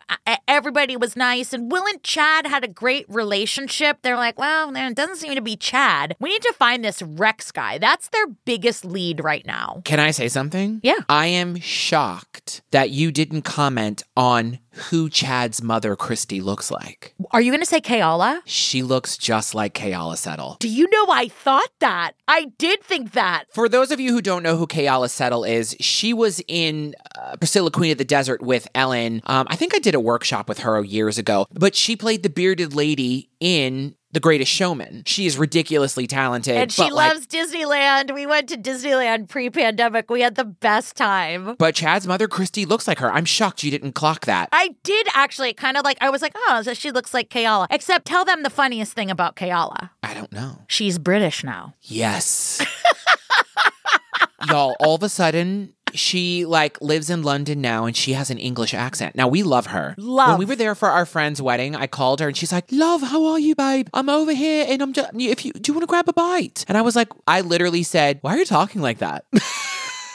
everybody 0.47 0.97
was 0.97 1.15
nice. 1.15 1.53
And 1.53 1.71
Will 1.71 1.85
and 1.85 2.01
Chad 2.03 2.45
had 2.45 2.63
a 2.63 2.67
great 2.67 3.05
relationship. 3.09 3.99
They're 4.01 4.15
like, 4.15 4.37
Well, 4.37 4.71
there 4.71 4.91
doesn't 4.93 5.17
seem 5.17 5.35
to 5.35 5.41
be 5.41 5.55
Chad. 5.55 6.15
We 6.19 6.29
need 6.29 6.41
to 6.43 6.53
find 6.53 6.83
this 6.83 7.01
Rex 7.01 7.51
guy. 7.51 7.77
That's 7.77 8.09
their 8.09 8.27
biggest 8.45 8.85
lead 8.85 9.23
right 9.23 9.45
now. 9.45 9.81
Can 9.85 9.99
I 9.99 10.11
say 10.11 10.27
something? 10.27 10.79
Yeah. 10.83 10.99
I 11.09 11.27
am 11.27 11.59
shocked 11.59 12.61
that 12.71 12.89
you 12.89 13.11
didn't 13.11 13.43
comment 13.43 14.03
on 14.15 14.59
who 14.89 15.09
Chad's 15.09 15.61
mother, 15.61 15.95
Christy, 15.95 16.39
looks 16.39 16.71
like. 16.71 17.13
Are 17.31 17.41
you 17.41 17.51
going 17.51 17.61
to 17.61 17.65
say 17.65 17.81
Keala? 17.81 18.41
She 18.45 18.83
looks 18.83 19.17
just 19.17 19.53
like 19.53 19.73
Keala 19.73 20.17
Settle. 20.17 20.57
Do 20.59 20.69
you 20.69 20.87
know 20.89 21.11
I 21.11 21.27
thought 21.27 21.71
that? 21.79 22.13
I 22.27 22.45
did 22.57 22.81
think 22.81 23.11
that. 23.11 23.45
For 23.53 23.67
those 23.67 23.91
of 23.91 23.99
you 23.99 24.13
who 24.13 24.21
don't 24.21 24.43
know 24.43 24.55
who 24.55 24.67
Keala 24.67 25.09
Settle 25.09 25.43
is, 25.43 25.75
she 25.81 26.13
was 26.13 26.41
in 26.47 26.95
uh, 27.21 27.37
Priscilla 27.37 27.69
Queen 27.71 27.91
of 27.91 27.97
the 27.97 28.05
Desert 28.05 28.41
with 28.41 28.67
Ellen. 28.73 29.21
Um, 29.25 29.47
I 29.49 29.55
think 29.55 29.75
I 29.75 29.79
did 29.79 29.95
a 29.95 29.99
workshop 29.99 30.49
with 30.49 30.59
her 30.59 30.83
years 30.83 31.17
ago, 31.17 31.45
but 31.51 31.75
she 31.75 31.95
played 31.95 32.23
the 32.23 32.29
bearded 32.29 32.73
lady 32.73 33.29
in 33.39 33.95
The 34.11 34.19
Greatest 34.19 34.51
Showman. 34.51 35.03
She 35.05 35.25
is 35.25 35.37
ridiculously 35.37 36.07
talented. 36.07 36.55
And 36.55 36.71
she 36.71 36.89
like, 36.89 37.13
loves 37.13 37.27
Disneyland. 37.27 38.13
We 38.13 38.25
went 38.25 38.49
to 38.49 38.57
Disneyland 38.57 39.29
pre 39.29 39.49
pandemic. 39.49 40.09
We 40.09 40.21
had 40.21 40.35
the 40.35 40.45
best 40.45 40.95
time. 40.95 41.55
but 41.59 41.75
Chad's 41.75 42.07
mother, 42.07 42.27
Christy, 42.27 42.65
looks 42.65 42.87
like 42.87 42.99
her. 42.99 43.11
I'm 43.11 43.25
shocked 43.25 43.63
you 43.63 43.71
didn't 43.71 43.93
clock 43.93 44.25
that. 44.25 44.49
I 44.51 44.75
did 44.83 45.07
actually 45.13 45.53
kind 45.53 45.77
of 45.77 45.83
like, 45.83 45.97
I 46.01 46.09
was 46.09 46.21
like, 46.21 46.33
oh, 46.35 46.61
so 46.63 46.73
she 46.73 46.91
looks 46.91 47.13
like 47.13 47.29
Keala. 47.29 47.67
Except 47.69 48.05
tell 48.05 48.25
them 48.25 48.43
the 48.43 48.49
funniest 48.49 48.93
thing 48.93 49.11
about 49.11 49.35
Keala. 49.35 49.91
I 50.01 50.13
don't 50.13 50.31
know. 50.31 50.63
She's 50.67 50.97
British 50.97 51.43
now. 51.43 51.75
Yes. 51.81 52.65
Y'all, 54.49 54.75
all 54.79 54.95
of 54.95 55.03
a 55.03 55.09
sudden, 55.09 55.73
she 55.93 56.45
like 56.45 56.79
lives 56.81 57.09
in 57.09 57.23
London 57.23 57.61
now 57.61 57.85
and 57.85 57.95
she 57.95 58.13
has 58.13 58.29
an 58.29 58.37
English 58.37 58.73
accent. 58.73 59.15
Now 59.15 59.27
we 59.27 59.43
love 59.43 59.67
her. 59.67 59.95
Love. 59.97 60.29
When 60.29 60.39
we 60.39 60.45
were 60.45 60.55
there 60.55 60.75
for 60.75 60.89
our 60.89 61.05
friend's 61.05 61.41
wedding, 61.41 61.75
I 61.75 61.87
called 61.87 62.19
her 62.19 62.27
and 62.27 62.37
she's 62.37 62.51
like, 62.51 62.65
"Love, 62.71 63.01
how 63.01 63.25
are 63.25 63.39
you, 63.39 63.55
babe? 63.55 63.87
I'm 63.93 64.09
over 64.09 64.33
here 64.33 64.65
and 64.67 64.81
I'm 64.81 64.93
just 64.93 65.09
if 65.15 65.45
you 65.45 65.53
do 65.53 65.71
you 65.71 65.73
want 65.73 65.83
to 65.83 65.87
grab 65.87 66.09
a 66.09 66.13
bite?" 66.13 66.65
And 66.67 66.77
I 66.77 66.81
was 66.81 66.95
like, 66.95 67.09
I 67.27 67.41
literally 67.41 67.83
said, 67.83 68.19
"Why 68.21 68.35
are 68.35 68.37
you 68.37 68.45
talking 68.45 68.81
like 68.81 68.99
that?" 68.99 69.25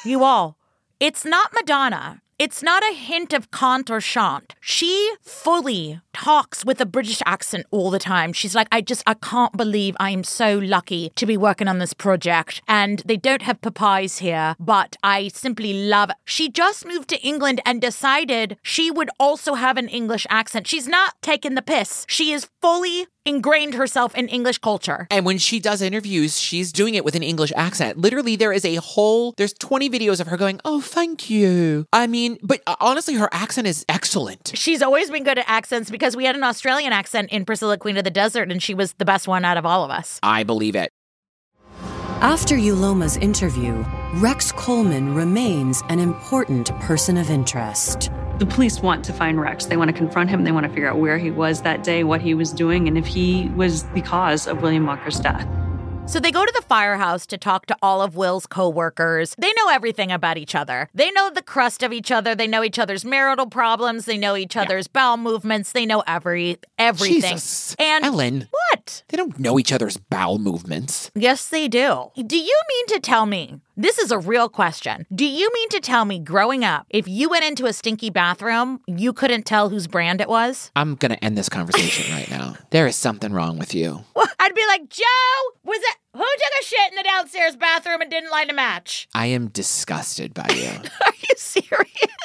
You 0.04 0.22
all, 0.22 0.56
it's 1.00 1.24
not 1.24 1.52
Madonna. 1.52 2.22
It's 2.38 2.62
not 2.62 2.82
a 2.82 2.94
hint 2.94 3.32
of 3.32 3.50
cant 3.50 3.90
or 3.90 3.98
chant. 3.98 4.54
She 4.60 5.14
fully 5.22 6.02
talks 6.12 6.66
with 6.66 6.78
a 6.82 6.84
British 6.84 7.22
accent 7.24 7.64
all 7.70 7.90
the 7.90 7.98
time. 7.98 8.34
She's 8.34 8.54
like, 8.54 8.68
I 8.70 8.82
just, 8.82 9.02
I 9.06 9.14
can't 9.14 9.56
believe 9.56 9.96
I 9.98 10.10
am 10.10 10.22
so 10.22 10.58
lucky 10.58 11.12
to 11.16 11.24
be 11.24 11.38
working 11.38 11.66
on 11.66 11.78
this 11.78 11.94
project. 11.94 12.60
And 12.68 13.02
they 13.06 13.16
don't 13.16 13.40
have 13.40 13.62
papayas 13.62 14.18
here, 14.18 14.54
but 14.60 14.96
I 15.02 15.28
simply 15.28 15.72
love 15.88 16.10
it. 16.10 16.16
She 16.26 16.50
just 16.50 16.84
moved 16.84 17.08
to 17.08 17.22
England 17.22 17.62
and 17.64 17.80
decided 17.80 18.58
she 18.62 18.90
would 18.90 19.08
also 19.18 19.54
have 19.54 19.78
an 19.78 19.88
English 19.88 20.26
accent. 20.28 20.66
She's 20.66 20.86
not 20.86 21.14
taking 21.22 21.54
the 21.54 21.62
piss. 21.62 22.04
She 22.06 22.32
is 22.32 22.50
fully 22.60 23.06
ingrained 23.26 23.74
herself 23.74 24.14
in 24.14 24.28
English 24.28 24.58
culture. 24.58 25.06
And 25.10 25.26
when 25.26 25.38
she 25.38 25.60
does 25.60 25.82
interviews, 25.82 26.40
she's 26.40 26.72
doing 26.72 26.94
it 26.94 27.04
with 27.04 27.14
an 27.14 27.22
English 27.22 27.52
accent. 27.56 27.98
Literally, 27.98 28.36
there 28.36 28.52
is 28.52 28.64
a 28.64 28.76
whole, 28.76 29.34
there's 29.36 29.52
20 29.52 29.90
videos 29.90 30.20
of 30.20 30.28
her 30.28 30.36
going, 30.36 30.60
Oh, 30.64 30.80
thank 30.80 31.28
you. 31.28 31.86
I 31.92 32.06
mean, 32.06 32.38
but 32.42 32.62
uh, 32.66 32.76
honestly, 32.80 33.14
her 33.14 33.28
accent 33.32 33.66
is 33.66 33.84
excellent. 33.88 34.52
She's 34.54 34.82
always 34.82 35.10
been 35.10 35.24
good 35.24 35.38
at 35.38 35.44
accents 35.48 35.90
because 35.90 36.16
we 36.16 36.24
had 36.24 36.36
an 36.36 36.44
Australian 36.44 36.92
accent 36.92 37.30
in 37.30 37.44
Priscilla, 37.44 37.76
Queen 37.76 37.96
of 37.96 38.04
the 38.04 38.10
Desert, 38.10 38.50
and 38.50 38.62
she 38.62 38.74
was 38.74 38.92
the 38.94 39.04
best 39.04 39.28
one 39.28 39.44
out 39.44 39.56
of 39.56 39.66
all 39.66 39.84
of 39.84 39.90
us. 39.90 40.18
I 40.22 40.44
believe 40.44 40.76
it. 40.76 40.92
After 42.22 42.56
Uloma's 42.56 43.18
interview, 43.18 43.84
Rex 44.14 44.50
Coleman 44.50 45.14
remains 45.14 45.82
an 45.90 45.98
important 45.98 46.68
person 46.80 47.18
of 47.18 47.28
interest. 47.28 48.10
The 48.38 48.46
police 48.46 48.80
want 48.80 49.04
to 49.04 49.12
find 49.12 49.38
Rex. 49.38 49.66
They 49.66 49.76
want 49.76 49.90
to 49.90 49.96
confront 49.96 50.30
him. 50.30 50.42
They 50.42 50.50
want 50.50 50.64
to 50.64 50.70
figure 50.70 50.88
out 50.88 50.98
where 50.98 51.18
he 51.18 51.30
was 51.30 51.60
that 51.62 51.84
day, 51.84 52.04
what 52.04 52.22
he 52.22 52.32
was 52.32 52.52
doing, 52.52 52.88
and 52.88 52.96
if 52.96 53.06
he 53.06 53.50
was 53.54 53.82
the 53.90 54.00
cause 54.00 54.46
of 54.46 54.62
William 54.62 54.86
Walker's 54.86 55.20
death. 55.20 55.46
So 56.08 56.20
they 56.20 56.30
go 56.30 56.46
to 56.46 56.52
the 56.54 56.62
firehouse 56.62 57.26
to 57.26 57.36
talk 57.36 57.66
to 57.66 57.76
all 57.82 58.00
of 58.00 58.14
Will's 58.14 58.46
coworkers. 58.46 59.34
They 59.38 59.52
know 59.54 59.68
everything 59.70 60.12
about 60.12 60.38
each 60.38 60.54
other. 60.54 60.88
They 60.94 61.10
know 61.10 61.30
the 61.30 61.42
crust 61.42 61.82
of 61.82 61.92
each 61.92 62.12
other. 62.12 62.34
They 62.34 62.46
know 62.46 62.62
each 62.62 62.78
other's 62.78 63.04
marital 63.04 63.48
problems. 63.48 64.04
They 64.04 64.16
know 64.16 64.36
each 64.36 64.56
other's 64.56 64.86
bowel 64.86 65.16
movements. 65.16 65.72
They 65.72 65.84
know 65.84 66.04
every 66.06 66.58
everything. 66.78 67.32
Jesus. 67.32 67.74
And 67.80 68.04
Ellen. 68.04 68.48
what? 68.50 69.02
They 69.08 69.16
don't 69.16 69.38
know 69.38 69.58
each 69.58 69.72
other's 69.72 69.96
bowel 69.96 70.38
movements. 70.38 71.10
Yes, 71.14 71.48
they 71.48 71.66
do. 71.66 72.12
Do 72.14 72.38
you 72.38 72.60
mean 72.68 72.86
to 72.86 73.00
tell 73.00 73.26
me? 73.26 73.60
This 73.78 73.98
is 73.98 74.10
a 74.10 74.18
real 74.18 74.48
question. 74.48 75.04
Do 75.14 75.26
you 75.26 75.50
mean 75.52 75.68
to 75.70 75.80
tell 75.80 76.06
me 76.06 76.18
growing 76.18 76.64
up, 76.64 76.86
if 76.88 77.06
you 77.06 77.28
went 77.28 77.44
into 77.44 77.66
a 77.66 77.74
stinky 77.74 78.08
bathroom, 78.08 78.80
you 78.86 79.12
couldn't 79.12 79.42
tell 79.44 79.68
whose 79.68 79.86
brand 79.86 80.22
it 80.22 80.30
was? 80.30 80.70
I'm 80.74 80.94
going 80.94 81.10
to 81.10 81.22
end 81.22 81.36
this 81.36 81.50
conversation 81.50 82.14
right 82.14 82.30
now. 82.30 82.56
There 82.70 82.86
is 82.86 82.96
something 82.96 83.34
wrong 83.34 83.58
with 83.58 83.74
you. 83.74 84.04
I'd 84.16 84.35
be 84.56 84.66
like, 84.66 84.88
Joe, 84.88 85.04
was 85.64 85.78
it 85.78 85.96
who 86.12 86.20
took 86.20 86.52
a 86.60 86.64
shit 86.64 86.90
in 86.90 86.96
the 86.96 87.02
downstairs 87.02 87.56
bathroom 87.56 88.00
and 88.00 88.10
didn't 88.10 88.30
light 88.30 88.50
a 88.50 88.54
match? 88.54 89.06
I 89.14 89.26
am 89.26 89.48
disgusted 89.48 90.34
by 90.34 90.46
you. 90.54 90.68
Are 91.04 91.12
you 91.28 91.34
serious? 91.36 92.15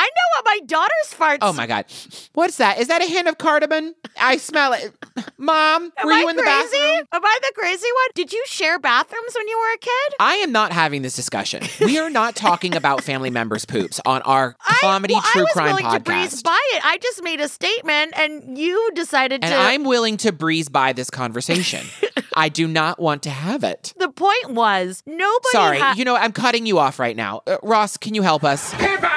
I 0.00 0.04
know 0.04 0.36
what 0.36 0.44
my 0.46 0.60
daughter's 0.66 1.12
farts. 1.12 1.38
oh 1.42 1.52
my 1.52 1.66
God. 1.66 1.86
What's 2.34 2.56
that? 2.58 2.78
Is 2.78 2.86
that 2.88 3.02
a 3.02 3.06
hint 3.06 3.26
of 3.26 3.36
cardamom? 3.38 3.94
I 4.18 4.36
smell 4.36 4.72
it. 4.72 4.92
Mom, 5.38 5.92
Am 5.96 6.06
were 6.06 6.12
I 6.12 6.20
you 6.20 6.28
in 6.28 6.36
the 6.36 6.42
bathroom? 6.42 7.06
Am 7.12 7.24
I 7.24 7.38
the 7.42 7.52
crazy 7.56 7.86
one? 7.92 8.08
Did 8.14 8.32
you 8.32 8.42
share 8.46 8.78
bathrooms 8.78 9.34
when 9.36 9.48
you 9.48 9.58
were 9.58 9.74
a 9.74 9.78
kid? 9.78 10.14
I 10.20 10.34
am 10.36 10.52
not 10.52 10.72
having 10.72 11.02
this 11.02 11.16
discussion. 11.16 11.64
We 11.80 11.98
are 11.98 12.10
not 12.10 12.36
talking 12.36 12.76
about 12.76 13.02
family 13.02 13.30
members' 13.30 13.64
poops 13.64 14.00
on 14.06 14.22
our 14.22 14.56
comedy 14.80 15.14
well, 15.14 15.22
true 15.32 15.40
I 15.40 15.44
was 15.44 15.52
crime 15.52 15.66
willing 15.74 15.90
to 15.92 16.00
breeze 16.00 16.42
by 16.42 16.60
it. 16.74 16.84
I 16.84 16.98
just 16.98 17.22
made 17.24 17.40
a 17.40 17.48
statement, 17.48 18.12
and 18.16 18.56
you 18.56 18.90
decided 18.94 19.42
And 19.42 19.52
to. 19.52 19.58
I'm 19.58 19.84
willing 19.84 20.16
to 20.18 20.32
breeze 20.32 20.68
by 20.68 20.92
this 20.92 21.10
conversation. 21.10 21.84
I 22.36 22.48
do 22.48 22.68
not 22.68 23.00
want 23.00 23.24
to 23.24 23.30
have 23.30 23.64
it. 23.64 23.94
the 23.98 24.10
point 24.10 24.50
was 24.50 25.02
nobody. 25.06 25.48
Sorry, 25.50 25.78
ha- 25.80 25.94
you 25.96 26.04
know, 26.04 26.14
I'm 26.14 26.32
cutting 26.32 26.66
you 26.66 26.78
off 26.78 26.98
right 27.00 27.16
now. 27.16 27.42
Uh, 27.46 27.56
Ross, 27.64 27.96
can 27.96 28.14
you 28.14 28.22
help 28.22 28.44
us? 28.44 28.72
Pivot! 28.74 29.10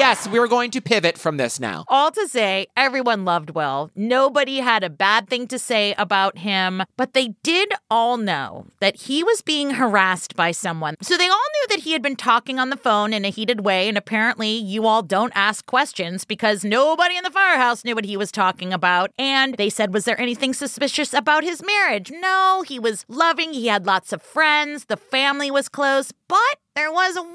Yes, 0.00 0.26
we 0.26 0.40
were 0.40 0.48
going 0.48 0.70
to 0.70 0.80
pivot 0.80 1.18
from 1.18 1.36
this 1.36 1.60
now. 1.60 1.84
All 1.86 2.10
to 2.12 2.26
say, 2.26 2.66
everyone 2.74 3.26
loved 3.26 3.50
Will. 3.50 3.90
Nobody 3.94 4.60
had 4.60 4.82
a 4.82 4.88
bad 4.88 5.28
thing 5.28 5.46
to 5.48 5.58
say 5.58 5.94
about 5.98 6.38
him, 6.38 6.82
but 6.96 7.12
they 7.12 7.34
did 7.42 7.74
all 7.90 8.16
know 8.16 8.64
that 8.80 8.96
he 9.02 9.22
was 9.22 9.42
being 9.42 9.72
harassed 9.72 10.34
by 10.34 10.52
someone. 10.52 10.94
So 11.02 11.18
they 11.18 11.28
all 11.28 11.36
knew 11.36 11.66
that 11.68 11.80
he 11.80 11.92
had 11.92 12.00
been 12.00 12.16
talking 12.16 12.58
on 12.58 12.70
the 12.70 12.78
phone 12.78 13.12
in 13.12 13.26
a 13.26 13.28
heated 13.28 13.60
way, 13.60 13.90
and 13.90 13.98
apparently 13.98 14.56
you 14.56 14.86
all 14.86 15.02
don't 15.02 15.32
ask 15.34 15.66
questions 15.66 16.24
because 16.24 16.64
nobody 16.64 17.18
in 17.18 17.24
the 17.24 17.30
firehouse 17.30 17.84
knew 17.84 17.94
what 17.94 18.06
he 18.06 18.16
was 18.16 18.32
talking 18.32 18.72
about. 18.72 19.10
And 19.18 19.54
they 19.56 19.68
said, 19.68 19.92
Was 19.92 20.06
there 20.06 20.18
anything 20.18 20.54
suspicious 20.54 21.12
about 21.12 21.44
his 21.44 21.62
marriage? 21.62 22.10
No, 22.10 22.64
he 22.66 22.78
was 22.78 23.04
loving, 23.06 23.52
he 23.52 23.66
had 23.66 23.84
lots 23.84 24.14
of 24.14 24.22
friends, 24.22 24.86
the 24.86 24.96
family 24.96 25.50
was 25.50 25.68
close, 25.68 26.10
but 26.26 26.56
there 26.76 26.92
was 26.92 27.16
one 27.16 27.26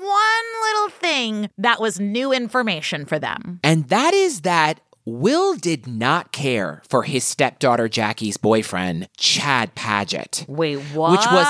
little 0.63 0.89
thing 0.89 1.49
that 1.57 1.81
was 1.81 1.99
new 1.99 2.31
information 2.31 3.05
for 3.05 3.19
them. 3.19 3.59
And 3.63 3.89
that 3.89 4.13
is 4.13 4.41
that 4.41 4.79
Will 5.05 5.55
did 5.55 5.85
not 5.85 6.31
care 6.31 6.81
for 6.89 7.03
his 7.03 7.23
stepdaughter 7.23 7.87
Jackie's 7.87 8.37
boyfriend, 8.37 9.07
Chad 9.17 9.75
Paget. 9.75 10.45
Wait, 10.47 10.77
what? 10.93 11.11
Which 11.11 11.25
was 11.31 11.47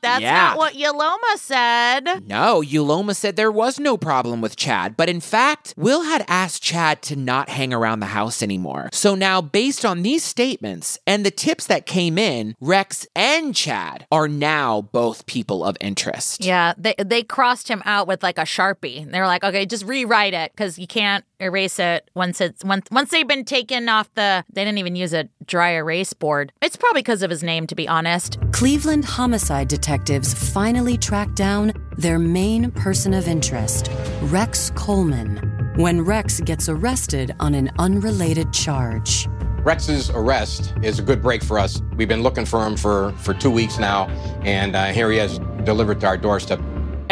That's 0.00 0.22
Yeah. 0.22 0.54
not 0.54 0.58
what 0.58 0.72
Uloma 0.74 1.36
said. 1.36 2.26
No, 2.26 2.62
Uloma 2.62 3.14
said 3.14 3.36
there 3.36 3.52
was 3.52 3.78
no 3.78 3.96
problem 3.98 4.40
with 4.40 4.56
Chad, 4.56 4.96
but 4.96 5.08
in 5.10 5.20
fact, 5.20 5.74
Will 5.76 6.02
had 6.04 6.24
asked 6.28 6.62
Chad 6.62 7.02
to 7.02 7.16
not 7.16 7.50
hang 7.50 7.74
around 7.74 8.00
the 8.00 8.06
house 8.06 8.42
anymore. 8.42 8.88
So 8.92 9.14
now, 9.14 9.42
based 9.42 9.84
on 9.84 10.02
these 10.02 10.24
statements 10.24 10.98
and 11.06 11.26
the 11.26 11.30
tips 11.30 11.66
that 11.66 11.84
came 11.84 12.16
in, 12.16 12.54
Rex 12.60 13.06
and 13.14 13.54
Chad 13.54 14.06
are 14.10 14.28
now 14.28 14.80
both 14.92 15.26
people 15.26 15.62
of 15.62 15.76
interest. 15.80 16.42
Yeah, 16.42 16.72
they 16.78 16.94
they 16.98 17.22
crossed 17.22 17.68
him 17.68 17.82
out 17.84 18.06
with 18.06 18.22
like 18.22 18.38
a 18.38 18.42
sharpie. 18.42 19.10
They're 19.10 19.26
like, 19.26 19.44
okay, 19.44 19.66
just 19.66 19.84
rewrite 19.84 20.32
it 20.32 20.52
because 20.52 20.78
you 20.78 20.86
can't 20.86 21.24
erase 21.38 21.78
it 21.78 22.08
once 22.14 22.40
it's 22.40 22.64
once 22.64 22.81
once 22.90 23.10
they've 23.10 23.26
been 23.26 23.44
taken 23.44 23.88
off 23.88 24.12
the. 24.14 24.44
They 24.52 24.64
didn't 24.64 24.78
even 24.78 24.96
use 24.96 25.12
a 25.12 25.28
dry 25.46 25.72
erase 25.72 26.12
board. 26.12 26.52
It's 26.60 26.76
probably 26.76 27.00
because 27.00 27.22
of 27.22 27.30
his 27.30 27.42
name, 27.42 27.66
to 27.68 27.74
be 27.74 27.86
honest. 27.88 28.38
Cleveland 28.52 29.04
homicide 29.04 29.68
detectives 29.68 30.34
finally 30.34 30.96
track 30.96 31.34
down 31.34 31.72
their 31.96 32.18
main 32.18 32.70
person 32.70 33.14
of 33.14 33.28
interest, 33.28 33.90
Rex 34.22 34.70
Coleman, 34.74 35.72
when 35.76 36.00
Rex 36.00 36.40
gets 36.40 36.68
arrested 36.68 37.34
on 37.40 37.54
an 37.54 37.70
unrelated 37.78 38.52
charge. 38.52 39.28
Rex's 39.64 40.10
arrest 40.10 40.74
is 40.82 40.98
a 40.98 41.02
good 41.02 41.22
break 41.22 41.42
for 41.42 41.58
us. 41.58 41.80
We've 41.96 42.08
been 42.08 42.22
looking 42.22 42.44
for 42.44 42.66
him 42.66 42.76
for, 42.76 43.12
for 43.18 43.32
two 43.32 43.50
weeks 43.50 43.78
now, 43.78 44.08
and 44.42 44.74
uh, 44.74 44.86
here 44.86 45.10
he 45.10 45.18
is 45.18 45.38
delivered 45.64 46.00
to 46.00 46.06
our 46.08 46.16
doorstep. 46.18 46.60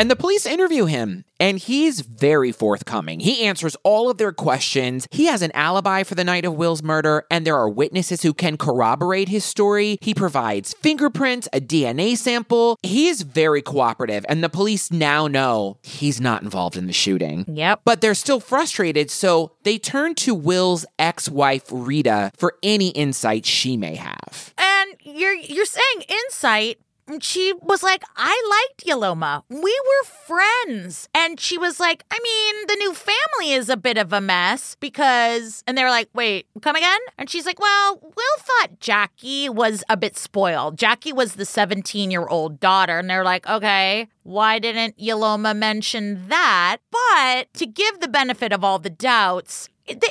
And 0.01 0.11
the 0.11 0.17
police 0.17 0.47
interview 0.47 0.87
him, 0.87 1.27
and 1.39 1.59
he's 1.59 2.01
very 2.01 2.53
forthcoming. 2.53 3.21
He 3.21 3.45
answers 3.45 3.77
all 3.83 4.09
of 4.09 4.17
their 4.17 4.33
questions. 4.33 5.07
He 5.11 5.27
has 5.27 5.43
an 5.43 5.53
alibi 5.53 6.05
for 6.05 6.15
the 6.15 6.25
night 6.25 6.47
of 6.47 6.55
Will's 6.55 6.83
murder, 6.83 7.27
and 7.31 7.47
there 7.47 7.55
are 7.55 7.69
witnesses 7.69 8.23
who 8.23 8.33
can 8.33 8.57
corroborate 8.57 9.29
his 9.29 9.45
story. 9.45 9.99
He 10.01 10.15
provides 10.15 10.73
fingerprints, 10.81 11.51
a 11.53 11.61
DNA 11.61 12.17
sample. 12.17 12.79
He 12.83 13.09
is 13.09 13.21
very 13.21 13.61
cooperative, 13.61 14.25
and 14.27 14.43
the 14.43 14.49
police 14.49 14.91
now 14.91 15.27
know 15.27 15.77
he's 15.83 16.19
not 16.19 16.43
involved 16.43 16.79
in 16.79 16.87
the 16.87 16.95
shooting. 16.95 17.45
Yep. 17.47 17.83
But 17.85 18.01
they're 18.01 18.15
still 18.15 18.41
frustrated, 18.41 19.11
so 19.11 19.53
they 19.65 19.77
turn 19.77 20.15
to 20.15 20.35
Will's 20.35 20.87
ex 20.99 21.29
wife, 21.29 21.65
Rita, 21.71 22.33
for 22.39 22.55
any 22.63 22.89
insight 22.89 23.45
she 23.45 23.77
may 23.77 23.97
have. 23.97 24.55
And 24.57 24.97
you're 25.03 25.35
you're 25.35 25.67
saying 25.67 26.05
insight. 26.09 26.79
She 27.21 27.53
was 27.61 27.83
like, 27.83 28.03
I 28.17 28.67
liked 28.71 28.87
Uloma. 28.87 29.43
We 29.49 29.59
were 29.59 30.05
friends. 30.05 31.09
And 31.15 31.41
she 31.41 31.59
was 31.59 31.81
like, 31.81 32.05
I 32.11 32.19
mean, 32.23 32.67
the 32.67 32.77
new 32.77 32.95
family 32.95 33.53
is 33.53 33.69
a 33.69 33.77
bit 33.77 33.99
of 33.99 34.13
a 34.13 34.21
mess 34.21 34.77
because, 34.79 35.65
and 35.67 35.77
they 35.77 35.83
were 35.83 35.91
like, 35.91 36.09
wait, 36.15 36.47
come 36.63 36.77
again? 36.77 37.01
And 37.19 37.29
she's 37.29 37.47
like, 37.47 37.59
well, 37.59 37.99
Will 38.03 38.39
thought 38.39 38.81
Jackie 38.81 39.49
was 39.49 39.83
a 39.89 39.97
bit 39.97 40.17
spoiled. 40.17 40.79
Jackie 40.79 41.13
was 41.13 41.35
the 41.35 41.45
17 41.45 42.11
year 42.11 42.27
old 42.27 42.61
daughter. 42.61 42.99
And 42.99 43.09
they're 43.09 43.25
like, 43.25 43.49
okay, 43.49 44.09
why 44.23 44.59
didn't 44.59 44.99
Uloma 44.99 45.57
mention 45.57 46.29
that? 46.29 46.79
But 46.91 47.53
to 47.55 47.67
give 47.67 48.01
the 48.01 48.09
benefit 48.09 48.53
of 48.53 48.63
all 48.63 48.79
the 48.79 48.91
doubts, 48.91 49.69
if 49.87 49.99
they 50.01 50.09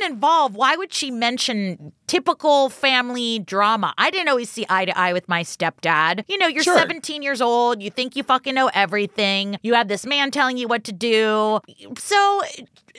weren't 0.00 0.12
involved, 0.12 0.54
why 0.54 0.76
would 0.76 0.92
she 0.92 1.10
mention 1.10 1.92
typical 2.08 2.68
family 2.70 3.38
drama. 3.38 3.94
I 3.96 4.10
didn't 4.10 4.28
always 4.28 4.50
see 4.50 4.66
eye 4.68 4.86
to 4.86 4.98
eye 4.98 5.12
with 5.12 5.28
my 5.28 5.42
stepdad. 5.44 6.24
You 6.28 6.38
know, 6.38 6.48
you're 6.48 6.64
Sure. 6.64 6.76
17 6.76 7.22
years 7.22 7.40
old, 7.40 7.80
you 7.82 7.90
think 7.90 8.16
you 8.16 8.24
fucking 8.24 8.54
know 8.54 8.70
everything. 8.74 9.58
You 9.62 9.74
have 9.74 9.86
this 9.88 10.04
man 10.04 10.30
telling 10.32 10.56
you 10.56 10.66
what 10.66 10.82
to 10.84 10.92
do. 10.92 11.60
So 11.98 12.42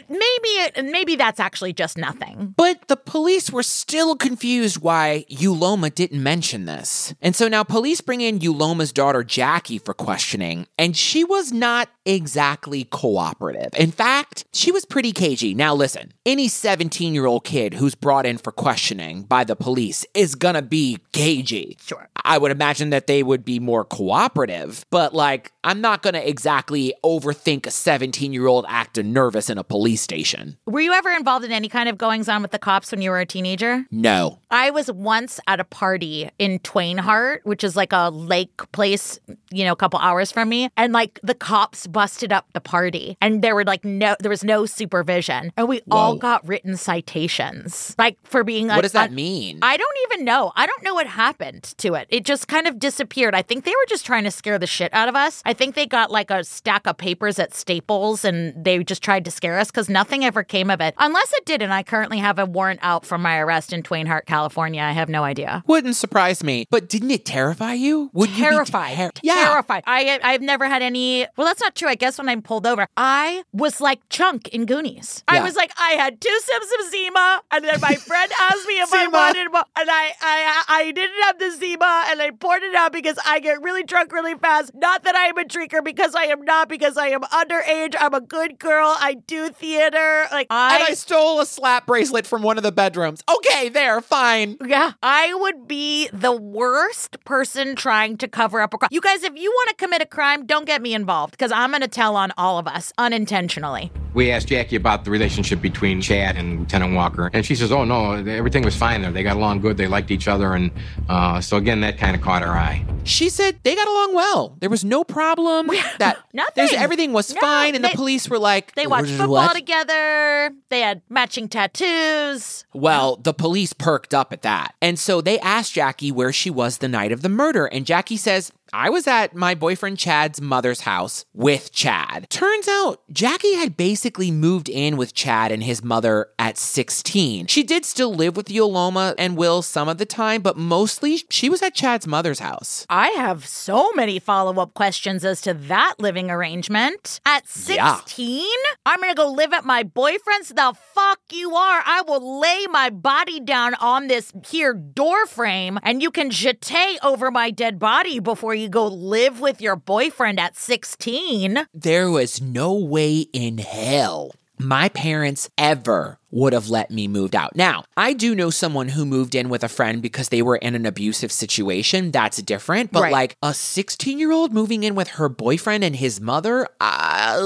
maybe 0.07 0.89
maybe 0.91 1.16
that's 1.16 1.39
actually 1.39 1.74
just 1.74 1.97
nothing. 1.97 2.53
But 2.55 2.88
the 2.88 2.95
police 2.95 3.51
were 3.51 3.64
still 3.64 4.16
confused 4.16 4.82
why 4.82 5.26
Uloma 5.30 5.93
didn't 5.93 6.22
mention 6.24 6.66
this. 6.66 7.14
And 7.22 7.36
so 7.36 7.47
now 7.47 7.64
police 7.64 8.01
bring 8.01 8.22
in 8.22 8.39
Uloma's 8.39 8.93
daughter 8.93 9.24
Jackie 9.24 9.78
for 9.78 9.93
questioning, 9.93 10.68
and 10.78 10.95
she 10.95 11.24
was 11.24 11.51
not 11.51 11.89
exactly 12.05 12.86
cooperative. 12.86 13.70
In 13.78 13.91
fact, 13.91 14.45
she 14.53 14.72
was 14.72 14.86
pretty 14.86 15.12
cagey. 15.12 15.53
Now 15.53 15.74
listen, 15.76 16.14
any 16.26 16.47
17 16.47 17.14
year 17.14 17.26
old 17.26 17.43
kid 17.43 17.74
who's 17.76 17.95
brought 17.95 18.26
in 18.26 18.38
for 18.38 18.51
questioning 18.51 18.99
by 19.28 19.43
the 19.43 19.56
police 19.56 20.06
is 20.14 20.36
gonna 20.36 20.62
be 20.62 20.97
cagey. 21.12 21.78
Sure. 21.82 22.08
I 22.24 22.38
would 22.38 22.52
imagine 22.52 22.89
that 22.91 23.08
they 23.08 23.24
would 23.24 23.43
be 23.45 23.60
more 23.60 23.84
cooperative, 23.86 24.86
but 24.89 25.14
like, 25.14 25.52
I'm 25.64 25.82
not 25.82 26.02
gonna 26.02 26.20
exactly 26.20 26.93
overthink 27.04 27.66
a 27.66 27.72
17 27.72 28.34
year 28.34 28.47
old 28.47 28.66
acting 28.68 29.14
nervous 29.14 29.50
in 29.50 29.58
a 29.58 29.64
police 29.64 30.02
station. 30.02 30.58
Were 30.66 30.82
you 30.82 30.93
ever 30.93 31.10
involved 31.12 31.45
in 31.45 31.52
any 31.52 31.70
kind 31.70 31.89
of 31.89 31.97
goings 31.97 32.28
on 32.30 32.41
with 32.41 32.52
the 32.52 32.60
cops 32.60 32.91
when 32.91 33.02
you 33.02 33.10
were 33.10 33.20
a 33.20 33.26
teenager? 33.26 33.86
No. 33.91 34.39
I 34.52 34.70
was 34.72 34.91
once 34.91 35.39
at 35.47 35.60
a 35.60 35.64
party 35.64 36.30
in 36.39 36.60
Twain 36.60 36.97
Harte, 36.97 37.41
which 37.45 37.64
is 37.64 37.76
like 37.76 37.93
a 37.93 38.10
lake 38.10 38.72
place, 38.72 39.20
you 39.52 39.64
know, 39.64 39.72
a 39.74 39.76
couple 39.76 40.00
hours 40.00 40.32
from 40.32 40.50
me, 40.50 40.70
and 40.76 40.91
like 40.93 41.20
the 41.24 41.36
cops 41.36 41.88
busted 41.88 42.32
up 42.34 42.47
the 42.54 42.62
party, 42.62 43.18
and 43.22 43.41
there 43.41 43.56
were 43.56 43.64
like 43.64 43.86
no, 43.86 44.16
there 44.20 44.30
was 44.30 44.43
no 44.43 44.66
supervision, 44.66 45.52
and 45.56 45.68
we 45.68 45.82
all 45.91 46.16
got 46.16 46.47
written 46.47 46.76
citations, 46.78 47.95
like 47.97 48.18
for 48.24 48.43
being. 48.43 48.70
A- 48.70 48.78
does 48.90 49.02
that 49.02 49.10
a- 49.12 49.14
mean? 49.14 49.60
I 49.62 49.78
don't 49.78 49.98
even 50.12 50.26
know. 50.26 50.52
I 50.56 50.66
don't 50.66 50.84
know 50.84 50.94
what 50.94 51.08
happened 51.08 51.64
to 51.78 51.94
it. 51.96 52.08
It 52.10 52.26
just 52.26 52.48
kind 52.48 52.68
of 52.68 52.80
disappeared. 52.80 53.36
I 53.36 53.42
think 53.42 53.64
they 53.66 53.72
were 53.72 53.86
just 53.88 54.06
trying 54.06 54.24
to 54.24 54.32
scare 54.32 54.58
the 54.60 54.68
shit 54.68 54.94
out 54.94 55.08
of 55.10 55.16
us. 55.16 55.42
I 55.46 55.54
think 55.54 55.76
they 55.76 55.86
got 55.86 56.12
like 56.12 56.32
a 56.32 56.44
stack 56.44 56.88
of 56.88 56.98
papers 56.98 57.40
at 57.40 57.54
Staples 57.54 58.26
and 58.26 58.54
they 58.64 58.84
just 58.84 59.02
tried 59.04 59.26
to 59.26 59.32
scare 59.32 59.60
us 59.60 59.70
because 59.72 59.90
nothing 59.90 60.26
ever 60.26 60.44
came 60.44 60.70
of 60.70 60.82
it. 60.82 60.94
Unless 60.98 61.34
it 61.34 61.46
did, 61.46 61.62
and 61.62 61.74
I 61.74 61.84
currently 61.84 62.20
have 62.20 62.40
a 62.40 62.46
warrant 62.46 62.80
out 62.84 63.06
for 63.06 63.18
my 63.18 63.38
arrest 63.38 63.74
in 63.74 63.84
Twain 63.84 64.06
Harte, 64.08 64.26
California. 64.26 64.82
I 64.82 64.92
have 64.92 65.10
no 65.10 65.24
idea. 65.24 65.64
Wouldn't 65.68 65.96
surprise 65.96 66.44
me. 66.44 66.66
But 66.70 66.90
didn't 66.90 67.12
it 67.12 67.26
terrify 67.26 67.74
you? 67.74 68.10
Would 68.14 68.30
terrified. 68.34 68.92
you 68.98 68.98
be 68.98 69.12
ter- 69.14 69.22
yeah. 69.24 69.46
Terrified. 69.50 69.84
I 69.86 70.20
I've 70.24 70.42
never 70.42 70.68
had 70.68 70.82
any 70.82 71.28
well 71.38 71.48
that's 71.48 71.62
not 71.62 71.76
true. 71.76 71.88
I 71.90 71.96
guess 71.96 72.18
when 72.18 72.30
I'm 72.30 72.42
pulled 72.42 72.66
over, 72.66 72.88
I 72.98 73.44
was 73.54 73.80
like 73.82 74.00
Chunk 74.10 74.48
in 74.50 74.66
Goonies. 74.66 75.24
I 75.28 75.42
was 75.44 75.56
like 75.56 75.72
I 75.78 75.92
had 75.92 76.20
two 76.22 76.40
sips 76.42 76.68
of 76.80 76.90
Zima 76.92 77.42
and 77.52 77.64
then 77.66 77.80
my 77.82 77.96
friend 77.96 78.32
asked 78.40 78.68
me 78.68 78.78
if 78.80 78.93
I 78.93 79.05
Zima. 79.05 79.17
wanted 79.17 79.47
and 79.47 79.89
I, 79.89 80.11
I 80.21 80.63
I 80.67 80.91
didn't 80.91 81.23
have 81.23 81.39
the 81.39 81.51
Zima 81.51 82.05
and 82.09 82.21
I 82.21 82.32
poured 82.32 82.63
it 82.63 82.75
out 82.75 82.91
because 82.91 83.17
I 83.25 83.39
get 83.39 83.61
really 83.61 83.84
drunk 83.84 84.11
really 84.11 84.36
fast. 84.36 84.71
Not 84.73 85.03
that 85.03 85.15
I 85.15 85.25
am 85.25 85.38
a 85.38 85.45
drinker 85.45 85.82
because 85.82 86.15
I 86.15 86.23
am 86.23 86.43
not 86.43 86.69
because 86.69 86.97
I 86.97 87.07
am 87.09 87.21
underage. 87.21 87.95
I'm 87.99 88.13
a 88.13 88.21
good 88.21 88.59
girl. 88.59 88.95
I 88.99 89.15
do 89.15 89.49
theater. 89.49 90.25
Like 90.32 90.47
I 90.49 90.75
and 90.75 90.84
I 90.84 90.93
stole 90.93 91.39
a 91.39 91.45
slap 91.45 91.86
bracelet 91.88 92.25
from 92.25 92.41
one 92.41 92.57
of 92.57 92.63
the 92.63 92.71
bedrooms. 92.71 93.23
Okay, 93.38 93.69
there, 93.69 94.01
fine. 94.01 94.57
Yeah, 94.65 94.93
I 95.01 95.34
would 95.34 95.67
be 95.67 96.09
the 96.13 96.34
worst 96.34 97.23
person 97.25 97.75
trying 97.75 98.17
to 98.17 98.27
cover 98.27 98.61
up 98.61 98.73
a 98.73 98.77
crime. 98.77 98.89
You 98.91 99.01
guys, 99.01 99.23
if 99.23 99.36
you 99.36 99.51
want 99.51 99.69
to 99.69 99.75
commit 99.75 100.01
a 100.01 100.05
crime, 100.05 100.45
don't 100.45 100.65
get 100.65 100.82
me 100.82 100.93
involved 100.93 101.32
because 101.32 101.51
I'm 101.51 101.71
going 101.71 101.82
to 101.82 101.88
tell 101.88 102.15
on 102.15 102.32
all 102.38 102.57
of 102.57 102.67
us 102.67 102.93
unintentionally. 102.97 103.91
We 104.14 104.32
asked 104.32 104.47
Jackie 104.47 104.76
about 104.76 105.05
the 105.05 105.12
relationship 105.12 105.62
between 105.62 106.01
Chad 106.01 106.36
and 106.36 106.60
Lieutenant 106.62 106.93
Walker, 106.95 107.30
and 107.34 107.45
she 107.45 107.55
says, 107.55 107.72
"Oh 107.72 107.84
no, 107.86 108.14
everything 108.14 108.64
was 108.64 108.76
fine 108.76 109.01
there. 109.01 109.12
They 109.12 109.24
got 109.24 109.36
along 109.38 109.62
good. 109.62 109.78
They 109.78 109.88
liked 109.88 110.10
each 110.12 110.28
other, 110.28 110.53
and 110.53 110.72
uh, 111.07 111.41
so 111.41 111.57
again, 111.57 111.82
that 111.82 111.97
kind 111.97 112.16
of 112.16 112.22
caught 112.22 112.41
her 112.41 112.49
eye." 112.51 112.84
She 113.03 113.30
said 113.30 113.57
they 113.64 113.76
got 113.76 113.88
along 113.88 114.16
well. 114.16 114.57
There 114.60 114.70
was 114.70 114.84
no 114.84 115.03
problem. 115.03 115.68
That 115.99 116.18
Nothing. 116.34 116.51
there's 116.55 116.74
everything 116.74 117.14
was 117.14 117.34
No, 117.34 117.39
fine, 117.41 117.76
and 117.76 117.84
they- 117.84 117.89
the 117.91 117.95
police 117.95 118.30
were 118.30 118.39
like, 118.39 118.76
They 118.76 118.88
watched 118.88 119.10
"What?" 119.12 119.18
football 119.20 119.49
together. 119.53 120.51
They 120.70 120.82
had 120.82 121.01
matching 121.10 121.47
tattoos. 121.47 122.66
Well, 122.74 123.16
the 123.16 123.34
police 123.34 123.74
perked 123.74 124.14
up 124.14 124.32
at 124.34 124.41
that. 124.43 124.76
And 124.82 124.99
so 124.99 125.22
they 125.22 125.39
asked 125.39 125.74
Jackie 125.74 126.12
where 126.12 126.32
she 126.34 126.49
was 126.49 126.78
the 126.80 126.88
night 126.88 127.12
of 127.12 127.22
the 127.22 127.30
murder. 127.30 127.66
And 127.66 127.86
Jackie 127.86 128.18
says, 128.18 128.51
I 128.74 128.89
was 128.89 129.07
at 129.07 129.36
my 129.36 129.55
boyfriend 129.55 129.97
Chad's 129.97 130.41
mother's 130.41 130.82
house 130.82 131.26
with 131.34 131.72
Chad. 131.72 132.30
Turns 132.30 132.67
out 132.67 133.01
Jackie 133.11 133.55
had 133.55 133.76
basically 133.76 134.32
moved 134.32 134.70
in 134.70 134.97
with 134.97 135.13
Chad 135.13 135.51
and 135.51 135.63
his 135.63 135.84
mother 135.84 136.28
at 136.38 136.57
16. 136.57 137.47
She 137.47 137.63
did 137.63 137.86
still 137.86 138.13
live 138.13 138.36
with 138.36 138.47
Uloma 138.47 139.15
and 139.17 139.38
Will 139.38 139.61
some 139.61 139.89
of 139.89 139.97
the 139.97 140.05
time, 140.05 140.41
but 140.41 140.57
mostly 140.57 141.22
she 141.30 141.49
was 141.49 141.61
at 141.61 141.74
Chad's 141.74 142.07
mother's 142.07 142.39
house. 142.39 142.86
I 142.89 143.09
have 143.09 143.47
so 143.47 143.91
many 143.93 144.20
follow 144.20 144.61
up 144.61 144.74
questions 144.74 145.26
as 145.26 145.41
to 145.41 145.53
that 145.53 145.95
living 145.99 146.30
arrangement. 146.30 147.20
At 147.26 147.47
16, 147.47 148.45
I'm 148.86 148.99
going 148.99 149.09
to 149.09 149.15
go 149.15 149.32
live 149.32 149.53
at 149.53 149.65
my 149.65 149.84
boyfriend's? 149.84 150.49
The 150.49 150.76
fuck 150.93 151.20
you 151.32 151.55
are. 151.55 151.82
I 151.86 152.03
will 152.07 152.39
lay 152.39 152.65
my 152.70 152.89
body 152.89 153.39
down 153.39 153.74
on 153.76 154.07
this 154.07 154.32
here 154.47 154.74
door 154.74 155.26
frame 155.26 155.80
and 155.84 156.01
you 156.01 156.11
can 156.11 156.30
jete 156.30 156.97
over 157.03 157.32
my 157.32 157.51
dead 157.51 157.80
body 157.80 158.20
before 158.20 158.59
you 158.60 158.70
go 158.70 158.86
live 158.86 159.39
with 159.39 159.62
your 159.62 159.76
boyfriend 159.76 160.39
at 160.39 160.55
16. 160.55 161.66
There 161.74 162.12
was 162.12 162.41
no 162.41 162.74
way 162.74 163.22
in 163.34 163.57
hell 163.57 164.32
my 164.60 164.89
parents 164.89 165.49
ever 165.57 166.18
would 166.32 166.53
have 166.53 166.69
let 166.69 166.91
me 166.91 167.07
moved 167.07 167.36
out. 167.36 167.55
Now, 167.55 167.84
I 167.97 168.13
do 168.13 168.36
know 168.36 168.49
someone 168.49 168.89
who 168.89 169.05
moved 169.05 169.36
in 169.36 169.49
with 169.49 169.63
a 169.63 169.69
friend 169.69 170.01
because 170.01 170.30
they 170.30 170.41
were 170.41 170.57
in 170.57 170.75
an 170.75 170.86
abusive 170.86 171.32
situation. 171.32 172.11
That's 172.11 172.41
different. 172.41 172.91
But 172.91 173.03
Right. 173.03 173.11
like 173.11 173.38
a 173.41 173.53
16 173.53 174.19
year 174.19 174.32
old 174.32 174.53
moving 174.53 174.84
in 174.84 174.95
with 174.95 175.09
her 175.09 175.30
boyfriend 175.30 175.84
and 175.84 175.95
his 175.95 176.19
mother, 176.21 176.67
uh, 176.80 177.38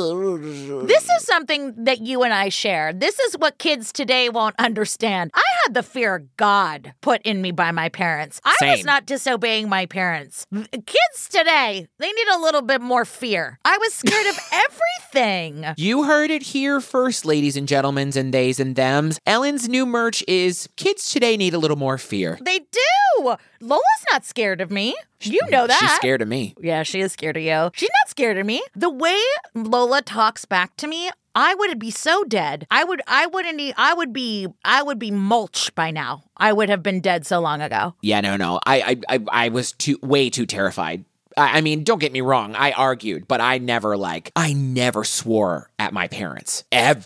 This 0.85 1.03
is 1.09 1.25
something 1.25 1.73
that 1.85 2.01
you 2.01 2.23
and 2.23 2.33
I 2.33 2.49
share. 2.49 2.93
This 2.93 3.19
is 3.19 3.37
what 3.37 3.57
kids 3.57 3.91
today 3.91 4.29
won't 4.29 4.55
understand. 4.59 5.31
I 5.33 5.43
had 5.63 5.73
the 5.73 5.83
fear 5.83 6.15
of 6.15 6.35
God 6.37 6.93
put 7.01 7.21
in 7.23 7.41
me 7.41 7.51
by 7.51 7.71
my 7.71 7.89
parents. 7.89 8.41
I 8.43 8.55
was 8.61 8.85
not 8.85 9.05
disobeying 9.05 9.69
my 9.69 9.85
parents. 9.85 10.45
Kids 10.71 11.29
today, 11.29 11.87
they 11.99 12.11
need 12.11 12.27
a 12.33 12.39
little 12.39 12.61
bit 12.61 12.81
more 12.81 13.05
fear. 13.05 13.59
I 13.65 13.77
was 13.77 13.93
scared 13.93 14.27
of 14.27 14.39
everything. 14.51 15.65
You 15.77 16.03
heard 16.03 16.31
it 16.31 16.41
here 16.43 16.79
first, 16.81 17.25
ladies 17.25 17.55
and 17.57 17.67
gentlemen, 17.67 18.11
and 18.15 18.33
theys 18.33 18.59
and 18.59 18.72
thems. 18.75 19.19
Ellen's 19.25 19.69
new 19.69 19.85
merch 19.85 20.23
is 20.27 20.67
Kids 20.75 21.11
Today 21.11 21.37
Need 21.37 21.53
a 21.53 21.57
Little 21.57 21.77
More 21.77 21.97
Fear. 21.97 22.39
They 22.41 22.59
do. 22.59 23.35
Lola's 23.61 24.05
not 24.11 24.25
scared 24.25 24.61
of 24.61 24.71
me. 24.71 24.95
You 25.21 25.39
know 25.49 25.67
that. 25.67 25.79
She's 25.79 25.91
scared 25.95 26.21
of 26.21 26.27
me. 26.27 26.55
Yeah, 26.59 26.83
she 26.83 26.99
is 27.01 27.13
scared 27.13 27.37
of 27.37 27.43
you. 27.43 27.69
She's 27.73 27.89
not 28.01 28.09
scared 28.09 28.37
of 28.37 28.45
me. 28.45 28.61
The 28.75 28.89
way 28.89 29.19
Lola 29.53 30.01
talks 30.01 30.45
back 30.45 30.75
to 30.77 30.87
me, 30.87 31.09
I 31.35 31.55
would 31.55 31.79
be 31.79 31.91
so 31.91 32.23
dead. 32.23 32.67
I 32.69 32.83
would 32.83 33.01
I 33.07 33.25
wouldn't 33.27 33.73
I 33.77 33.93
would 33.93 34.13
be 34.13 34.47
I 34.63 34.83
would 34.83 34.99
be 34.99 35.11
mulch 35.11 35.73
by 35.75 35.91
now. 35.91 36.23
I 36.37 36.53
would 36.53 36.69
have 36.69 36.83
been 36.83 36.99
dead 36.99 37.25
so 37.25 37.39
long 37.39 37.61
ago. 37.61 37.95
Yeah, 38.01 38.21
no, 38.21 38.35
no. 38.35 38.59
I, 38.65 38.81
I, 39.07 39.15
I, 39.15 39.45
I 39.45 39.49
was 39.49 39.71
too, 39.71 39.97
way 40.01 40.29
too 40.29 40.45
terrified. 40.45 41.05
I, 41.37 41.57
I 41.57 41.61
mean, 41.61 41.83
don't 41.83 41.99
get 41.99 42.11
me 42.11 42.21
wrong. 42.21 42.55
I 42.55 42.71
argued, 42.71 43.27
but 43.27 43.41
I 43.41 43.57
never 43.57 43.97
like, 43.97 44.31
I 44.35 44.53
never 44.53 45.03
swore 45.03 45.69
at 45.79 45.93
my 45.93 46.07
parents 46.07 46.63
ever. 46.71 47.03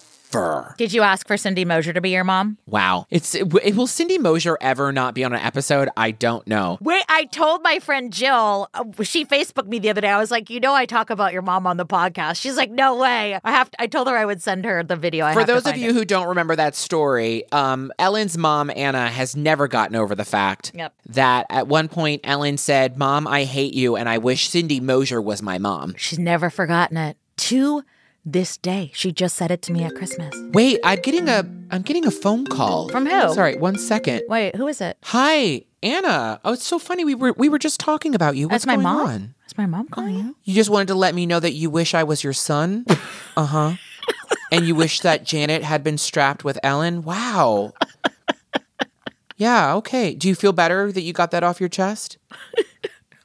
Did 0.78 0.94
you 0.94 1.02
ask 1.02 1.26
for 1.28 1.38
Cindy 1.38 1.66
Mosier 1.66 1.94
to 1.94 2.02
be 2.02 2.10
your 2.10 2.24
mom? 2.24 2.58
Wow. 2.68 3.08
It's 3.10 3.34
it, 3.34 3.50
will 3.76 3.88
Cindy 3.88 4.18
Mosier 4.18 4.58
ever 4.62 4.92
not 4.92 5.14
be 5.14 5.24
on 5.24 5.34
an 5.34 5.40
episode? 5.40 5.90
I 5.96 6.12
don't 6.12 6.46
know. 6.48 6.78
Wait, 6.82 7.04
I 7.10 7.26
told 7.26 7.64
my 7.64 7.80
friend 7.80 8.12
Jill, 8.12 8.70
uh, 8.74 8.84
she 9.04 9.26
Facebooked 9.26 9.68
me 9.68 9.80
the 9.80 9.90
other 9.90 10.02
day. 10.02 10.10
I 10.10 10.18
was 10.20 10.30
like, 10.30 10.50
you 10.50 10.60
know, 10.60 10.74
I 10.76 10.86
talk 10.86 11.10
about 11.10 11.34
your 11.34 11.42
mom 11.42 11.66
on 11.66 11.78
the 11.78 11.86
podcast. 11.86 12.42
She's 12.42 12.58
like, 12.58 12.70
no 12.70 12.98
way. 12.98 13.40
I 13.44 13.52
have. 13.52 13.72
To, 13.72 13.82
I 13.82 13.88
told 13.88 14.08
her 14.08 14.18
I 14.18 14.26
would 14.26 14.42
send 14.42 14.66
her 14.66 14.84
the 14.84 14.96
video. 14.96 15.26
I 15.26 15.34
For 15.34 15.44
those 15.46 15.66
of 15.66 15.78
you 15.78 15.90
it. 15.90 15.94
who 15.96 16.06
don't 16.06 16.28
remember 16.28 16.56
that 16.56 16.76
story, 16.76 17.44
um, 17.52 17.92
Ellen's 17.98 18.38
mom, 18.38 18.70
Anna, 18.76 19.10
has 19.10 19.36
never 19.36 19.68
gotten 19.68 19.96
over 19.96 20.14
the 20.14 20.26
fact 20.26 20.72
Yep. 20.76 20.94
that 21.08 21.46
at 21.50 21.68
one 21.68 21.88
point 21.88 22.22
Ellen 22.24 22.58
said, 22.58 22.98
Mom, 22.98 23.28
I 23.28 23.46
hate 23.46 23.74
you, 23.74 23.96
and 23.96 24.10
I 24.10 24.18
wish 24.18 24.50
Cindy 24.50 24.80
Mosier 24.80 25.22
was 25.22 25.42
my 25.42 25.58
mom. 25.58 25.96
she's 25.98 26.20
never 26.20 26.50
forgotten 26.50 26.98
it 26.98 27.18
to 27.38 27.84
this 28.28 28.58
day. 28.58 28.92
She 28.94 29.12
just 29.12 29.36
said 29.38 29.50
it 29.52 29.62
to 29.64 29.72
me 29.72 29.84
at 29.84 29.96
Christmas. 29.96 30.36
Wait, 30.52 30.80
I'm 30.84 31.00
getting 31.00 31.30
a 31.30 31.40
I'm 31.72 31.82
getting 31.82 32.06
a 32.06 32.12
phone 32.12 32.46
call. 32.46 32.90
From 32.90 33.06
who? 33.06 33.34
Sorry, 33.34 33.56
one 33.58 33.78
second. 33.78 34.24
Wait, 34.28 34.56
who 34.56 34.68
is 34.68 34.82
it? 34.82 34.98
Hi, 35.06 35.64
Anna. 35.82 36.40
Oh, 36.44 36.54
it's 36.54 36.66
so 36.68 36.78
funny. 36.78 37.06
We 37.06 37.16
were 37.16 37.34
we 37.38 37.50
were 37.50 37.58
just 37.60 37.80
talking 37.80 38.14
about 38.14 38.36
you. 38.36 38.48
What's 38.48 38.66
That's 38.66 38.68
my 38.68 38.76
going 38.76 38.84
mom. 38.84 39.08
on? 39.08 39.36
That's 39.42 39.58
my 39.58 39.66
mom 39.66 39.88
calling 39.88 40.16
you. 40.16 40.36
You 40.44 40.54
just 40.54 40.70
wanted 40.70 40.90
to 40.90 40.96
let 40.96 41.16
me 41.16 41.26
know 41.26 41.40
that 41.40 41.54
you 41.54 41.70
wish 41.70 41.94
I 41.94 42.04
was 42.04 42.24
your 42.24 42.34
son? 42.34 42.86
uh 43.38 43.46
huh. 43.46 43.74
And 44.52 44.68
you 44.68 44.76
wish 44.76 45.00
that 45.02 45.24
Janet 45.24 45.64
had 45.64 45.84
been 45.84 45.98
strapped 45.98 46.44
with 46.44 46.60
Ellen? 46.64 47.04
Wow. 47.04 47.74
Yeah, 49.38 49.76
okay. 49.76 50.16
Do 50.16 50.28
you 50.28 50.36
feel 50.36 50.52
better 50.52 50.92
that 50.92 51.02
you 51.02 51.14
got 51.14 51.32
that 51.32 51.44
off 51.44 51.60
your 51.60 51.70
chest? 51.70 52.18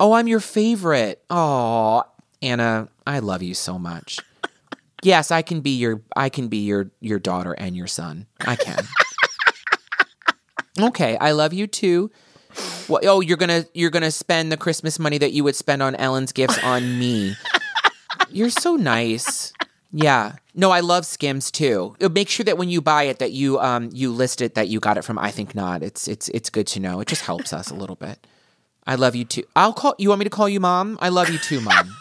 Oh, 0.00 0.14
I'm 0.14 0.26
your 0.26 0.40
favorite. 0.40 1.22
Oh, 1.30 2.02
Anna, 2.40 2.88
I 3.06 3.20
love 3.20 3.40
you 3.40 3.54
so 3.54 3.78
much. 3.78 4.18
Yes, 5.02 5.30
I 5.30 5.42
can 5.42 5.60
be 5.60 5.70
your 5.70 6.02
I 6.16 6.28
can 6.28 6.48
be 6.48 6.58
your 6.58 6.90
your 7.00 7.18
daughter 7.18 7.52
and 7.52 7.76
your 7.76 7.86
son. 7.86 8.26
I 8.40 8.56
can. 8.56 8.86
Okay, 10.80 11.18
I 11.18 11.32
love 11.32 11.52
you 11.52 11.66
too. 11.66 12.10
What, 12.86 13.04
oh, 13.04 13.20
you're 13.20 13.36
gonna 13.36 13.66
you're 13.74 13.90
gonna 13.90 14.10
spend 14.10 14.50
the 14.50 14.56
Christmas 14.56 14.98
money 14.98 15.18
that 15.18 15.32
you 15.32 15.44
would 15.44 15.54
spend 15.54 15.82
on 15.82 15.94
Ellen's 15.96 16.32
gifts 16.32 16.58
on 16.64 16.98
me. 16.98 17.34
you're 18.30 18.48
so 18.48 18.76
nice. 18.76 19.52
Yeah. 19.92 20.36
No, 20.54 20.70
I 20.70 20.80
love 20.80 21.04
Skims 21.04 21.50
too. 21.50 21.94
Uh, 22.00 22.08
Make 22.08 22.30
sure 22.30 22.44
that 22.44 22.56
when 22.56 22.70
you 22.70 22.80
buy 22.80 23.02
it, 23.04 23.18
that 23.18 23.32
you 23.32 23.60
um 23.60 23.90
you 23.92 24.10
list 24.10 24.40
it 24.40 24.54
that 24.54 24.68
you 24.68 24.80
got 24.80 24.96
it 24.96 25.04
from 25.04 25.18
I 25.18 25.30
think 25.30 25.54
not. 25.54 25.82
It's 25.82 26.08
it's 26.08 26.28
it's 26.30 26.48
good 26.48 26.66
to 26.68 26.80
know. 26.80 27.00
It 27.00 27.08
just 27.08 27.22
helps 27.22 27.52
us 27.52 27.70
a 27.70 27.74
little 27.74 27.96
bit. 27.96 28.26
I 28.86 28.94
love 28.94 29.14
you 29.14 29.26
too. 29.26 29.44
I'll 29.54 29.74
call. 29.74 29.94
You 29.98 30.08
want 30.08 30.20
me 30.20 30.24
to 30.24 30.30
call 30.30 30.48
you 30.48 30.58
mom? 30.58 30.98
I 31.02 31.10
love 31.10 31.28
you 31.28 31.38
too, 31.38 31.60
mom. 31.60 31.94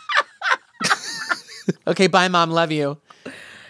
Okay, 1.88 2.08
bye, 2.08 2.28
mom. 2.28 2.52
Love 2.52 2.72
you. 2.72 2.98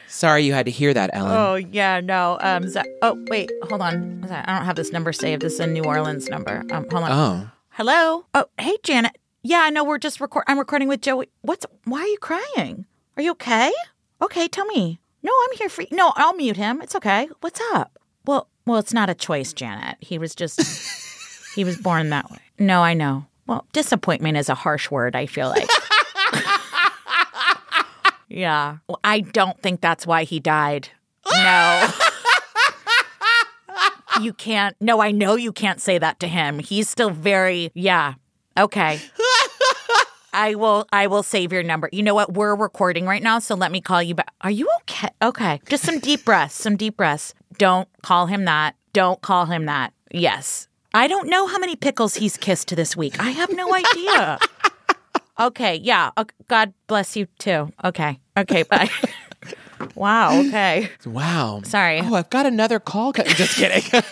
Sorry 0.07 0.43
you 0.43 0.53
had 0.53 0.65
to 0.65 0.71
hear 0.71 0.93
that, 0.93 1.09
Ellen. 1.13 1.31
Oh 1.31 1.55
yeah, 1.55 2.01
no. 2.01 2.37
Um. 2.41 2.67
Za- 2.67 2.83
oh 3.01 3.23
wait, 3.29 3.49
hold 3.63 3.81
on. 3.81 4.25
I 4.29 4.57
don't 4.57 4.65
have 4.65 4.75
this 4.75 4.91
number 4.91 5.13
saved. 5.13 5.41
This 5.41 5.53
is 5.53 5.59
a 5.61 5.67
New 5.67 5.83
Orleans 5.83 6.29
number. 6.29 6.63
Um. 6.71 6.85
Hold 6.91 7.03
on. 7.05 7.11
Oh. 7.11 7.49
Hello. 7.69 8.25
Oh, 8.33 8.45
hey, 8.59 8.77
Janet. 8.83 9.17
Yeah, 9.43 9.61
I 9.63 9.69
know 9.69 9.83
we're 9.85 9.97
just 9.97 10.19
record. 10.19 10.43
I'm 10.47 10.59
recording 10.59 10.89
with 10.89 11.01
Joey. 11.01 11.29
What's? 11.41 11.65
Why 11.85 12.01
are 12.01 12.07
you 12.07 12.17
crying? 12.19 12.85
Are 13.15 13.23
you 13.23 13.31
okay? 13.31 13.71
Okay, 14.21 14.47
tell 14.49 14.65
me. 14.65 14.99
No, 15.23 15.31
I'm 15.31 15.57
here 15.57 15.69
for 15.69 15.83
you. 15.83 15.87
No, 15.91 16.11
I'll 16.17 16.33
mute 16.35 16.57
him. 16.57 16.81
It's 16.81 16.95
okay. 16.95 17.29
What's 17.39 17.61
up? 17.73 17.97
Well, 18.25 18.47
well, 18.65 18.77
it's 18.79 18.93
not 18.93 19.09
a 19.09 19.15
choice, 19.15 19.53
Janet. 19.53 19.97
He 20.01 20.17
was 20.17 20.35
just. 20.35 20.59
he 21.55 21.63
was 21.63 21.77
born 21.77 22.09
that 22.09 22.29
way. 22.29 22.39
No, 22.59 22.81
I 22.83 22.93
know. 22.93 23.25
Well, 23.47 23.65
disappointment 23.73 24.37
is 24.37 24.49
a 24.49 24.55
harsh 24.55 24.91
word. 24.91 25.15
I 25.15 25.25
feel 25.25 25.47
like. 25.49 25.67
yeah. 28.31 28.77
Well, 28.87 28.99
I 29.03 29.21
don't 29.21 29.59
think 29.61 29.81
that's 29.81 30.07
why 30.07 30.23
he 30.23 30.39
died. 30.39 30.89
No. 31.31 31.89
you 34.21 34.33
can't. 34.33 34.75
No, 34.79 35.01
I 35.01 35.11
know 35.11 35.35
you 35.35 35.51
can't 35.51 35.81
say 35.81 35.97
that 35.97 36.19
to 36.21 36.27
him. 36.27 36.59
He's 36.59 36.89
still 36.89 37.09
very. 37.09 37.71
Yeah. 37.73 38.13
Okay. 38.57 38.99
I 40.33 40.55
will 40.55 40.87
I 40.91 41.07
will 41.07 41.23
save 41.23 41.51
your 41.51 41.63
number. 41.63 41.89
You 41.91 42.03
know 42.03 42.15
what? 42.15 42.33
We're 42.33 42.55
recording 42.55 43.05
right 43.05 43.21
now, 43.21 43.39
so 43.39 43.55
let 43.55 43.71
me 43.71 43.81
call 43.81 44.01
you 44.01 44.15
back. 44.15 44.33
Are 44.41 44.51
you 44.51 44.69
okay? 44.81 45.09
Okay. 45.21 45.61
Just 45.67 45.83
some 45.83 45.99
deep 45.99 46.23
breaths, 46.23 46.55
some 46.55 46.77
deep 46.77 46.97
breaths. 46.97 47.33
Don't 47.57 47.89
call 48.01 48.27
him 48.27 48.45
that. 48.45 48.75
Don't 48.93 49.21
call 49.21 49.45
him 49.45 49.65
that. 49.65 49.93
Yes. 50.11 50.67
I 50.93 51.07
don't 51.07 51.29
know 51.29 51.47
how 51.47 51.57
many 51.57 51.75
pickles 51.75 52.15
he's 52.15 52.37
kissed 52.37 52.75
this 52.75 52.95
week. 52.95 53.19
I 53.19 53.31
have 53.31 53.51
no 53.53 53.73
idea. 53.73 54.39
okay, 55.39 55.75
yeah. 55.75 56.11
God 56.47 56.73
bless 56.87 57.15
you 57.15 57.27
too. 57.39 57.71
Okay. 57.83 58.19
Okay, 58.37 58.63
bye. 58.63 58.89
wow, 59.95 60.39
okay. 60.39 60.89
Wow. 61.05 61.61
Sorry. 61.63 61.99
Oh, 62.01 62.15
I've 62.15 62.29
got 62.29 62.45
another 62.45 62.79
call. 62.79 63.13
co- 63.13 63.23
Just 63.23 63.55
kidding. 63.55 64.01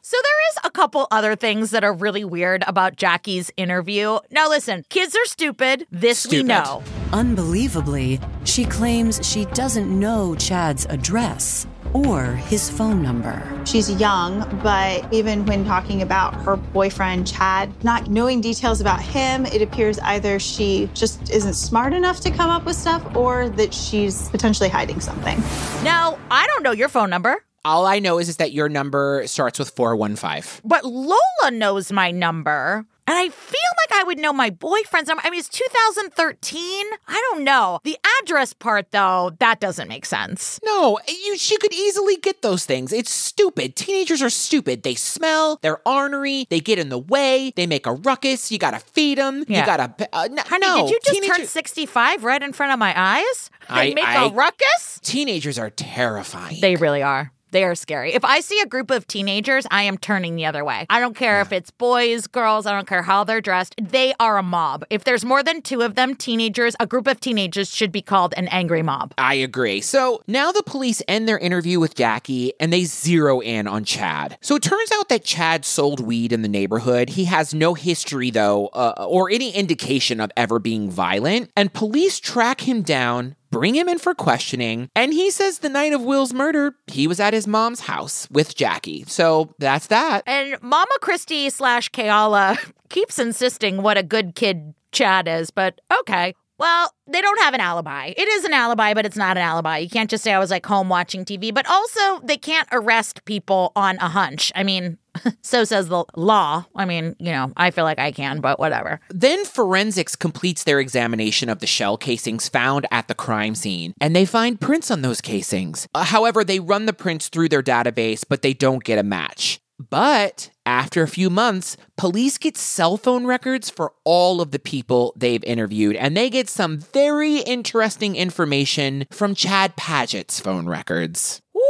So 0.00 0.16
there 0.22 0.48
is 0.52 0.58
a 0.64 0.70
couple 0.70 1.06
other 1.10 1.36
things 1.36 1.70
that 1.72 1.84
are 1.84 1.92
really 1.92 2.24
weird 2.24 2.64
about 2.66 2.96
Jackie's 2.96 3.50
interview. 3.58 4.18
Now 4.30 4.48
listen, 4.48 4.86
kids 4.88 5.14
are 5.14 5.26
stupid. 5.26 5.86
This 5.90 6.26
we 6.26 6.42
know. 6.42 6.82
Unbelievably, 7.12 8.18
she 8.44 8.64
claims 8.64 9.20
she 9.22 9.44
doesn't 9.52 9.90
know 10.00 10.34
Chad's 10.34 10.86
address 10.86 11.66
or 11.92 12.24
his 12.24 12.70
phone 12.70 13.02
number. 13.02 13.42
She's 13.64 13.90
young, 14.00 14.40
but 14.62 15.12
even 15.12 15.44
when 15.46 15.64
talking 15.64 16.02
about 16.02 16.34
her 16.42 16.56
boyfriend, 16.56 17.26
Chad, 17.26 17.72
not 17.84 18.08
knowing 18.08 18.40
details 18.40 18.80
about 18.80 19.00
him, 19.02 19.46
it 19.46 19.62
appears 19.62 19.98
either 20.00 20.38
she 20.38 20.88
just 20.94 21.30
isn't 21.30 21.54
smart 21.54 21.92
enough 21.92 22.20
to 22.20 22.30
come 22.30 22.50
up 22.50 22.64
with 22.64 22.76
stuff 22.76 23.02
or 23.16 23.48
that 23.50 23.72
she's 23.74 24.28
potentially 24.30 24.68
hiding 24.68 25.00
something. 25.00 25.38
Now, 25.82 26.18
I 26.30 26.46
don't 26.46 26.62
know 26.62 26.72
your 26.72 26.88
phone 26.88 27.10
number, 27.10 27.44
All 27.64 27.86
I 27.86 27.98
know 27.98 28.18
is, 28.18 28.28
is 28.28 28.36
that 28.38 28.52
your 28.52 28.68
number 28.68 29.22
starts 29.26 29.58
with 29.58 29.70
415. 29.70 30.60
but 30.64 30.84
Lola 30.84 31.50
knows 31.52 31.90
my 31.92 32.10
number. 32.10 32.86
And 33.08 33.16
I 33.16 33.30
feel 33.30 33.58
like 33.88 34.00
I 34.00 34.04
would 34.04 34.18
know 34.18 34.34
my 34.34 34.50
boyfriend's 34.50 35.08
number. 35.08 35.22
I 35.24 35.30
mean, 35.30 35.40
it's 35.40 35.48
2013. 35.48 36.86
I 37.08 37.30
don't 37.32 37.42
know. 37.42 37.80
The 37.82 37.96
address 38.20 38.52
part, 38.52 38.90
though, 38.90 39.32
that 39.38 39.60
doesn't 39.60 39.88
make 39.88 40.04
sense. 40.04 40.60
No, 40.62 40.98
you 41.08 41.38
she 41.38 41.56
could 41.56 41.72
easily 41.72 42.16
get 42.18 42.42
those 42.42 42.66
things. 42.66 42.92
It's 42.92 43.10
stupid. 43.10 43.76
Teenagers 43.76 44.20
are 44.20 44.28
stupid. 44.28 44.82
They 44.82 44.94
smell, 44.94 45.58
they're 45.62 45.80
ornery, 45.88 46.46
they 46.50 46.60
get 46.60 46.78
in 46.78 46.90
the 46.90 46.98
way, 46.98 47.50
they 47.56 47.66
make 47.66 47.86
a 47.86 47.92
ruckus. 47.94 48.52
You 48.52 48.58
gotta 48.58 48.78
feed 48.80 49.16
them. 49.16 49.44
Yeah. 49.48 49.60
You 49.60 49.66
gotta. 49.66 50.08
Uh, 50.12 50.28
no, 50.30 50.42
Honey, 50.42 50.66
no, 50.66 50.76
did 50.82 50.90
you 50.90 51.00
just 51.02 51.14
teenager- 51.22 51.34
turn 51.38 51.46
65 51.46 52.24
right 52.24 52.42
in 52.42 52.52
front 52.52 52.72
of 52.72 52.78
my 52.78 52.92
eyes? 52.94 53.50
They 53.70 53.92
I- 53.92 53.94
make 53.94 54.04
I- 54.06 54.26
a 54.26 54.30
ruckus? 54.30 55.00
Teenagers 55.02 55.58
are 55.58 55.70
terrifying. 55.70 56.60
They 56.60 56.76
really 56.76 57.02
are. 57.02 57.32
They 57.50 57.64
are 57.64 57.74
scary. 57.74 58.12
If 58.12 58.24
I 58.24 58.40
see 58.40 58.60
a 58.60 58.66
group 58.66 58.90
of 58.90 59.06
teenagers, 59.06 59.66
I 59.70 59.84
am 59.84 59.96
turning 59.98 60.36
the 60.36 60.46
other 60.46 60.64
way. 60.64 60.86
I 60.90 61.00
don't 61.00 61.16
care 61.16 61.40
if 61.40 61.52
it's 61.52 61.70
boys, 61.70 62.26
girls, 62.26 62.66
I 62.66 62.72
don't 62.72 62.86
care 62.86 63.02
how 63.02 63.24
they're 63.24 63.40
dressed. 63.40 63.74
They 63.80 64.14
are 64.20 64.38
a 64.38 64.42
mob. 64.42 64.84
If 64.90 65.04
there's 65.04 65.24
more 65.24 65.42
than 65.42 65.62
two 65.62 65.82
of 65.82 65.94
them, 65.94 66.14
teenagers, 66.14 66.76
a 66.78 66.86
group 66.86 67.06
of 67.06 67.20
teenagers 67.20 67.74
should 67.74 67.92
be 67.92 68.02
called 68.02 68.34
an 68.36 68.48
angry 68.48 68.82
mob. 68.82 69.14
I 69.16 69.34
agree. 69.34 69.80
So 69.80 70.22
now 70.26 70.52
the 70.52 70.62
police 70.62 71.02
end 71.08 71.28
their 71.28 71.38
interview 71.38 71.80
with 71.80 71.94
Jackie 71.94 72.52
and 72.60 72.72
they 72.72 72.84
zero 72.84 73.40
in 73.40 73.66
on 73.66 73.84
Chad. 73.84 74.36
So 74.40 74.56
it 74.56 74.62
turns 74.62 74.90
out 74.94 75.08
that 75.08 75.24
Chad 75.24 75.64
sold 75.64 76.00
weed 76.00 76.32
in 76.32 76.42
the 76.42 76.48
neighborhood. 76.48 77.10
He 77.10 77.24
has 77.24 77.54
no 77.54 77.74
history, 77.74 78.30
though, 78.30 78.66
uh, 78.68 79.06
or 79.08 79.30
any 79.30 79.54
indication 79.54 80.20
of 80.20 80.30
ever 80.36 80.58
being 80.58 80.90
violent. 80.90 81.50
And 81.56 81.72
police 81.72 82.20
track 82.20 82.68
him 82.68 82.82
down. 82.82 83.36
Bring 83.50 83.74
him 83.74 83.88
in 83.88 83.98
for 83.98 84.14
questioning, 84.14 84.90
and 84.94 85.12
he 85.12 85.30
says 85.30 85.58
the 85.60 85.68
night 85.68 85.92
of 85.92 86.02
Will's 86.02 86.34
murder, 86.34 86.74
he 86.86 87.06
was 87.06 87.18
at 87.18 87.32
his 87.32 87.46
mom's 87.46 87.80
house 87.80 88.28
with 88.30 88.54
Jackie. 88.54 89.04
So 89.06 89.54
that's 89.58 89.86
that. 89.86 90.22
And 90.26 90.60
Mama 90.62 90.94
Christie 91.00 91.48
slash 91.48 91.90
Keala 91.90 92.58
keeps 92.90 93.18
insisting 93.18 93.82
what 93.82 93.96
a 93.96 94.02
good 94.02 94.34
kid 94.34 94.74
Chad 94.92 95.28
is, 95.28 95.50
but 95.50 95.80
okay. 96.00 96.34
Well, 96.58 96.92
they 97.06 97.20
don't 97.20 97.40
have 97.40 97.54
an 97.54 97.60
alibi. 97.60 98.12
It 98.16 98.28
is 98.28 98.44
an 98.44 98.52
alibi, 98.52 98.92
but 98.92 99.06
it's 99.06 99.16
not 99.16 99.36
an 99.36 99.42
alibi. 99.42 99.78
You 99.78 99.88
can't 99.88 100.10
just 100.10 100.24
say 100.24 100.32
I 100.32 100.38
was 100.38 100.50
like 100.50 100.66
home 100.66 100.88
watching 100.88 101.24
TV, 101.24 101.54
but 101.54 101.68
also 101.68 102.20
they 102.24 102.36
can't 102.36 102.68
arrest 102.72 103.24
people 103.24 103.72
on 103.76 103.96
a 103.98 104.08
hunch. 104.08 104.50
I 104.56 104.64
mean, 104.64 104.98
so 105.42 105.64
says 105.64 105.88
the 105.88 106.04
law. 106.16 106.64
I 106.74 106.84
mean, 106.84 107.14
you 107.18 107.30
know, 107.30 107.52
I 107.56 107.70
feel 107.70 107.84
like 107.84 107.98
I 107.98 108.10
can, 108.10 108.40
but 108.40 108.58
whatever. 108.58 109.00
Then 109.10 109.44
forensics 109.44 110.16
completes 110.16 110.64
their 110.64 110.80
examination 110.80 111.48
of 111.48 111.60
the 111.60 111.66
shell 111.66 111.96
casings 111.96 112.48
found 112.48 112.86
at 112.90 113.08
the 113.08 113.14
crime 113.14 113.54
scene, 113.54 113.94
and 114.00 114.14
they 114.14 114.24
find 114.24 114.60
prints 114.60 114.90
on 114.90 115.02
those 115.02 115.20
casings. 115.20 115.86
Uh, 115.94 116.04
however, 116.04 116.44
they 116.44 116.60
run 116.60 116.86
the 116.86 116.92
prints 116.92 117.28
through 117.28 117.48
their 117.48 117.62
database, 117.62 118.24
but 118.28 118.42
they 118.42 118.52
don't 118.52 118.84
get 118.84 118.98
a 118.98 119.04
match. 119.04 119.60
But 119.78 120.50
after 120.66 121.02
a 121.02 121.08
few 121.08 121.30
months, 121.30 121.76
police 121.96 122.36
get 122.36 122.56
cell 122.56 122.96
phone 122.96 123.26
records 123.26 123.70
for 123.70 123.92
all 124.04 124.40
of 124.40 124.50
the 124.50 124.58
people 124.58 125.12
they've 125.16 125.44
interviewed, 125.44 125.96
and 125.96 126.16
they 126.16 126.30
get 126.30 126.48
some 126.48 126.78
very 126.78 127.38
interesting 127.38 128.16
information 128.16 129.06
from 129.10 129.34
Chad 129.34 129.76
Paget's 129.76 130.40
phone 130.40 130.66
records. 130.66 131.40
Woo, 131.54 131.62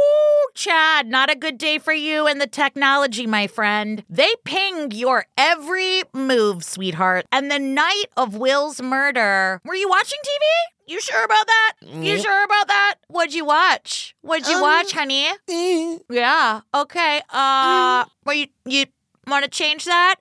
Chad, 0.55 1.07
not 1.07 1.29
a 1.31 1.35
good 1.35 1.57
day 1.57 1.77
for 1.77 1.93
you 1.93 2.27
and 2.27 2.39
the 2.41 2.47
technology, 2.47 3.25
my 3.27 3.47
friend. 3.47 4.03
They 4.09 4.29
pinged 4.43 4.93
your 4.93 5.25
every 5.37 6.03
move, 6.13 6.63
sweetheart. 6.63 7.25
And 7.31 7.49
the 7.51 7.59
night 7.59 8.05
of 8.17 8.35
Will's 8.35 8.81
murder, 8.81 9.61
were 9.65 9.75
you 9.75 9.87
watching 9.89 10.19
TV? 10.23 10.91
You 10.91 10.99
sure 11.01 11.23
about 11.23 11.45
that? 11.45 11.73
You 11.81 12.17
sure 12.19 12.43
about 12.43 12.67
that? 12.67 12.95
What'd 13.09 13.33
you 13.35 13.45
watch? 13.45 14.15
What'd 14.21 14.47
you 14.47 14.55
Um, 14.55 14.61
watch, 14.61 14.91
honey? 14.91 15.27
Yeah. 16.09 16.61
Okay. 16.73 17.21
Uh, 17.29 18.05
well, 18.25 18.35
you 18.35 18.47
you 18.65 18.85
want 19.27 19.43
to 19.45 19.49
change 19.51 19.85
that? 19.85 20.15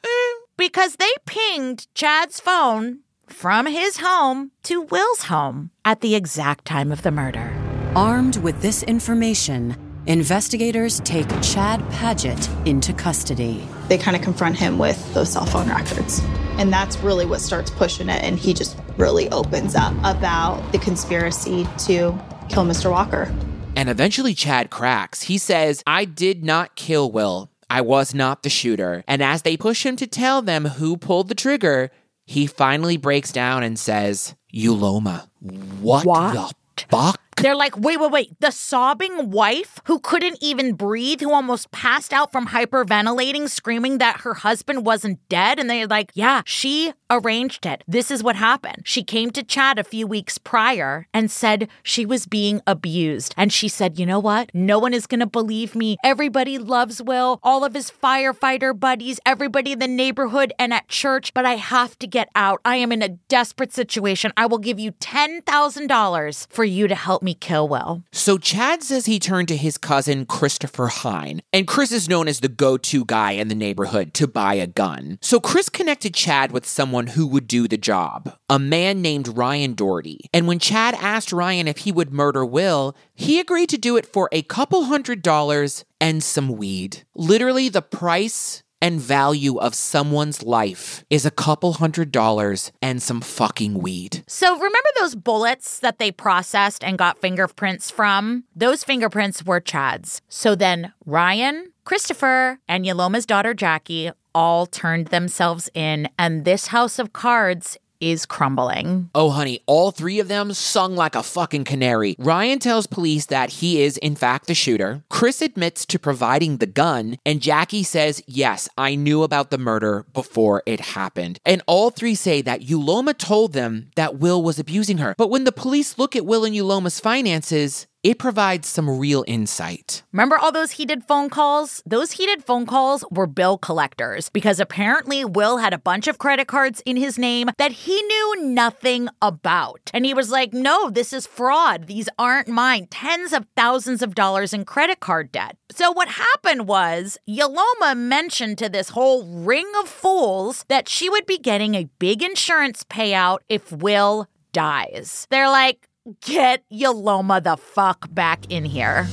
Because 0.59 0.97
they 0.97 1.11
pinged 1.25 1.87
Chad's 1.95 2.39
phone 2.39 3.01
from 3.27 3.67
his 3.67 3.99
home 3.99 4.51
to 4.65 4.83
Will's 4.83 5.23
home 5.25 5.71
at 5.87 6.01
the 6.03 6.15
exact 6.15 6.67
time 6.67 6.93
of 6.93 7.01
the 7.03 7.11
murder. 7.11 7.55
Armed 7.97 8.37
with 8.39 8.61
this 8.61 8.83
information, 8.83 9.75
investigators 10.09 11.01
take 11.01 11.29
Chad 11.43 11.87
Paget 11.91 12.49
into 12.65 12.95
custody. 12.95 13.69
They 13.89 13.99
kind 13.99 14.17
of 14.17 14.23
confront 14.23 14.57
him 14.57 14.79
with 14.79 15.13
those 15.13 15.31
cell 15.31 15.45
phone 15.45 15.69
records. 15.69 16.21
And 16.57 16.73
that's 16.73 16.97
really 17.01 17.27
what 17.27 17.43
starts 17.43 17.71
pushing 17.71 18.09
it. 18.09 18.23
And 18.25 18.39
he 18.39 18.55
just 18.55 18.77
really 18.97 19.29
opens 19.31 19.75
up 19.75 19.93
about 19.99 20.73
the 20.73 20.79
conspiracy 20.79 21.65
to 21.87 22.19
kill 22.49 22.65
Mr. 22.65 22.91
Walker. 22.91 23.33
And 23.77 23.89
eventually, 23.91 24.35
Chad 24.35 24.71
cracks. 24.71 25.23
He 25.23 25.37
says, 25.39 25.85
I 25.87 26.07
did 26.07 26.43
not 26.43 26.75
kill 26.75 27.13
Will. 27.13 27.51
I 27.71 27.83
was 27.83 28.15
not 28.15 28.43
the 28.43 28.49
shooter. 28.49 29.05
And 29.07 29.23
as 29.23 29.43
they 29.43 29.59
push 29.59 29.85
him 29.85 29.97
to 29.97 30.07
tell 30.07 30.41
them 30.41 30.65
who 30.65 30.97
pulled 30.97 31.29
the 31.29 31.35
trigger, 31.35 31.91
he 32.25 32.47
finally 32.47 32.97
breaks 32.97 33.31
down 33.31 33.63
and 33.63 33.79
says, 33.79 34.35
Uloma. 34.55 35.29
What, 35.41 36.07
What? 36.07 36.33
the 36.33 36.85
fuck? 36.89 37.21
They're 37.41 37.55
like, 37.55 37.77
wait, 37.79 38.01
wait, 38.01 38.11
wait. 38.11 38.41
The 38.41 38.51
sobbing 38.51 39.31
wife 39.31 39.79
who 39.85 40.01
couldn't 40.01 40.39
even 40.41 40.75
breathe, 40.75 41.21
who 41.21 41.33
almost 41.33 41.71
passed 41.71 42.13
out 42.13 42.33
from 42.33 42.49
hyperventilating, 42.49 43.49
screaming 43.49 43.99
that 43.99 44.23
her 44.23 44.35
husband 44.35 44.85
wasn't 44.85 45.21
dead. 45.29 45.61
And 45.61 45.71
they're 45.71 45.87
like, 45.87 46.11
yeah, 46.15 46.43
she 46.45 46.93
arranged 47.11 47.65
it. 47.65 47.85
This 47.87 48.11
is 48.11 48.23
what 48.23 48.37
happened. 48.37 48.83
She 48.85 49.03
came 49.03 49.31
to 49.31 49.43
Chad 49.43 49.79
a 49.79 49.85
few 49.85 50.07
weeks 50.07 50.37
prior 50.37 51.07
and 51.15 51.31
said 51.31 51.69
she 51.83 52.05
was 52.05 52.27
being 52.27 52.61
abused. 52.67 53.35
And 53.37 53.53
she 53.53 53.69
said, 53.69 53.99
you 53.99 54.07
know 54.07 54.19
what? 54.19 54.51
No 54.53 54.79
one 54.79 54.93
is 54.93 55.07
going 55.07 55.21
to 55.21 55.27
believe 55.27 55.75
me. 55.75 55.97
Everybody 56.05 56.59
loves 56.59 57.03
Will, 57.03 57.39
all 57.43 57.65
of 57.65 57.75
his 57.75 57.91
firefighter 57.91 58.79
buddies, 58.79 59.21
everybody 59.25 59.73
in 59.73 59.79
the 59.79 59.89
neighborhood 59.89 60.53
and 60.59 60.75
at 60.75 60.89
church, 60.89 61.33
but 61.35 61.47
I 61.47 61.55
have 61.55 61.99
to 62.01 62.07
get 62.07 62.29
out. 62.35 62.61
I 62.65 62.77
am 62.77 62.93
in 62.93 63.03
a 63.03 63.09
desperate 63.09 63.73
situation. 63.73 64.33
I 64.37 64.47
will 64.47 64.59
give 64.59 64.81
you 64.81 64.93
$10,000 64.93 66.47
for 66.51 66.65
you 66.65 66.89
to 66.89 66.95
help 66.95 67.23
me 67.23 67.28
kill 67.35 67.69
Will. 67.69 68.03
So 68.13 68.39
Chad 68.39 68.83
says 68.83 69.07
he 69.07 69.19
turned 69.19 69.49
to 69.49 69.57
his 69.57 69.79
cousin 69.79 70.27
Christopher 70.27 70.89
Hine, 70.89 71.43
and 71.53 71.67
Chris 71.67 71.93
is 71.93 72.09
known 72.09 72.29
as 72.29 72.41
the 72.41 72.49
go-to 72.49 73.05
guy 73.05 73.33
in 73.33 73.49
the 73.49 73.55
neighborhood 73.55 74.15
to 74.15 74.27
buy 74.27 74.55
a 74.55 74.67
gun. 74.67 75.19
So 75.21 75.41
Chris 75.41 75.69
connected 75.69 76.15
Chad 76.15 76.53
with 76.53 76.67
someone 76.67 77.09
who 77.09 77.27
would 77.27 77.47
do 77.47 77.69
the 77.69 77.77
job, 77.77 78.37
a 78.49 78.59
man 78.59 79.03
named 79.03 79.37
Ryan 79.37 79.75
Doherty. 79.75 80.29
And 80.33 80.47
when 80.47 80.59
Chad 80.59 80.95
asked 80.95 81.33
Ryan 81.33 81.69
if 81.69 81.79
he 81.79 81.93
would 81.93 82.13
murder 82.13 82.45
Will, 82.45 82.97
he 83.15 83.41
agreed 83.41 83.69
to 83.71 83.79
do 83.79 83.97
it 83.97 84.07
for 84.07 84.29
a 84.33 84.43
couple 84.43 84.85
hundred 84.85 85.23
dollars 85.23 85.85
and 86.01 86.23
some 86.23 86.49
weed. 86.57 87.03
Literally 87.15 87.69
the 87.69 87.83
price 87.83 88.63
and 88.81 89.01
value 89.01 89.59
of 89.59 89.75
someone's 89.75 90.43
life 90.43 91.05
is 91.11 91.27
a 91.27 91.31
couple 91.31 91.75
hundred 91.75 92.13
dollars 92.13 92.73
and 92.81 93.03
some 93.03 93.21
fucking 93.21 93.75
weed. 93.75 94.25
So, 94.27 94.55
remember 94.55 94.91
those 94.99 95.15
bullets 95.15 95.79
that 95.81 95.99
they 95.99 96.13
processed 96.13 96.85
and 96.85 96.99
got 96.99 97.19
fingerprints 97.19 97.91
from? 97.91 98.45
Those 98.55 98.85
fingerprints 98.85 99.45
were 99.45 99.61
Chad's. 99.61 100.21
So 100.29 100.55
then 100.55 100.93
Ryan, 101.05 101.73
Christopher, 101.85 102.59
and 102.69 102.85
Uloma's 102.85 103.27
daughter 103.27 103.55
Jackie 103.55 104.11
all 104.35 104.67
turned 104.67 105.09
themselves 105.09 105.69
in, 105.75 106.09
and 106.19 106.45
this 106.45 106.69
house 106.69 106.99
of 106.99 107.13
cards 107.13 107.77
is 108.01 108.27
crumbling. 108.27 109.11
Oh, 109.15 109.31
honey, 109.31 109.61
all 109.67 109.91
three 109.91 110.19
of 110.19 110.29
them 110.29 110.53
sung 110.53 110.97
like 110.97 111.15
a 111.15 111.23
fucking 111.23 111.65
canary. 111.65 112.17
Ryan 112.19 112.59
tells 112.59 112.87
police 112.87 113.27
that 113.27 113.51
he 113.51 113.83
is, 113.83 113.97
in 113.99 114.17
fact, 114.17 114.47
the 114.47 114.55
shooter. 114.55 115.03
Chris 115.09 115.43
admits 115.43 115.87
to 115.87 115.99
providing 115.99 116.59
the 116.59 116.67
gun, 116.67 117.17
and 117.25 117.41
Jackie 117.41 117.83
says, 117.83 118.23
Yes, 118.27 118.69
I 118.77 118.95
knew 118.95 119.23
about 119.23 119.51
the 119.51 119.59
murder 119.59 120.05
before 120.13 120.63
it 120.67 120.81
happened. 120.81 121.39
And 121.45 121.63
all 121.67 121.91
three 121.91 122.15
say 122.15 122.43
that 122.43 122.63
Uloma 122.63 123.17
told 123.17 123.53
them 123.53 123.91
that 123.97 124.19
Will 124.19 124.43
was 124.43 124.59
abusing 124.59 124.99
her. 124.99 125.15
But 125.17 125.31
when 125.31 125.45
the 125.45 125.53
police 125.53 125.99
look 125.99 126.15
at 126.17 126.27
Will 126.27 126.45
and 126.45 126.55
Uloma's 126.55 127.01
finances, 127.01 127.87
it 128.05 128.19
provides 128.19 128.69
some 128.69 128.89
real 128.89 129.25
insight. 129.27 130.05
Remember 130.13 130.39
all 130.39 130.53
those 130.53 130.73
heated 130.73 131.03
phone 131.05 131.29
calls? 131.29 131.83
Those 131.85 132.13
heated 132.13 132.45
phone 132.45 132.65
calls 132.65 133.05
were 133.11 133.27
bill 133.27 133.59
collectors 133.59 134.29
because 134.29 134.61
apparently 134.61 135.25
Will 135.25 135.57
had 135.57 135.73
a 135.73 135.79
bunch 135.79 136.07
of 136.07 136.19
credit 136.19 136.47
cards 136.47 136.81
in 136.87 136.97
his 136.97 137.19
name 137.19 137.49
that 137.59 137.73
he 137.73 138.01
knew 138.01 138.43
nothing 138.43 139.09
about. 139.21 139.91
And 139.93 140.07
he 140.07 140.15
was 140.15 140.31
like, 140.31 140.53
no, 140.53 140.91
this 140.91 141.13
is 141.13 141.27
fraud. 141.27 141.87
These 141.87 142.09
aren't 142.19 142.49
mine. 142.49 142.87
Tens 142.91 143.33
of 143.33 143.47
thousands 143.57 144.01
of 144.01 144.15
dollars 144.15 144.53
in 144.53 144.65
credit 144.65 145.01
card 145.01 145.33
debt. 145.33 145.57
So 145.73 145.91
what 145.91 146.09
happened 146.09 146.69
was 146.69 147.19
Uloma 147.29 147.97
mentioned 147.97 148.59
to 148.59 148.69
this 148.69 148.91
whole 148.91 149.25
ring 149.43 149.71
of 149.81 149.89
fools 149.89 150.65
that 150.69 150.89
she 150.89 151.11
would 151.11 151.27
be 151.27 151.39
getting 151.39 151.75
a 151.75 151.89
big 151.99 152.23
insurance 152.23 152.85
payout 152.85 153.39
if 153.49 153.73
Will 153.73 154.29
dies. 154.53 155.27
They're 155.31 155.51
like, 155.51 155.88
Get 156.23 156.65
Uloma 156.73 157.43
the 157.43 157.59
fuck 157.59 158.07
back 158.15 158.51
in 158.51 158.65
here. 158.65 159.07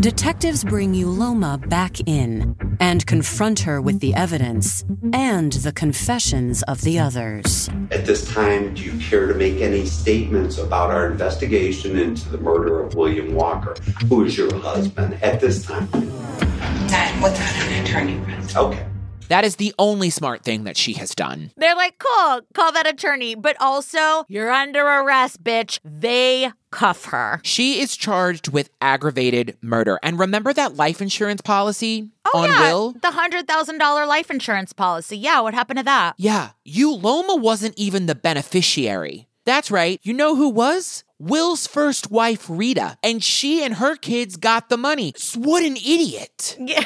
Detectives 0.00 0.64
bring 0.64 0.94
Uloma 0.94 1.68
back 1.68 2.00
in 2.08 2.56
and 2.80 3.06
confront 3.06 3.60
her 3.60 3.78
with 3.82 4.00
the 4.00 4.14
evidence 4.14 4.82
and 5.12 5.52
the 5.52 5.70
confessions 5.70 6.62
of 6.62 6.80
the 6.80 6.98
others. 6.98 7.68
At 7.90 8.06
this 8.06 8.26
time, 8.32 8.72
do 8.72 8.82
you 8.82 8.98
care 8.98 9.26
to 9.26 9.34
make 9.34 9.60
any 9.60 9.84
statements 9.84 10.56
about 10.56 10.90
our 10.90 11.10
investigation 11.10 11.98
into 11.98 12.30
the 12.30 12.38
murder 12.38 12.82
of 12.82 12.94
William 12.94 13.34
Walker, 13.34 13.74
who 14.08 14.24
is 14.24 14.38
your 14.38 14.54
husband 14.60 15.22
at 15.22 15.40
this 15.40 15.66
time? 15.66 15.90
Not 15.92 17.22
without 17.22 17.54
an 17.66 17.84
attorney 17.84 18.18
present. 18.20 18.56
Okay. 18.56 18.86
That 19.30 19.44
is 19.44 19.56
the 19.56 19.72
only 19.78 20.10
smart 20.10 20.42
thing 20.42 20.64
that 20.64 20.76
she 20.76 20.92
has 20.94 21.14
done. 21.14 21.52
They're 21.56 21.76
like, 21.76 21.98
cool, 21.98 22.40
call 22.52 22.72
that 22.72 22.86
attorney. 22.86 23.36
But 23.36 23.56
also, 23.60 24.24
you're 24.28 24.50
under 24.50 24.84
arrest, 24.84 25.42
bitch. 25.44 25.78
They 25.84 26.50
cuff 26.72 27.06
her. 27.06 27.40
She 27.44 27.80
is 27.80 27.96
charged 27.96 28.48
with 28.48 28.70
aggravated 28.80 29.56
murder. 29.62 30.00
And 30.02 30.18
remember 30.18 30.52
that 30.52 30.76
life 30.76 31.00
insurance 31.00 31.40
policy 31.40 32.10
Oh, 32.34 32.40
on 32.40 32.48
yeah. 32.48 32.60
Will? 32.72 32.92
The 32.92 33.08
$100,000 33.08 34.06
life 34.08 34.30
insurance 34.30 34.72
policy. 34.72 35.16
Yeah, 35.16 35.40
what 35.40 35.54
happened 35.54 35.78
to 35.78 35.84
that? 35.84 36.14
Yeah, 36.18 36.50
Uloma 36.66 37.40
wasn't 37.40 37.74
even 37.78 38.06
the 38.06 38.14
beneficiary. 38.16 39.28
That's 39.44 39.70
right. 39.70 39.98
You 40.02 40.12
know 40.12 40.36
who 40.36 40.48
was? 40.48 41.04
Will's 41.18 41.66
first 41.66 42.10
wife, 42.10 42.46
Rita. 42.48 42.96
And 43.02 43.22
she 43.22 43.62
and 43.64 43.74
her 43.74 43.94
kids 43.96 44.36
got 44.36 44.68
the 44.68 44.76
money. 44.76 45.14
What 45.36 45.62
an 45.62 45.76
idiot. 45.76 46.56
Yeah. 46.66 46.84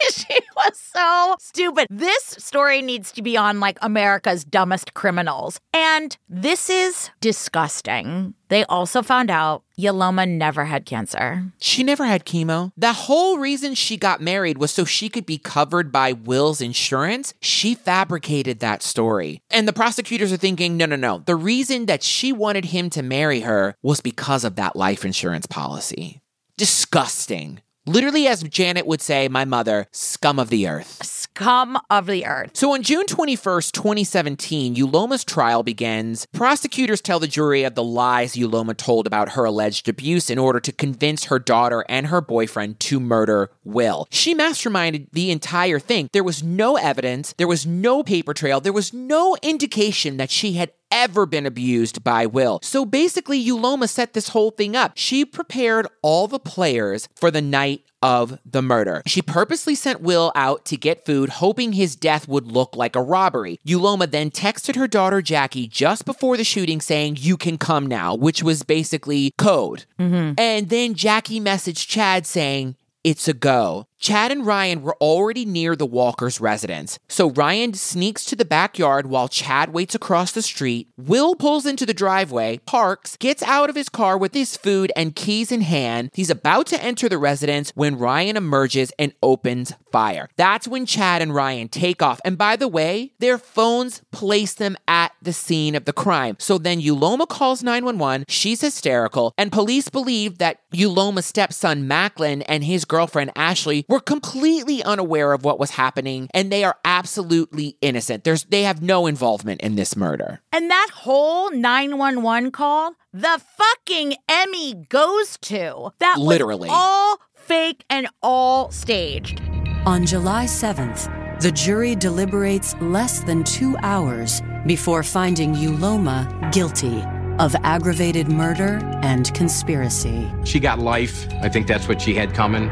she 0.10 0.38
was 0.56 0.78
so 0.78 1.36
stupid. 1.38 1.86
This 1.90 2.22
story 2.38 2.82
needs 2.82 3.12
to 3.12 3.22
be 3.22 3.36
on 3.36 3.60
like 3.60 3.78
America's 3.82 4.44
dumbest 4.44 4.94
criminals. 4.94 5.60
And 5.72 6.16
this 6.28 6.70
is 6.70 7.10
disgusting. 7.20 8.34
They 8.48 8.64
also 8.64 9.02
found 9.02 9.30
out 9.30 9.62
Uloma 9.78 10.28
never 10.28 10.64
had 10.64 10.84
cancer. 10.84 11.44
She 11.60 11.82
never 11.82 12.04
had 12.04 12.24
chemo. 12.24 12.72
The 12.76 12.92
whole 12.92 13.38
reason 13.38 13.74
she 13.74 13.96
got 13.96 14.20
married 14.20 14.58
was 14.58 14.70
so 14.72 14.84
she 14.84 15.08
could 15.08 15.24
be 15.24 15.38
covered 15.38 15.92
by 15.92 16.12
Will's 16.12 16.60
insurance. 16.60 17.32
She 17.40 17.74
fabricated 17.74 18.60
that 18.60 18.82
story. 18.82 19.40
And 19.50 19.68
the 19.68 19.72
prosecutors 19.72 20.32
are 20.32 20.36
thinking, 20.36 20.76
no, 20.76 20.86
no, 20.86 20.96
no. 20.96 21.22
The 21.24 21.36
reason 21.36 21.86
that 21.86 22.02
she 22.02 22.32
wanted 22.32 22.66
him 22.66 22.90
to 22.90 23.02
marry 23.02 23.40
her 23.40 23.74
was 23.82 24.00
because 24.00 24.44
of 24.44 24.56
that 24.56 24.76
life 24.76 25.04
insurance 25.04 25.46
policy. 25.46 26.20
Disgusting. 26.56 27.60
Literally, 27.90 28.28
as 28.28 28.44
Janet 28.44 28.86
would 28.86 29.02
say, 29.02 29.26
my 29.26 29.44
mother, 29.44 29.88
scum 29.90 30.38
of 30.38 30.48
the 30.48 30.68
earth. 30.68 31.04
Scum 31.04 31.76
of 31.90 32.06
the 32.06 32.24
earth. 32.24 32.52
So 32.54 32.72
on 32.72 32.84
June 32.84 33.04
21st, 33.06 33.72
2017, 33.72 34.76
Uloma's 34.76 35.24
trial 35.24 35.64
begins. 35.64 36.28
Prosecutors 36.32 37.00
tell 37.00 37.18
the 37.18 37.26
jury 37.26 37.64
of 37.64 37.74
the 37.74 37.82
lies 37.82 38.34
Uloma 38.34 38.76
told 38.76 39.08
about 39.08 39.30
her 39.30 39.44
alleged 39.44 39.88
abuse 39.88 40.30
in 40.30 40.38
order 40.38 40.60
to 40.60 40.70
convince 40.70 41.24
her 41.24 41.40
daughter 41.40 41.84
and 41.88 42.06
her 42.06 42.20
boyfriend 42.20 42.78
to 42.78 43.00
murder 43.00 43.50
Will. 43.64 44.06
She 44.08 44.36
masterminded 44.36 45.08
the 45.10 45.32
entire 45.32 45.80
thing. 45.80 46.10
There 46.12 46.22
was 46.22 46.44
no 46.44 46.76
evidence, 46.76 47.34
there 47.38 47.48
was 47.48 47.66
no 47.66 48.04
paper 48.04 48.34
trail, 48.34 48.60
there 48.60 48.72
was 48.72 48.94
no 48.94 49.36
indication 49.42 50.16
that 50.18 50.30
she 50.30 50.52
had 50.52 50.70
ever 50.90 51.26
been 51.26 51.46
abused 51.46 52.02
by 52.04 52.26
Will. 52.26 52.60
So 52.62 52.84
basically, 52.84 53.44
Uloma 53.44 53.88
set 53.88 54.12
this 54.12 54.28
whole 54.28 54.50
thing 54.50 54.76
up. 54.76 54.92
She 54.96 55.24
prepared 55.24 55.86
all 56.02 56.28
the 56.28 56.38
players 56.38 57.08
for 57.16 57.30
the 57.30 57.42
night 57.42 57.82
of 58.02 58.38
the 58.46 58.62
murder. 58.62 59.02
She 59.06 59.20
purposely 59.20 59.74
sent 59.74 60.00
Will 60.00 60.32
out 60.34 60.64
to 60.66 60.76
get 60.76 61.04
food, 61.04 61.28
hoping 61.28 61.74
his 61.74 61.96
death 61.96 62.26
would 62.26 62.46
look 62.46 62.74
like 62.74 62.96
a 62.96 63.02
robbery. 63.02 63.58
Uloma 63.66 64.10
then 64.10 64.30
texted 64.30 64.76
her 64.76 64.88
daughter 64.88 65.20
Jackie 65.20 65.68
just 65.68 66.04
before 66.04 66.36
the 66.36 66.44
shooting 66.44 66.80
saying, 66.80 67.18
You 67.20 67.36
can 67.36 67.58
come 67.58 67.86
now, 67.86 68.14
which 68.14 68.42
was 68.42 68.62
basically 68.62 69.32
code. 69.36 69.84
Mm-hmm. 69.98 70.34
And 70.38 70.68
then 70.70 70.94
Jackie 70.94 71.40
messaged 71.40 71.86
Chad 71.88 72.26
saying, 72.26 72.76
it's 73.02 73.28
a 73.28 73.32
go. 73.32 73.86
Chad 74.00 74.32
and 74.32 74.46
Ryan 74.46 74.80
were 74.80 74.96
already 74.96 75.44
near 75.44 75.76
the 75.76 75.84
Walker's 75.84 76.40
residence, 76.40 76.98
so 77.06 77.30
Ryan 77.32 77.74
sneaks 77.74 78.24
to 78.24 78.34
the 78.34 78.46
backyard 78.46 79.08
while 79.08 79.28
Chad 79.28 79.74
waits 79.74 79.94
across 79.94 80.32
the 80.32 80.40
street. 80.40 80.88
Will 80.96 81.34
pulls 81.34 81.66
into 81.66 81.84
the 81.84 81.92
driveway, 81.92 82.58
parks, 82.64 83.18
gets 83.18 83.42
out 83.42 83.68
of 83.68 83.76
his 83.76 83.90
car 83.90 84.16
with 84.16 84.32
his 84.32 84.56
food 84.56 84.90
and 84.96 85.14
keys 85.14 85.52
in 85.52 85.60
hand. 85.60 86.08
He's 86.14 86.30
about 86.30 86.66
to 86.68 86.82
enter 86.82 87.10
the 87.10 87.18
residence 87.18 87.72
when 87.74 87.98
Ryan 87.98 88.38
emerges 88.38 88.90
and 88.98 89.12
opens 89.22 89.74
fire. 89.92 90.30
That's 90.36 90.66
when 90.66 90.86
Chad 90.86 91.20
and 91.20 91.34
Ryan 91.34 91.68
take 91.68 92.00
off. 92.00 92.22
And 92.24 92.38
by 92.38 92.56
the 92.56 92.68
way, 92.68 93.12
their 93.18 93.36
phones 93.36 94.00
place 94.12 94.54
them 94.54 94.78
at 94.88 95.12
the 95.20 95.34
scene 95.34 95.74
of 95.74 95.84
the 95.84 95.92
crime. 95.92 96.36
So 96.38 96.56
then 96.56 96.80
Uloma 96.80 97.28
calls 97.28 97.62
911. 97.62 98.24
She's 98.28 98.62
hysterical, 98.62 99.34
and 99.36 99.52
police 99.52 99.90
believe 99.90 100.38
that 100.38 100.60
Uloma's 100.72 101.26
stepson 101.26 101.86
Macklin 101.86 102.40
and 102.42 102.64
his 102.64 102.86
girlfriend 102.86 103.32
Ashley 103.36 103.84
were 103.90 104.00
completely 104.00 104.82
unaware 104.84 105.32
of 105.32 105.44
what 105.44 105.58
was 105.58 105.72
happening, 105.72 106.28
and 106.32 106.50
they 106.50 106.62
are 106.62 106.76
absolutely 106.84 107.76
innocent. 107.80 108.22
There's 108.24 108.44
they 108.44 108.62
have 108.62 108.80
no 108.80 109.06
involvement 109.06 109.60
in 109.60 109.74
this 109.74 109.96
murder. 109.96 110.40
And 110.52 110.70
that 110.70 110.90
whole 110.94 111.50
911 111.50 112.52
call, 112.52 112.94
the 113.12 113.42
fucking 113.58 114.14
Emmy 114.28 114.74
goes 114.88 115.36
to. 115.42 115.90
That 115.98 116.14
was 116.18 116.26
Literally. 116.26 116.68
all 116.70 117.18
fake 117.34 117.84
and 117.90 118.06
all 118.22 118.70
staged. 118.70 119.42
On 119.84 120.06
July 120.06 120.44
7th, 120.44 121.40
the 121.40 121.50
jury 121.50 121.96
deliberates 121.96 122.76
less 122.80 123.24
than 123.24 123.42
two 123.42 123.76
hours 123.78 124.40
before 124.66 125.02
finding 125.02 125.54
Uloma 125.54 126.52
guilty 126.52 127.02
of 127.40 127.56
aggravated 127.64 128.28
murder 128.28 128.78
and 129.02 129.32
conspiracy. 129.34 130.30
She 130.44 130.60
got 130.60 130.78
life. 130.78 131.26
I 131.42 131.48
think 131.48 131.66
that's 131.66 131.88
what 131.88 132.00
she 132.00 132.14
had 132.14 132.34
coming. 132.34 132.70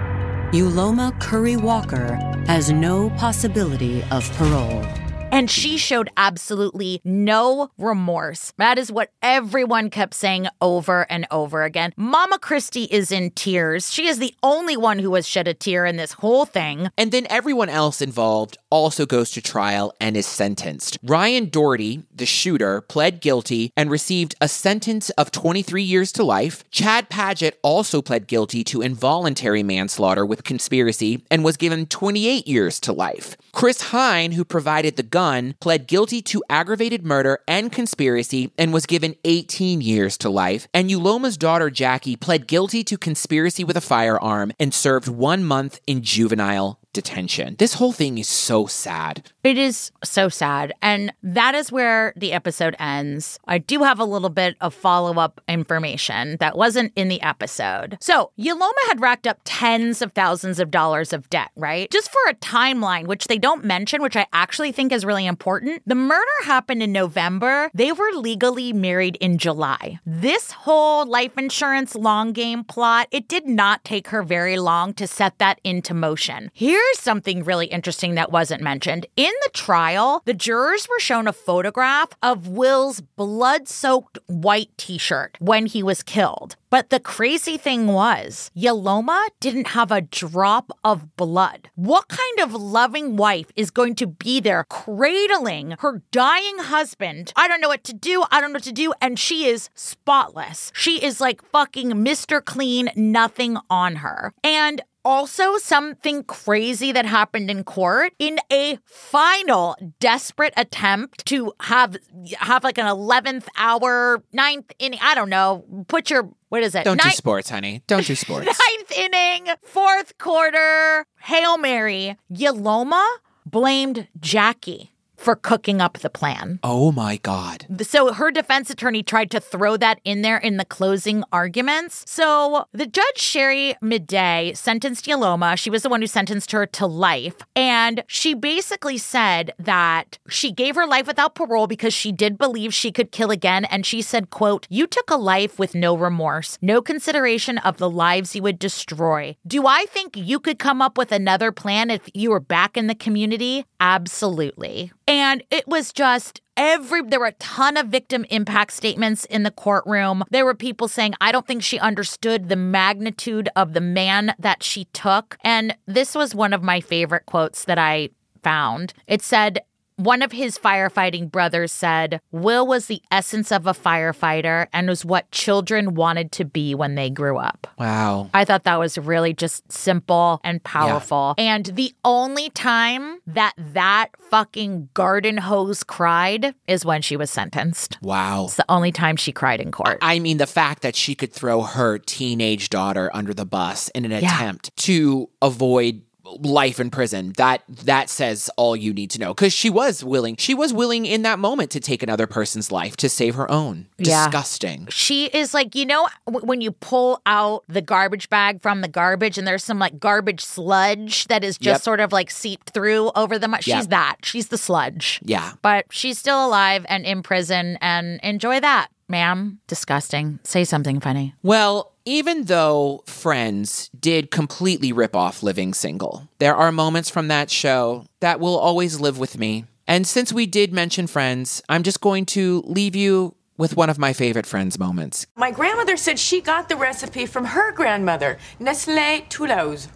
Uloma 0.52 1.12
Curry 1.20 1.58
Walker 1.58 2.14
has 2.46 2.72
no 2.72 3.10
possibility 3.10 4.02
of 4.10 4.26
parole. 4.32 4.82
And 5.30 5.50
she 5.50 5.76
showed 5.76 6.08
absolutely 6.16 7.02
no 7.04 7.70
remorse. 7.76 8.54
That 8.56 8.78
is 8.78 8.90
what 8.90 9.10
everyone 9.22 9.90
kept 9.90 10.14
saying 10.14 10.48
over 10.62 11.06
and 11.10 11.26
over 11.30 11.64
again. 11.64 11.92
Mama 11.98 12.38
Christie 12.38 12.88
is 12.90 13.12
in 13.12 13.32
tears. 13.32 13.92
She 13.92 14.06
is 14.06 14.20
the 14.20 14.34
only 14.42 14.74
one 14.74 14.98
who 14.98 15.14
has 15.16 15.28
shed 15.28 15.48
a 15.48 15.52
tear 15.52 15.84
in 15.84 15.96
this 15.96 16.12
whole 16.12 16.46
thing. 16.46 16.88
And 16.96 17.12
then 17.12 17.26
everyone 17.28 17.68
else 17.68 18.00
involved 18.00 18.56
also 18.70 19.06
goes 19.06 19.30
to 19.32 19.42
trial 19.42 19.92
and 20.00 20.16
is 20.16 20.26
sentenced. 20.26 20.98
Ryan 21.02 21.48
Doherty, 21.48 22.02
the 22.14 22.26
shooter, 22.26 22.80
pled 22.82 23.20
guilty 23.20 23.72
and 23.76 23.90
received 23.90 24.34
a 24.40 24.48
sentence 24.48 25.10
of 25.10 25.30
23 25.30 25.82
years 25.82 26.12
to 26.12 26.24
life. 26.24 26.64
Chad 26.70 27.08
Paget 27.08 27.58
also 27.62 28.02
pled 28.02 28.26
guilty 28.26 28.64
to 28.64 28.82
involuntary 28.82 29.62
manslaughter 29.62 30.24
with 30.24 30.44
conspiracy 30.44 31.24
and 31.30 31.44
was 31.44 31.56
given 31.56 31.86
28 31.86 32.46
years 32.46 32.80
to 32.80 32.92
life. 32.92 33.36
Chris 33.52 33.80
Hine, 33.90 34.32
who 34.32 34.44
provided 34.44 34.96
the 34.96 35.02
gun, 35.02 35.54
pled 35.60 35.86
guilty 35.86 36.22
to 36.22 36.44
aggravated 36.48 37.04
murder 37.04 37.40
and 37.48 37.72
conspiracy 37.72 38.52
and 38.56 38.72
was 38.72 38.86
given 38.86 39.16
18 39.24 39.80
years 39.80 40.16
to 40.18 40.30
life. 40.30 40.68
And 40.72 40.90
Uloma's 40.90 41.36
daughter 41.36 41.70
Jackie 41.70 42.16
pled 42.16 42.46
guilty 42.46 42.84
to 42.84 42.98
conspiracy 42.98 43.64
with 43.64 43.76
a 43.76 43.80
firearm 43.80 44.52
and 44.60 44.72
served 44.72 45.08
one 45.08 45.44
month 45.44 45.80
in 45.86 46.02
juvenile 46.02 46.78
detention. 46.98 47.54
This 47.60 47.74
whole 47.74 47.92
thing 47.92 48.18
is 48.18 48.26
so 48.26 48.66
sad. 48.66 49.30
It 49.44 49.56
is 49.56 49.92
so 50.02 50.28
sad. 50.28 50.72
And 50.82 51.12
that 51.22 51.54
is 51.54 51.70
where 51.70 52.12
the 52.16 52.32
episode 52.32 52.74
ends. 52.80 53.38
I 53.46 53.58
do 53.58 53.84
have 53.84 54.00
a 54.00 54.04
little 54.04 54.30
bit 54.30 54.56
of 54.60 54.74
follow 54.74 55.14
up 55.20 55.40
information 55.46 56.38
that 56.40 56.58
wasn't 56.58 56.92
in 56.96 57.06
the 57.06 57.22
episode. 57.22 57.98
So, 58.00 58.32
Uloma 58.36 58.82
had 58.88 59.00
racked 59.00 59.28
up 59.28 59.38
tens 59.44 60.02
of 60.02 60.12
thousands 60.12 60.58
of 60.58 60.72
dollars 60.72 61.12
of 61.12 61.30
debt, 61.30 61.50
right? 61.54 61.88
Just 61.92 62.10
for 62.10 62.18
a 62.28 62.34
timeline, 62.34 63.06
which 63.06 63.28
they 63.28 63.38
don't 63.38 63.64
mention, 63.64 64.02
which 64.02 64.16
I 64.16 64.26
actually 64.32 64.72
think 64.72 64.90
is 64.90 65.04
really 65.04 65.24
important. 65.26 65.82
The 65.86 65.94
murder 65.94 66.24
happened 66.42 66.82
in 66.82 66.90
November. 66.90 67.70
They 67.74 67.92
were 67.92 68.10
legally 68.12 68.72
married 68.72 69.16
in 69.20 69.38
July. 69.38 70.00
This 70.04 70.50
whole 70.50 71.06
life 71.06 71.38
insurance 71.38 71.94
long 71.94 72.32
game 72.32 72.64
plot, 72.64 73.06
it 73.12 73.28
did 73.28 73.46
not 73.46 73.84
take 73.84 74.08
her 74.08 74.24
very 74.24 74.58
long 74.58 74.94
to 74.94 75.06
set 75.06 75.38
that 75.38 75.60
into 75.62 75.94
motion. 75.94 76.50
Here's 76.88 77.00
something 77.00 77.44
really 77.44 77.66
interesting 77.66 78.14
that 78.14 78.32
wasn't 78.32 78.62
mentioned. 78.62 79.04
In 79.14 79.32
the 79.42 79.50
trial, 79.50 80.22
the 80.24 80.32
jurors 80.32 80.88
were 80.88 80.98
shown 80.98 81.28
a 81.28 81.34
photograph 81.34 82.08
of 82.22 82.48
Will's 82.48 83.02
blood 83.02 83.68
soaked 83.68 84.18
white 84.26 84.70
t 84.78 84.96
shirt 84.96 85.36
when 85.38 85.66
he 85.66 85.82
was 85.82 86.02
killed. 86.02 86.56
But 86.70 86.90
the 86.90 87.00
crazy 87.00 87.56
thing 87.56 87.86
was, 87.86 88.50
Uloma 88.56 89.28
didn't 89.40 89.68
have 89.68 89.90
a 89.90 90.02
drop 90.02 90.70
of 90.84 91.16
blood. 91.16 91.70
What 91.76 92.08
kind 92.08 92.40
of 92.40 92.54
loving 92.54 93.16
wife 93.16 93.50
is 93.56 93.70
going 93.70 93.94
to 93.96 94.06
be 94.06 94.38
there 94.40 94.64
cradling 94.64 95.76
her 95.80 96.02
dying 96.10 96.58
husband? 96.58 97.32
I 97.36 97.48
don't 97.48 97.62
know 97.62 97.68
what 97.68 97.84
to 97.84 97.94
do. 97.94 98.24
I 98.30 98.40
don't 98.40 98.52
know 98.52 98.56
what 98.56 98.64
to 98.64 98.72
do. 98.72 98.92
And 99.00 99.18
she 99.18 99.46
is 99.46 99.70
spotless. 99.74 100.70
She 100.74 101.02
is 101.02 101.20
like 101.20 101.42
fucking 101.42 101.92
Mr. 101.92 102.44
Clean, 102.44 102.90
nothing 102.94 103.56
on 103.70 103.96
her. 103.96 104.34
And 104.44 104.82
also 105.08 105.56
something 105.56 106.22
crazy 106.24 106.92
that 106.92 107.06
happened 107.06 107.50
in 107.50 107.64
court 107.64 108.12
in 108.18 108.38
a 108.52 108.78
final 108.84 109.74
desperate 110.00 110.52
attempt 110.56 111.24
to 111.24 111.52
have 111.60 111.96
have 112.38 112.62
like 112.62 112.76
an 112.78 112.84
11th 112.86 113.46
hour 113.56 114.22
ninth 114.32 114.70
inning 114.78 114.98
i 115.02 115.14
don't 115.14 115.30
know 115.30 115.64
put 115.88 116.10
your 116.10 116.28
what 116.50 116.62
is 116.62 116.74
it 116.74 116.84
Don't 116.84 116.98
do 117.00 117.04
Ninth- 117.04 117.16
sports, 117.16 117.48
honey. 117.50 117.82
Don't 117.86 118.06
do 118.06 118.14
sports. 118.24 118.46
ninth 118.46 118.92
inning 118.98 119.48
fourth 119.62 120.18
quarter 120.18 121.06
hail 121.22 121.56
mary 121.56 122.16
Uloma 122.30 123.06
blamed 123.46 124.08
jackie 124.20 124.92
for 125.18 125.36
cooking 125.36 125.80
up 125.80 125.98
the 125.98 126.10
plan 126.10 126.58
oh 126.62 126.92
my 126.92 127.16
God. 127.16 127.66
so 127.82 128.12
her 128.12 128.30
defense 128.30 128.70
attorney 128.70 129.02
tried 129.02 129.30
to 129.30 129.40
throw 129.40 129.76
that 129.76 130.00
in 130.04 130.22
there 130.22 130.38
in 130.38 130.56
the 130.56 130.64
closing 130.64 131.24
arguments. 131.32 132.04
So 132.06 132.66
the 132.72 132.86
judge 132.86 133.18
Sherry 133.18 133.74
Midday 133.80 134.52
sentenced 134.54 135.06
Uloma. 135.06 135.56
She 135.56 135.70
was 135.70 135.82
the 135.82 135.88
one 135.88 136.00
who 136.00 136.06
sentenced 136.06 136.52
her 136.52 136.66
to 136.66 136.86
life, 136.86 137.36
and 137.56 138.04
she 138.06 138.34
basically 138.34 138.98
said 138.98 139.52
that 139.58 140.18
she 140.28 140.52
gave 140.52 140.74
her 140.76 140.86
life 140.86 141.06
without 141.06 141.34
parole 141.34 141.66
because 141.66 141.94
she 141.94 142.12
did 142.12 142.38
believe 142.38 142.72
she 142.72 142.92
could 142.92 143.12
kill 143.12 143.30
again. 143.30 143.64
And 143.64 143.84
she 143.84 144.02
said, 144.02 144.30
"quote 144.30 144.66
You 144.70 144.86
took 144.86 145.10
a 145.10 145.16
life 145.16 145.58
with 145.58 145.74
no 145.74 145.96
remorse, 145.96 146.58
no 146.62 146.80
consideration 146.80 147.58
of 147.58 147.78
the 147.78 147.90
lives 147.90 148.34
you 148.34 148.42
would 148.42 148.58
destroy. 148.58 149.36
Do 149.46 149.66
I 149.66 149.86
think 149.86 150.16
you 150.16 150.38
could 150.40 150.58
come 150.58 150.82
up 150.82 150.98
with 150.98 151.12
another 151.12 151.52
plan 151.52 151.90
if 151.90 152.08
you 152.14 152.30
were 152.30 152.40
back 152.40 152.76
in 152.76 152.86
the 152.86 152.94
community? 152.94 153.64
Absolutely." 153.80 154.92
And 155.08 155.42
it 155.50 155.66
was 155.66 155.90
just 155.90 156.42
every 156.54 157.00
there 157.02 157.18
were 157.18 157.26
a 157.26 157.32
ton 157.32 157.78
of 157.78 157.86
victim 157.86 158.26
impact 158.28 158.72
statements 158.72 159.24
in 159.24 159.42
the 159.42 159.50
courtroom. 159.50 160.22
There 160.30 160.44
were 160.44 160.54
people 160.54 160.86
saying, 160.86 161.14
I 161.18 161.32
don't 161.32 161.46
think 161.46 161.62
she 161.62 161.78
understood 161.78 162.50
the 162.50 162.56
magnitude 162.56 163.48
of 163.56 163.72
the 163.72 163.80
man 163.80 164.34
that 164.38 164.62
she 164.62 164.84
took. 164.86 165.38
And 165.42 165.74
this 165.86 166.14
was 166.14 166.34
one 166.34 166.52
of 166.52 166.62
my 166.62 166.80
favorite 166.80 167.24
quotes 167.24 167.64
that 167.64 167.78
I 167.78 168.10
found. 168.42 168.92
It 169.06 169.22
said, 169.22 169.60
one 169.98 170.22
of 170.22 170.32
his 170.32 170.56
firefighting 170.58 171.30
brothers 171.30 171.72
said, 171.72 172.20
Will 172.30 172.66
was 172.66 172.86
the 172.86 173.02
essence 173.10 173.52
of 173.52 173.66
a 173.66 173.72
firefighter 173.74 174.66
and 174.72 174.88
was 174.88 175.04
what 175.04 175.30
children 175.32 175.94
wanted 175.94 176.32
to 176.32 176.44
be 176.44 176.74
when 176.74 176.94
they 176.94 177.10
grew 177.10 177.36
up. 177.36 177.66
Wow. 177.78 178.30
I 178.32 178.44
thought 178.44 178.64
that 178.64 178.78
was 178.78 178.96
really 178.96 179.34
just 179.34 179.70
simple 179.70 180.40
and 180.44 180.62
powerful. 180.62 181.34
And 181.36 181.66
the 181.66 181.92
only 182.04 182.50
time 182.50 183.18
that 183.26 183.54
that 183.58 184.10
fucking 184.30 184.88
garden 184.94 185.36
hose 185.36 185.82
cried 185.82 186.54
is 186.66 186.84
when 186.84 187.02
she 187.02 187.16
was 187.16 187.30
sentenced. 187.30 187.98
Wow. 188.00 188.44
It's 188.44 188.54
the 188.54 188.64
only 188.68 188.92
time 188.92 189.16
she 189.16 189.32
cried 189.32 189.60
in 189.60 189.72
court. 189.72 189.98
I 190.00 190.20
mean, 190.20 190.38
the 190.38 190.46
fact 190.46 190.82
that 190.82 190.94
she 190.94 191.14
could 191.14 191.32
throw 191.32 191.62
her 191.62 191.98
teenage 191.98 192.70
daughter 192.70 193.10
under 193.12 193.34
the 193.34 193.44
bus 193.44 193.88
in 193.90 194.04
an 194.04 194.12
Yeah. 194.12 194.18
attempt 194.34 194.76
to 194.78 195.28
avoid 195.42 196.02
life 196.40 196.78
in 196.80 196.90
prison 196.90 197.32
that 197.36 197.62
that 197.68 198.08
says 198.10 198.50
all 198.56 198.76
you 198.76 198.92
need 198.92 199.10
to 199.10 199.18
know 199.18 199.32
because 199.34 199.52
she 199.52 199.70
was 199.70 200.04
willing 200.04 200.36
she 200.36 200.54
was 200.54 200.72
willing 200.72 201.06
in 201.06 201.22
that 201.22 201.38
moment 201.38 201.70
to 201.70 201.80
take 201.80 202.02
another 202.02 202.26
person's 202.26 202.70
life 202.70 202.96
to 202.96 203.08
save 203.08 203.34
her 203.34 203.50
own 203.50 203.86
Yeah. 203.98 204.24
disgusting 204.26 204.86
She 204.90 205.26
is 205.26 205.54
like, 205.54 205.74
you 205.74 205.86
know, 205.86 206.08
when 206.26 206.60
you 206.60 206.70
pull 206.72 207.20
out 207.26 207.64
the 207.68 207.80
garbage 207.82 208.28
bag 208.28 208.60
from 208.62 208.80
the 208.82 208.88
garbage 208.88 209.38
and 209.38 209.46
there's 209.46 209.64
some 209.64 209.78
like 209.78 209.98
garbage 209.98 210.40
sludge 210.44 211.26
that 211.28 211.42
is 211.44 211.56
just 211.58 211.78
Yep. 211.78 211.82
sort 211.82 212.00
of 212.00 212.12
like 212.12 212.30
seeped 212.30 212.70
through 212.70 213.10
over 213.14 213.38
the. 213.38 213.48
Mu- 213.48 213.56
she's 213.60 213.68
Yep. 213.74 213.88
that. 213.88 214.16
She's 214.22 214.48
the 214.48 214.58
sludge. 214.58 215.20
yeah 215.24 215.52
But 215.62 215.86
she's 215.90 216.18
still 216.18 216.44
alive 216.46 216.84
and 216.88 217.04
in 217.04 217.22
prison 217.22 217.78
and 217.80 218.20
enjoy 218.22 218.60
that, 218.60 218.88
ma'am. 219.08 219.60
Disgusting. 219.66 220.38
Say 220.44 220.64
something 220.64 221.00
funny. 221.00 221.34
Well, 221.42 221.92
even 222.08 222.44
though 222.44 223.04
Friends 223.04 223.90
did 223.90 224.30
completely 224.30 224.92
rip 224.92 225.14
off 225.14 225.42
Living 225.42 225.74
Single, 225.74 226.26
there 226.38 226.56
are 226.56 226.72
moments 226.72 227.10
from 227.10 227.28
that 227.28 227.50
show 227.50 228.06
that 228.20 228.40
will 228.40 228.56
always 228.56 228.98
live 228.98 229.18
with 229.18 229.38
me. 229.38 229.66
And 229.86 230.06
since 230.06 230.32
we 230.32 230.46
did 230.46 230.72
mention 230.72 231.06
Friends, 231.06 231.62
I'm 231.68 231.82
just 231.82 232.00
going 232.00 232.24
to 232.26 232.62
leave 232.64 232.96
you 232.96 233.34
with 233.58 233.76
one 233.76 233.90
of 233.90 233.98
my 233.98 234.14
favorite 234.14 234.46
Friends 234.46 234.78
moments. 234.78 235.26
My 235.36 235.50
grandmother 235.50 235.98
said 235.98 236.18
she 236.18 236.40
got 236.40 236.70
the 236.70 236.76
recipe 236.76 237.26
from 237.26 237.44
her 237.44 237.72
grandmother, 237.72 238.38
Nestle 238.58 239.26
Toulouse. 239.28 239.88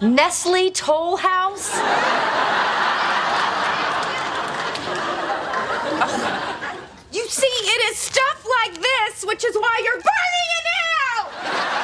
Nestle 0.00 0.70
Toll 0.70 1.16
House? 1.16 2.39
You 7.12 7.26
see, 7.28 7.46
it 7.46 7.90
is 7.90 7.98
stuff 7.98 8.46
like 8.62 8.80
this, 8.80 9.24
which 9.24 9.44
is 9.44 9.56
why 9.56 9.80
you're 9.82 9.94
burning 9.94 10.50
it 10.58 10.66
out! 11.18 11.26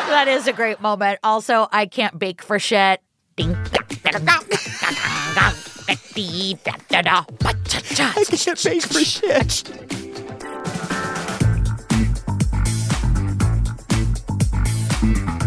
That 0.09 0.29
is 0.29 0.47
a 0.47 0.53
great 0.53 0.81
moment. 0.81 1.19
Also, 1.25 1.67
I 1.73 1.87
can't 1.87 2.17
bake 2.17 2.43
for 2.43 2.61
shit. 2.61 3.01
Ding. 3.35 3.57
I 4.05 4.13
can't 8.29 8.65
bake 8.65 8.83
for 8.83 9.01
shit. 9.01 9.65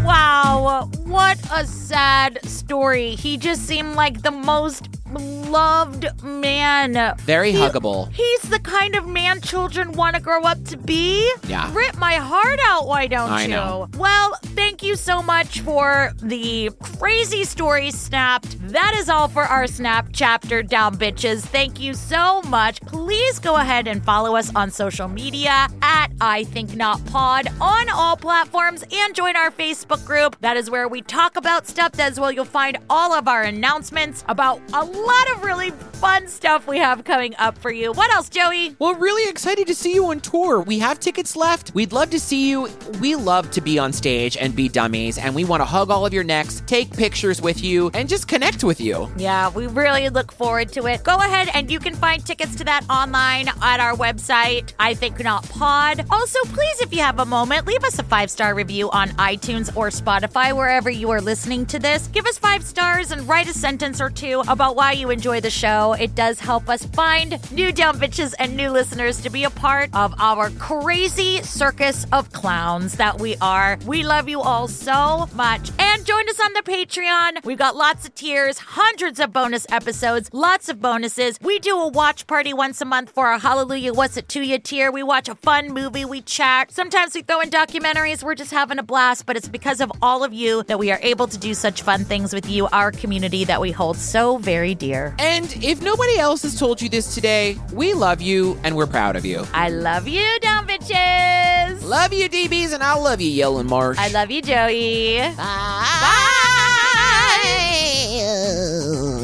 Wow, 0.03 0.89
what 1.05 1.39
a 1.53 1.65
sad 1.65 2.39
story. 2.43 3.15
He 3.15 3.38
just 3.38 3.65
seemed 3.65 3.95
like 3.95 4.23
the 4.23 4.32
most 4.32 4.99
loved 5.12 6.05
man. 6.24 7.16
Very 7.20 7.51
He- 7.51 7.57
huggable. 7.57 8.12
He's 8.14 8.41
the 8.43 8.60
kind 8.60 8.95
of 8.95 9.07
man 9.07 9.41
children 9.41 9.91
want 9.93 10.16
to 10.16 10.22
grow 10.22 10.41
up 10.43 10.64
to 10.66 10.78
be. 10.78 11.32
Yeah. 11.47 11.70
Rip 11.74 11.97
my 11.97 12.16
heart 12.16 12.60
out, 12.66 12.88
why 12.88 13.07
don't 13.07 13.30
I 13.32 13.43
you? 13.43 13.49
know. 13.49 13.88
Well, 13.97 14.36
thank 14.55 14.84
you 14.84 14.95
so 14.95 15.22
much 15.22 15.62
for 15.62 16.12
the 16.22 16.70
crazy 16.99 17.43
story 17.43 17.91
snapped. 17.91 18.57
That 18.70 18.93
is 18.95 19.10
all 19.10 19.28
for 19.28 19.43
our 19.43 19.68
snap 19.68 20.10
chapter 20.14 20.62
down 20.64 20.97
bitches. 20.97 21.41
Thank 21.41 21.80
you 21.80 21.93
so 21.93 22.41
much. 22.43 22.82
Please 22.82 23.39
go 23.39 23.55
ahead 23.55 23.88
and 23.88 24.03
follow 24.03 24.36
us 24.36 24.53
on 24.55 24.72
social 24.72 25.07
media 25.07 25.68
at 25.89 26.11
I 26.21 26.43
Think 26.43 26.75
Not 26.75 27.03
Pod 27.07 27.47
on 27.59 27.89
all 27.89 28.15
platforms 28.15 28.83
and 28.91 29.15
join 29.15 29.35
our 29.35 29.49
Facebook 29.49 30.05
group. 30.05 30.37
That 30.41 30.55
is 30.55 30.69
where 30.69 30.87
we 30.87 31.01
talk 31.01 31.35
about 31.35 31.67
stuff. 31.67 31.93
That 31.93 32.11
is 32.11 32.19
where 32.19 32.31
you'll 32.31 32.45
find 32.45 32.77
all 32.91 33.11
of 33.11 33.27
our 33.27 33.41
announcements 33.41 34.23
about 34.27 34.61
a 34.73 34.85
lot 34.85 35.31
of 35.31 35.43
really 35.43 35.71
fun 35.71 36.27
stuff 36.27 36.67
we 36.67 36.77
have 36.77 37.03
coming 37.05 37.35
up 37.37 37.57
for 37.57 37.71
you. 37.71 37.91
What 37.91 38.13
else, 38.13 38.29
Joey? 38.29 38.75
Well, 38.77 38.93
really 38.93 39.27
excited 39.27 39.65
to 39.65 39.73
see 39.73 39.95
you 39.95 40.05
on 40.05 40.19
tour. 40.19 40.61
We 40.61 40.77
have 40.77 40.99
tickets 40.99 41.35
left. 41.35 41.73
We'd 41.73 41.91
love 41.91 42.11
to 42.11 42.19
see 42.19 42.49
you. 42.49 42.69
We 43.01 43.15
love 43.15 43.49
to 43.51 43.61
be 43.61 43.79
on 43.79 43.91
stage 43.91 44.37
and 44.37 44.55
be 44.55 44.69
dummies, 44.69 45.17
and 45.17 45.33
we 45.33 45.43
want 45.43 45.61
to 45.61 45.65
hug 45.65 45.89
all 45.89 46.05
of 46.05 46.13
your 46.13 46.23
necks, 46.23 46.61
take 46.67 46.95
pictures 46.95 47.41
with 47.41 47.63
you, 47.63 47.89
and 47.95 48.07
just 48.07 48.27
connect 48.27 48.63
with 48.63 48.79
you. 48.79 49.09
Yeah, 49.17 49.49
we 49.49 49.65
really 49.65 50.09
look 50.09 50.31
forward 50.31 50.71
to 50.73 50.85
it. 50.85 51.03
Go 51.03 51.15
ahead 51.17 51.49
and 51.55 51.71
you 51.71 51.79
can 51.79 51.95
find 51.95 52.23
tickets 52.23 52.55
to 52.57 52.63
that 52.65 52.85
online 52.89 53.47
at 53.61 53.79
our 53.79 53.95
website, 53.95 54.73
I 54.77 54.93
Think 54.93 55.19
Not 55.23 55.49
Pod. 55.49 55.78
Also, 55.80 56.39
please, 56.43 56.82
if 56.82 56.93
you 56.93 56.99
have 56.99 57.19
a 57.19 57.25
moment, 57.25 57.65
leave 57.65 57.86
us 57.86 57.99
a 57.99 58.03
five 58.03 58.30
star 58.30 58.53
review 58.53 58.89
on 58.91 59.07
iTunes 59.11 59.73
or 59.77 59.88
Spotify, 59.88 60.53
wherever 60.53 60.89
you 60.89 61.09
are 61.09 61.21
listening 61.21 61.65
to 61.67 61.80
this. 61.80 62.07
Give 62.07 62.25
us 62.25 62.38
five 62.38 62.65
stars 62.65 63.11
and 63.11 63.25
write 63.30 63.47
a 63.47 63.53
sentence 63.53 64.01
or 64.01 64.09
two 64.09 64.43
about 64.49 64.75
why 64.75 64.91
you 64.91 65.09
enjoy 65.09 65.39
the 65.39 65.49
show. 65.49 65.93
It 65.93 66.15
does 66.15 66.38
help 66.38 66.67
us 66.67 66.84
find 66.88 67.39
new 67.53 67.71
dumb 67.71 67.97
bitches 67.97 68.34
and 68.39 68.57
new 68.57 68.71
listeners 68.71 69.21
to 69.21 69.30
be 69.30 69.45
a 69.45 69.49
part 69.49 69.89
of 69.93 70.13
our 70.19 70.49
crazy 70.51 71.41
circus 71.43 72.05
of 72.11 72.30
clowns 72.34 72.95
that 72.95 73.17
we 73.17 73.38
are. 73.38 73.80
We 73.86 74.03
love 74.03 74.27
you 74.27 74.41
all 74.41 74.67
so 74.67 75.30
much. 75.34 75.71
And 75.80 76.05
join 76.05 76.27
us 76.27 76.41
on 76.41 76.51
the 76.53 76.61
Patreon. 76.61 77.45
We've 77.45 77.57
got 77.57 77.77
lots 77.77 78.05
of 78.05 78.15
tiers, 78.15 78.57
hundreds 78.57 79.17
of 79.21 79.32
bonus 79.32 79.65
episodes, 79.71 80.30
lots 80.34 80.67
of 80.67 80.82
bonuses. 80.82 81.39
We 81.41 81.57
do 81.59 81.77
a 81.77 81.88
watch 81.88 82.27
party 82.27 82.51
once 82.53 82.82
a 82.82 82.86
month 82.86 83.11
for 83.11 83.27
our 83.27 83.39
Hallelujah 83.39 83.93
What's 83.93 84.17
It 84.17 84.27
To 84.30 84.41
You 84.41 84.59
tier. 84.59 84.91
We 84.91 85.03
watch 85.03 85.30
a 85.30 85.36
fun 85.36 85.68
movie, 85.70 86.05
we 86.05 86.22
chat. 86.22 86.72
Sometimes 86.72 87.13
we 87.13 87.22
throw 87.22 87.39
in 87.41 87.49
documentaries. 87.49 88.24
We're 88.24 88.36
just 88.36 88.51
having 88.51 88.80
a 88.80 88.84
blast, 88.84 89.26
but 89.26 89.38
it's 89.38 89.47
because 89.47 89.82
of 89.82 89.91
all 90.01 90.24
of 90.24 90.34
you 90.34 90.63
that 90.63 90.80
we 90.80 90.91
are 90.91 90.99
able 91.01 91.28
to 91.28 91.38
do 91.38 91.53
such 91.53 91.82
fun 91.82 92.03
things 92.03 92.34
with 92.34 92.49
you, 92.49 92.67
our 92.67 92.91
community 92.91 93.43
that 93.45 93.61
we 93.61 93.72
hold 93.72 93.97
so 93.97 94.38
very 94.38 94.76
dear. 94.76 95.15
And 95.20 95.51
if 95.63 95.82
nobody 95.82 96.17
else 96.17 96.41
has 96.41 96.59
told 96.59 96.82
you 96.82 96.89
this 96.89 97.13
today, 97.15 97.57
we 97.74 97.93
love 97.93 98.22
you 98.22 98.59
and 98.63 98.76
we're 98.76 98.88
proud 98.88 99.15
of 99.15 99.26
you. 99.26 99.45
I 99.53 99.70
love 99.70 100.07
you, 100.07 100.39
dumb 100.41 100.67
bitches. 100.67 101.84
Love 101.84 102.13
you, 102.13 102.30
DBs, 102.30 102.74
and 102.74 102.84
I 102.84 102.95
love 102.95 103.22
you, 103.22 103.43
Yellen 103.43 103.67
Marsh. 103.67 103.97
I 103.97 104.09
love 104.09 104.32
you, 104.32 104.41
Joey. 104.41 105.20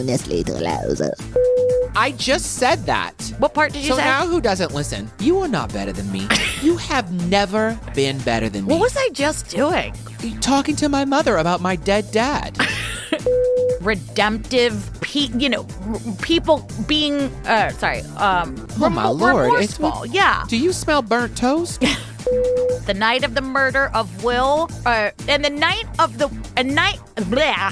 Nestle 0.06 0.44
Toulouse. 0.44 1.02
I 1.98 2.12
just 2.12 2.58
said 2.58 2.86
that. 2.86 3.14
What 3.40 3.54
part 3.54 3.72
did 3.74 3.82
you 3.84 3.90
so 3.90 3.96
say? 3.96 4.02
So 4.04 4.06
now 4.08 4.28
who 4.28 4.42
doesn't 4.42 4.74
listen? 4.74 5.10
You 5.20 5.40
are 5.40 5.48
not 5.48 5.72
better 5.74 5.92
than 5.94 6.12
me. 6.12 6.28
you 6.62 6.78
have 6.78 7.12
never 7.30 7.80
been 7.96 8.18
better 8.20 8.50
than 8.50 8.66
me. 8.66 8.72
What 8.74 8.82
was 8.82 8.96
I 8.98 9.10
just 9.14 9.50
doing? 9.50 9.94
Talking 10.42 10.76
to 10.78 10.90
my 10.90 11.06
mother 11.06 11.38
about 11.38 11.62
my 11.62 11.76
dead 11.76 12.12
dad. 12.12 12.58
redemptive 13.82 14.90
pe- 15.02 15.30
you 15.38 15.48
know 15.48 15.68
r- 15.88 16.00
people 16.22 16.68
being 16.88 17.14
uh 17.46 17.70
sorry 17.70 18.02
um 18.18 18.56
Oh 18.82 18.90
my 18.90 19.04
remo- 19.04 19.12
lord! 19.12 19.62
It's 19.64 19.78
remorseful 19.80 20.08
yeah 20.08 20.44
Do 20.48 20.58
you 20.58 20.74
smell 20.74 21.04
burnt 21.04 21.38
toast? 21.38 21.82
the 22.88 22.96
night 22.96 23.24
of 23.24 23.36
the 23.36 23.42
murder 23.42 23.92
of 23.94 24.24
will 24.24 24.70
uh 24.88 25.12
and 25.28 25.46
the 25.46 25.52
night 25.52 25.86
of 26.00 26.18
the 26.18 26.30
a 26.58 26.64
night 26.64 27.00
blah, 27.30 27.72